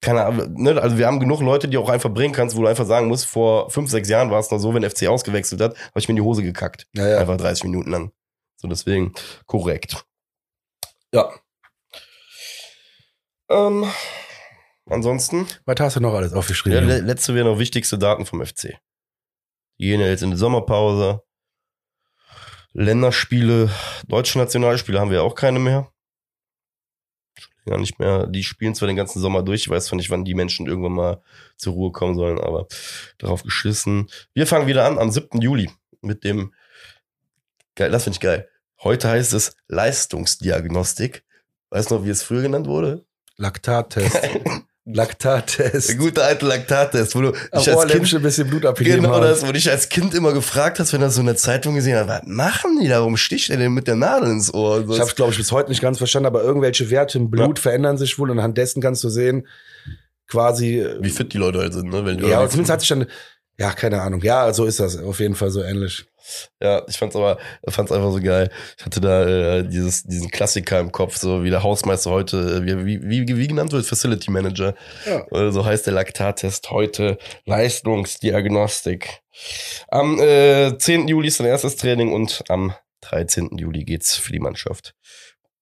keine 0.00 0.24
Ahnung, 0.24 0.54
ne, 0.54 0.80
also 0.80 0.98
wir 0.98 1.06
haben 1.06 1.20
genug 1.20 1.40
Leute, 1.40 1.68
die 1.68 1.78
auch 1.78 1.88
einfach 1.88 2.10
bringen 2.10 2.34
kannst, 2.34 2.56
wo 2.56 2.62
du 2.62 2.66
einfach 2.66 2.86
sagen 2.86 3.08
musst, 3.08 3.26
vor 3.26 3.70
fünf, 3.70 3.90
sechs 3.90 4.08
Jahren 4.08 4.30
war 4.30 4.40
es 4.40 4.50
noch 4.50 4.58
so, 4.58 4.74
wenn 4.74 4.88
FC 4.88 5.06
ausgewechselt 5.06 5.60
hat, 5.60 5.76
habe 5.76 5.98
ich 5.98 6.08
mir 6.08 6.12
in 6.12 6.16
die 6.16 6.22
Hose 6.22 6.42
gekackt. 6.42 6.86
Ja, 6.94 7.08
ja. 7.08 7.18
Einfach 7.18 7.36
30 7.36 7.64
Minuten 7.64 7.90
lang. 7.90 8.12
So, 8.56 8.68
deswegen 8.68 9.12
korrekt. 9.46 10.04
Ja. 11.12 11.30
Ähm, 13.48 13.86
ansonsten, 14.86 15.46
Was 15.64 15.80
hast 15.80 15.96
du 15.96 16.00
noch 16.00 16.14
alles 16.14 16.32
ja, 16.32 16.38
aufgeschrieben? 16.38 16.86
le 16.86 17.00
letzte 17.00 17.34
wäre 17.34 17.46
noch 17.48 17.58
wichtigste 17.58 17.98
Daten 17.98 18.26
vom 18.26 18.44
FC. 18.44 18.78
Die 19.78 19.86
gehen 19.86 20.00
ja 20.00 20.06
jetzt 20.06 20.22
in 20.22 20.30
die 20.30 20.36
Sommerpause. 20.36 21.22
Länderspiele, 22.72 23.70
deutsche 24.08 24.38
Nationalspiele 24.38 24.98
haben 24.98 25.10
wir 25.10 25.22
auch 25.22 25.34
keine 25.36 25.58
mehr. 25.60 25.90
ja 27.66 27.76
nicht 27.78 27.98
mehr. 27.98 28.26
Die 28.26 28.42
spielen 28.42 28.74
zwar 28.74 28.88
den 28.88 28.96
ganzen 28.96 29.20
Sommer 29.20 29.42
durch, 29.42 29.62
ich 29.62 29.68
weiß 29.68 29.86
zwar 29.86 29.96
nicht, 29.96 30.10
wann 30.10 30.24
die 30.24 30.34
Menschen 30.34 30.66
irgendwann 30.66 30.92
mal 30.92 31.22
zur 31.56 31.74
Ruhe 31.74 31.92
kommen 31.92 32.14
sollen, 32.16 32.40
aber 32.40 32.66
darauf 33.18 33.42
geschissen. 33.42 34.10
Wir 34.34 34.46
fangen 34.46 34.66
wieder 34.66 34.84
an 34.86 34.98
am 34.98 35.10
7. 35.10 35.40
Juli 35.40 35.70
mit 36.02 36.24
dem, 36.24 36.52
geil, 37.76 37.90
das 37.90 38.04
finde 38.04 38.16
ich 38.16 38.20
geil. 38.20 38.48
Heute 38.82 39.08
heißt 39.08 39.32
es 39.32 39.56
Leistungsdiagnostik. 39.68 41.24
Weißt 41.70 41.90
du 41.90 41.94
noch, 41.96 42.04
wie 42.04 42.10
es 42.10 42.22
früher 42.22 42.42
genannt 42.42 42.66
wurde? 42.66 43.06
Laktattest. 43.36 44.18
Laktattest. 44.86 45.88
Der 45.88 45.96
gute 45.96 46.22
alte 46.22 46.44
Laktattest, 46.44 47.16
wo 47.16 47.22
du 47.22 47.28
Am 47.28 47.60
ich 47.60 47.70
als 47.70 47.86
Kind, 47.86 48.14
ein 48.14 48.22
bisschen 48.22 48.48
Blut 48.48 48.66
abgegeben 48.66 49.02
genau 49.02 49.18
das, 49.18 49.46
wo 49.46 49.50
dich 49.50 49.70
als 49.70 49.88
Kind 49.88 50.12
immer 50.12 50.32
gefragt 50.32 50.78
hast, 50.78 50.92
wenn 50.92 51.00
du 51.00 51.10
so 51.10 51.20
in 51.20 51.26
der 51.26 51.36
Zeitung 51.36 51.74
gesehen 51.74 51.96
hast, 51.96 52.08
was 52.08 52.22
machen 52.26 52.78
die 52.80 52.88
da, 52.88 52.98
warum 52.98 53.16
sticht 53.16 53.48
er 53.48 53.56
denn 53.56 53.72
mit 53.72 53.88
der 53.88 53.96
Nadel 53.96 54.30
ins 54.30 54.52
Ohr? 54.52 54.80
Ich 54.80 54.98
habe 55.00 55.08
es, 55.08 55.16
glaube 55.16 55.32
ich, 55.32 55.38
bis 55.38 55.52
heute 55.52 55.70
nicht 55.70 55.80
ganz 55.80 55.96
verstanden, 55.96 56.26
aber 56.26 56.42
irgendwelche 56.42 56.90
Werte 56.90 57.16
im 57.16 57.30
Blut 57.30 57.58
verändern 57.58 57.96
sich 57.96 58.18
wohl 58.18 58.30
und 58.30 58.38
anhand 58.38 58.58
dessen 58.58 58.82
kannst 58.82 59.02
du 59.04 59.08
sehen, 59.08 59.46
quasi. 60.28 60.86
wie 61.00 61.10
fit 61.10 61.32
die 61.32 61.38
Leute 61.38 61.60
halt 61.60 61.72
sind, 61.72 61.90
ne? 61.90 62.04
Wenn 62.04 62.18
du 62.18 62.28
Ja, 62.28 62.46
zumindest 62.48 62.72
hat 62.72 62.80
sich 62.80 62.88
dann. 62.90 63.06
Ja, 63.58 63.72
keine 63.72 64.00
Ahnung. 64.02 64.20
Ja, 64.22 64.52
so 64.52 64.64
ist 64.64 64.80
das. 64.80 64.96
Auf 64.98 65.20
jeden 65.20 65.34
Fall 65.36 65.50
so 65.50 65.62
ähnlich. 65.62 66.04
Ja, 66.60 66.82
ich 66.88 66.96
fand's 66.96 67.14
aber, 67.14 67.38
fand's 67.68 67.92
einfach 67.92 68.10
so 68.10 68.20
geil. 68.20 68.50
Ich 68.78 68.84
hatte 68.86 69.00
da 69.00 69.58
äh, 69.58 69.68
dieses, 69.68 70.02
diesen 70.04 70.30
Klassiker 70.30 70.80
im 70.80 70.90
Kopf, 70.90 71.18
so 71.18 71.44
wie 71.44 71.50
der 71.50 71.62
Hausmeister 71.62 72.10
heute, 72.10 72.38
äh, 72.38 72.64
wie, 72.64 72.86
wie, 73.04 73.26
wie, 73.28 73.36
wie 73.36 73.46
genannt 73.46 73.72
wird, 73.72 73.84
Facility 73.86 74.30
Manager. 74.30 74.74
Ja. 75.06 75.26
Äh, 75.30 75.52
so 75.52 75.64
heißt 75.64 75.86
der 75.86 75.92
Laktattest 75.92 76.70
heute, 76.70 77.18
Leistungsdiagnostik. 77.44 79.20
Am 79.88 80.18
äh, 80.20 80.76
10. 80.78 81.08
Juli 81.08 81.28
ist 81.28 81.40
dein 81.40 81.46
erstes 81.46 81.76
Training 81.76 82.12
und 82.12 82.42
am 82.48 82.74
13. 83.02 83.50
Juli 83.58 83.84
geht's 83.84 84.16
für 84.16 84.32
die 84.32 84.40
Mannschaft. 84.40 84.94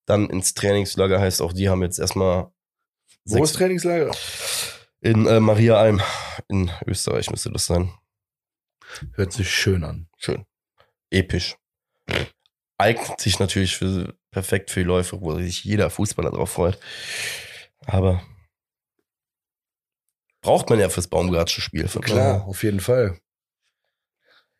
Dann 0.06 0.30
ins 0.30 0.54
Trainingslager 0.54 1.20
heißt 1.20 1.42
auch, 1.42 1.52
die 1.52 1.68
haben 1.68 1.82
jetzt 1.82 1.98
erstmal 1.98 2.44
Wo 3.24 3.34
sechs- 3.34 3.50
ist 3.50 3.56
Trainingslager? 3.56 4.12
In 5.02 5.26
äh, 5.26 5.40
Maria 5.40 5.76
Alm 5.76 6.00
in 6.48 6.70
Österreich 6.86 7.30
müsste 7.30 7.50
das 7.50 7.66
sein. 7.66 7.92
Hört 9.14 9.32
sich 9.32 9.50
schön 9.50 9.84
an. 9.84 10.08
Schön. 10.16 10.44
Episch. 11.10 11.56
Eignet 12.78 13.20
sich 13.20 13.38
natürlich 13.38 13.76
für, 13.76 14.14
perfekt 14.30 14.70
für 14.70 14.80
die 14.80 14.86
Läufe, 14.86 15.20
wo 15.20 15.36
sich 15.38 15.64
jeder 15.64 15.90
Fußballer 15.90 16.30
drauf 16.30 16.52
freut. 16.52 16.78
Aber 17.86 18.22
braucht 20.40 20.70
man 20.70 20.78
ja 20.78 20.88
fürs 20.88 21.08
Baumgartsche 21.08 21.60
Spiel. 21.60 21.88
Von 21.88 22.02
Klar, 22.02 22.34
daher. 22.38 22.46
auf 22.46 22.62
jeden 22.62 22.80
Fall. 22.80 23.18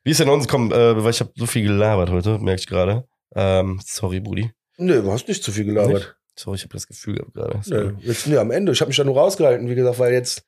Wie 0.04 0.10
ist 0.10 0.20
denn 0.20 0.28
uns? 0.28 0.48
Komm, 0.48 0.72
äh, 0.72 1.04
weil 1.04 1.10
ich 1.10 1.20
habe 1.20 1.32
so 1.36 1.46
viel 1.46 1.62
gelabert 1.62 2.10
heute, 2.10 2.38
merke 2.38 2.60
ich 2.60 2.66
gerade. 2.66 3.06
Ähm, 3.34 3.80
sorry, 3.84 4.20
Brudi. 4.20 4.50
Nö, 4.76 5.02
du 5.02 5.12
hast 5.12 5.28
nicht 5.28 5.44
zu 5.44 5.52
viel 5.52 5.64
gelabert. 5.64 5.94
Nicht? 5.94 6.16
Sorry, 6.36 6.56
ich 6.56 6.62
habe 6.62 6.72
das 6.72 6.86
Gefühl 6.86 7.16
gehabt 7.16 7.34
gerade. 7.34 7.60
Nö, 7.66 7.94
jetzt, 8.00 8.26
nee, 8.26 8.36
am 8.36 8.50
Ende. 8.50 8.72
Ich 8.72 8.80
habe 8.80 8.88
mich 8.88 8.96
da 8.96 9.04
nur 9.04 9.16
rausgehalten, 9.16 9.68
wie 9.68 9.74
gesagt, 9.74 9.98
weil 9.98 10.12
jetzt 10.12 10.44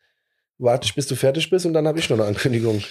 warte 0.59 0.87
ich, 0.87 0.95
bis 0.95 1.07
du 1.07 1.16
fertig 1.16 1.51
bist 1.51 1.66
und 1.66 1.74
dann 1.74 1.87
habe 1.87 1.99
ich 1.99 2.09
noch 2.09 2.18
eine 2.18 2.26
Ankündigung. 2.26 2.82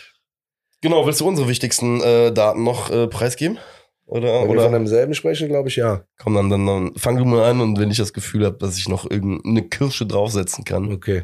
Genau, 0.82 1.06
willst 1.06 1.22
du 1.22 1.28
unsere 1.28 1.48
wichtigsten 1.48 2.02
äh, 2.02 2.32
Daten 2.32 2.64
noch 2.64 2.91
äh, 2.91 3.08
preisgeben? 3.08 3.58
Oder, 4.06 4.41
Wenn 4.41 4.44
wir 4.44 4.50
oder 4.50 4.64
von 4.64 4.74
demselben 4.74 5.14
sprechen, 5.14 5.48
glaube 5.48 5.70
ich, 5.70 5.78
ja. 5.78 6.04
komm 6.18 6.36
dann, 6.36 6.50
dann, 6.50 6.66
dann 6.68 6.96
fang 6.98 7.18
du 7.18 7.24
mal 7.24 7.50
an 7.50 7.62
und 7.62 7.80
wenn 7.80 7.89
ich 7.89 7.98
das 7.98 8.12
Gefühl 8.12 8.46
habe, 8.46 8.58
dass 8.58 8.78
ich 8.78 8.89
noch 8.89 9.10
irgendeine 9.10 9.64
Kirsche 9.64 10.06
draufsetzen 10.06 10.66
kann. 10.66 10.91
Okay. 10.91 11.24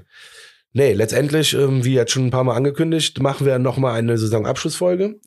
Nee, 0.71 0.93
letztendlich, 0.93 1.53
ähm, 1.55 1.83
wie 1.83 1.95
jetzt 1.95 2.11
schon 2.11 2.27
ein 2.27 2.31
paar 2.31 2.43
Mal 2.43 2.55
angekündigt, 2.55 3.21
machen 3.21 3.45
wir 3.45 3.59
nochmal 3.59 3.95
eine 3.95 4.17
Saisonabschlussfolge 4.17 5.19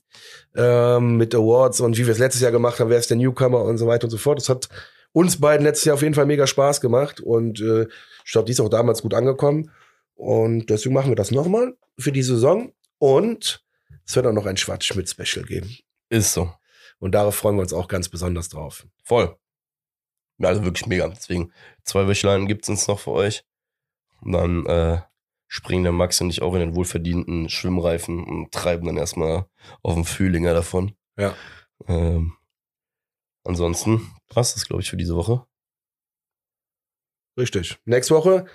ähm, 0.57 1.17
mit 1.17 1.35
Awards 1.35 1.81
und 1.81 1.99
wie 1.99 2.07
wir 2.07 2.13
es 2.13 2.19
letztes 2.19 2.41
Jahr 2.41 2.53
gemacht 2.53 2.81
haben, 2.81 2.91
wer 2.91 2.99
ist 2.99 3.11
der 3.11 3.17
Newcomer 3.17 3.63
und 3.63 3.77
so 3.77 3.87
weiter 3.87 4.05
und 4.05 4.11
so 4.11 4.19
fort. 4.19 4.39
Das 4.39 4.49
hat 4.49 4.69
uns 5.13 5.41
beiden 5.41 5.65
letztes 5.65 5.85
Jahr 5.85 5.95
auf 5.95 6.03
jeden 6.03 6.15
Fall 6.15 6.27
mega 6.27 6.47
Spaß 6.47 6.81
gemacht 6.81 7.21
und 7.21 7.61
äh, 7.61 7.87
ich 8.25 8.33
glaube, 8.33 8.47
die 8.47 8.53
ist 8.53 8.61
auch 8.61 8.69
damals 8.69 9.03
gut 9.03 9.15
angekommen. 9.15 9.71
Und 10.15 10.71
deswegen 10.71 10.95
machen 10.95 11.11
wir 11.11 11.17
das 11.17 11.31
nochmal 11.31 11.77
für 11.99 12.13
die 12.13 12.23
Saison 12.23 12.73
und 12.99 13.65
es 14.07 14.15
wird 14.15 14.27
auch 14.27 14.33
noch 14.33 14.47
ein 14.47 14.57
Schwarzschmidt-Special 14.57 15.45
geben. 15.45 15.77
Ist 16.09 16.33
so. 16.33 16.53
Und 16.99 17.15
darauf 17.15 17.35
freuen 17.35 17.57
wir 17.57 17.63
uns 17.63 17.73
auch 17.73 17.89
ganz 17.89 18.09
besonders 18.09 18.49
drauf. 18.49 18.87
Voll. 19.03 19.37
Ja, 20.39 20.49
also 20.49 20.65
wirklich 20.65 20.87
mega. 20.87 21.09
Deswegen, 21.09 21.53
zwei 21.85 22.07
Wöchlein 22.07 22.47
gibt's 22.47 22.69
uns 22.69 22.87
noch 22.87 23.01
für 23.01 23.11
euch. 23.11 23.45
Und 24.21 24.33
dann 24.33 24.67
äh, 24.67 25.01
springen 25.49 25.83
der 25.83 25.93
Max 25.93 26.21
und 26.21 26.31
ich 26.31 26.43
auch 26.43 26.55
in 26.55 26.61
den 26.61 26.75
wohlverdienten 26.75 27.49
Schwimmreifen 27.49 28.23
und 28.23 28.53
treiben 28.53 28.87
dann 28.87 28.97
erstmal 28.97 29.47
auf 29.83 29.95
dem 29.95 30.05
Fühlinger 30.05 30.55
davon. 30.55 30.95
Ja. 31.17 31.35
Ähm, 31.89 32.35
ansonsten 33.45 34.13
passt 34.29 34.57
das, 34.57 34.67
glaube 34.67 34.83
ich, 34.83 34.91
für 34.91 34.97
diese 34.97 35.17
Woche. 35.17 35.45
Richtig. 37.39 37.79
Nächste 37.85 38.15
Woche 38.15 38.47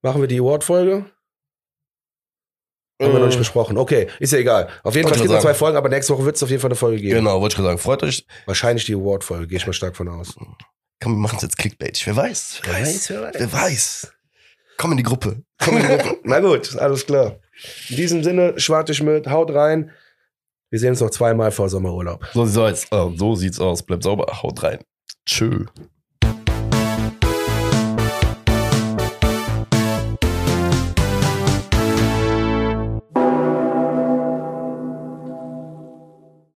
machen 0.00 0.20
wir 0.20 0.28
die 0.28 0.38
Award-Folge. 0.40 1.06
Haben 3.00 3.12
wir 3.12 3.18
noch 3.18 3.26
nicht 3.26 3.34
Äh, 3.36 3.38
besprochen. 3.40 3.76
Okay, 3.78 4.08
ist 4.20 4.32
ja 4.32 4.38
egal. 4.38 4.68
Auf 4.84 4.94
jeden 4.94 5.08
Fall 5.08 5.10
Wollte 5.10 5.10
es 5.10 5.20
gibt 5.22 5.30
ich 5.30 5.30
noch 5.34 5.40
zwei. 5.42 5.54
Folgen, 5.54 5.76
aber 5.76 5.88
nächste 5.88 6.14
Woche 6.14 6.24
wird 6.24 6.36
es 6.36 6.42
auf 6.42 6.50
jeden 6.50 6.60
Fall 6.60 6.70
eine 6.70 6.76
Folge 6.76 6.98
geben. 7.00 7.16
Genau, 7.16 7.40
wollte 7.40 7.54
ich 7.54 7.56
gerade 7.56 7.68
sagen. 7.70 7.78
Freut 7.78 8.02
euch. 8.04 8.26
Wahrscheinlich 8.46 8.84
die 8.86 8.94
Award-Folge, 8.94 9.48
gehe 9.48 9.58
ich 9.58 9.66
mal 9.66 9.72
stark 9.72 9.96
von 9.96 10.08
aus. 10.08 10.34
Komm, 11.02 11.14
wir 11.14 11.18
machen 11.18 11.36
es 11.36 11.42
jetzt 11.42 11.58
Clickbait. 11.58 12.00
Wer 12.06 12.16
weiß? 12.16 12.60
Wer, 12.64 12.74
weiß? 12.74 13.10
wer 13.10 13.22
weiß. 13.22 13.34
Wer 13.38 13.52
weiß? 13.52 14.12
Komm 14.78 14.92
in 14.92 14.96
die 14.98 15.02
Gruppe. 15.02 15.42
Na 16.22 16.40
gut, 16.40 16.76
alles 16.76 17.04
klar. 17.04 17.40
In 17.88 17.96
diesem 17.96 18.22
Sinne, 18.22 18.58
schwarte 18.58 18.92
ich 18.92 19.02
mit, 19.02 19.26
haut 19.28 19.50
rein. 19.52 19.90
Wir 20.72 20.78
sehen 20.78 20.88
uns 20.88 21.02
noch 21.02 21.10
zweimal 21.10 21.50
vor 21.50 21.68
Sommerurlaub. 21.68 22.26
So 22.32 22.46
sieht's 22.46 22.56
aus. 22.56 22.86
Oh, 22.90 23.12
so 23.14 23.34
sieht's 23.34 23.60
aus. 23.60 23.82
Bleibt 23.82 24.04
sauber. 24.04 24.24
Haut 24.42 24.62
rein. 24.62 24.78
Tschö. 25.26 25.66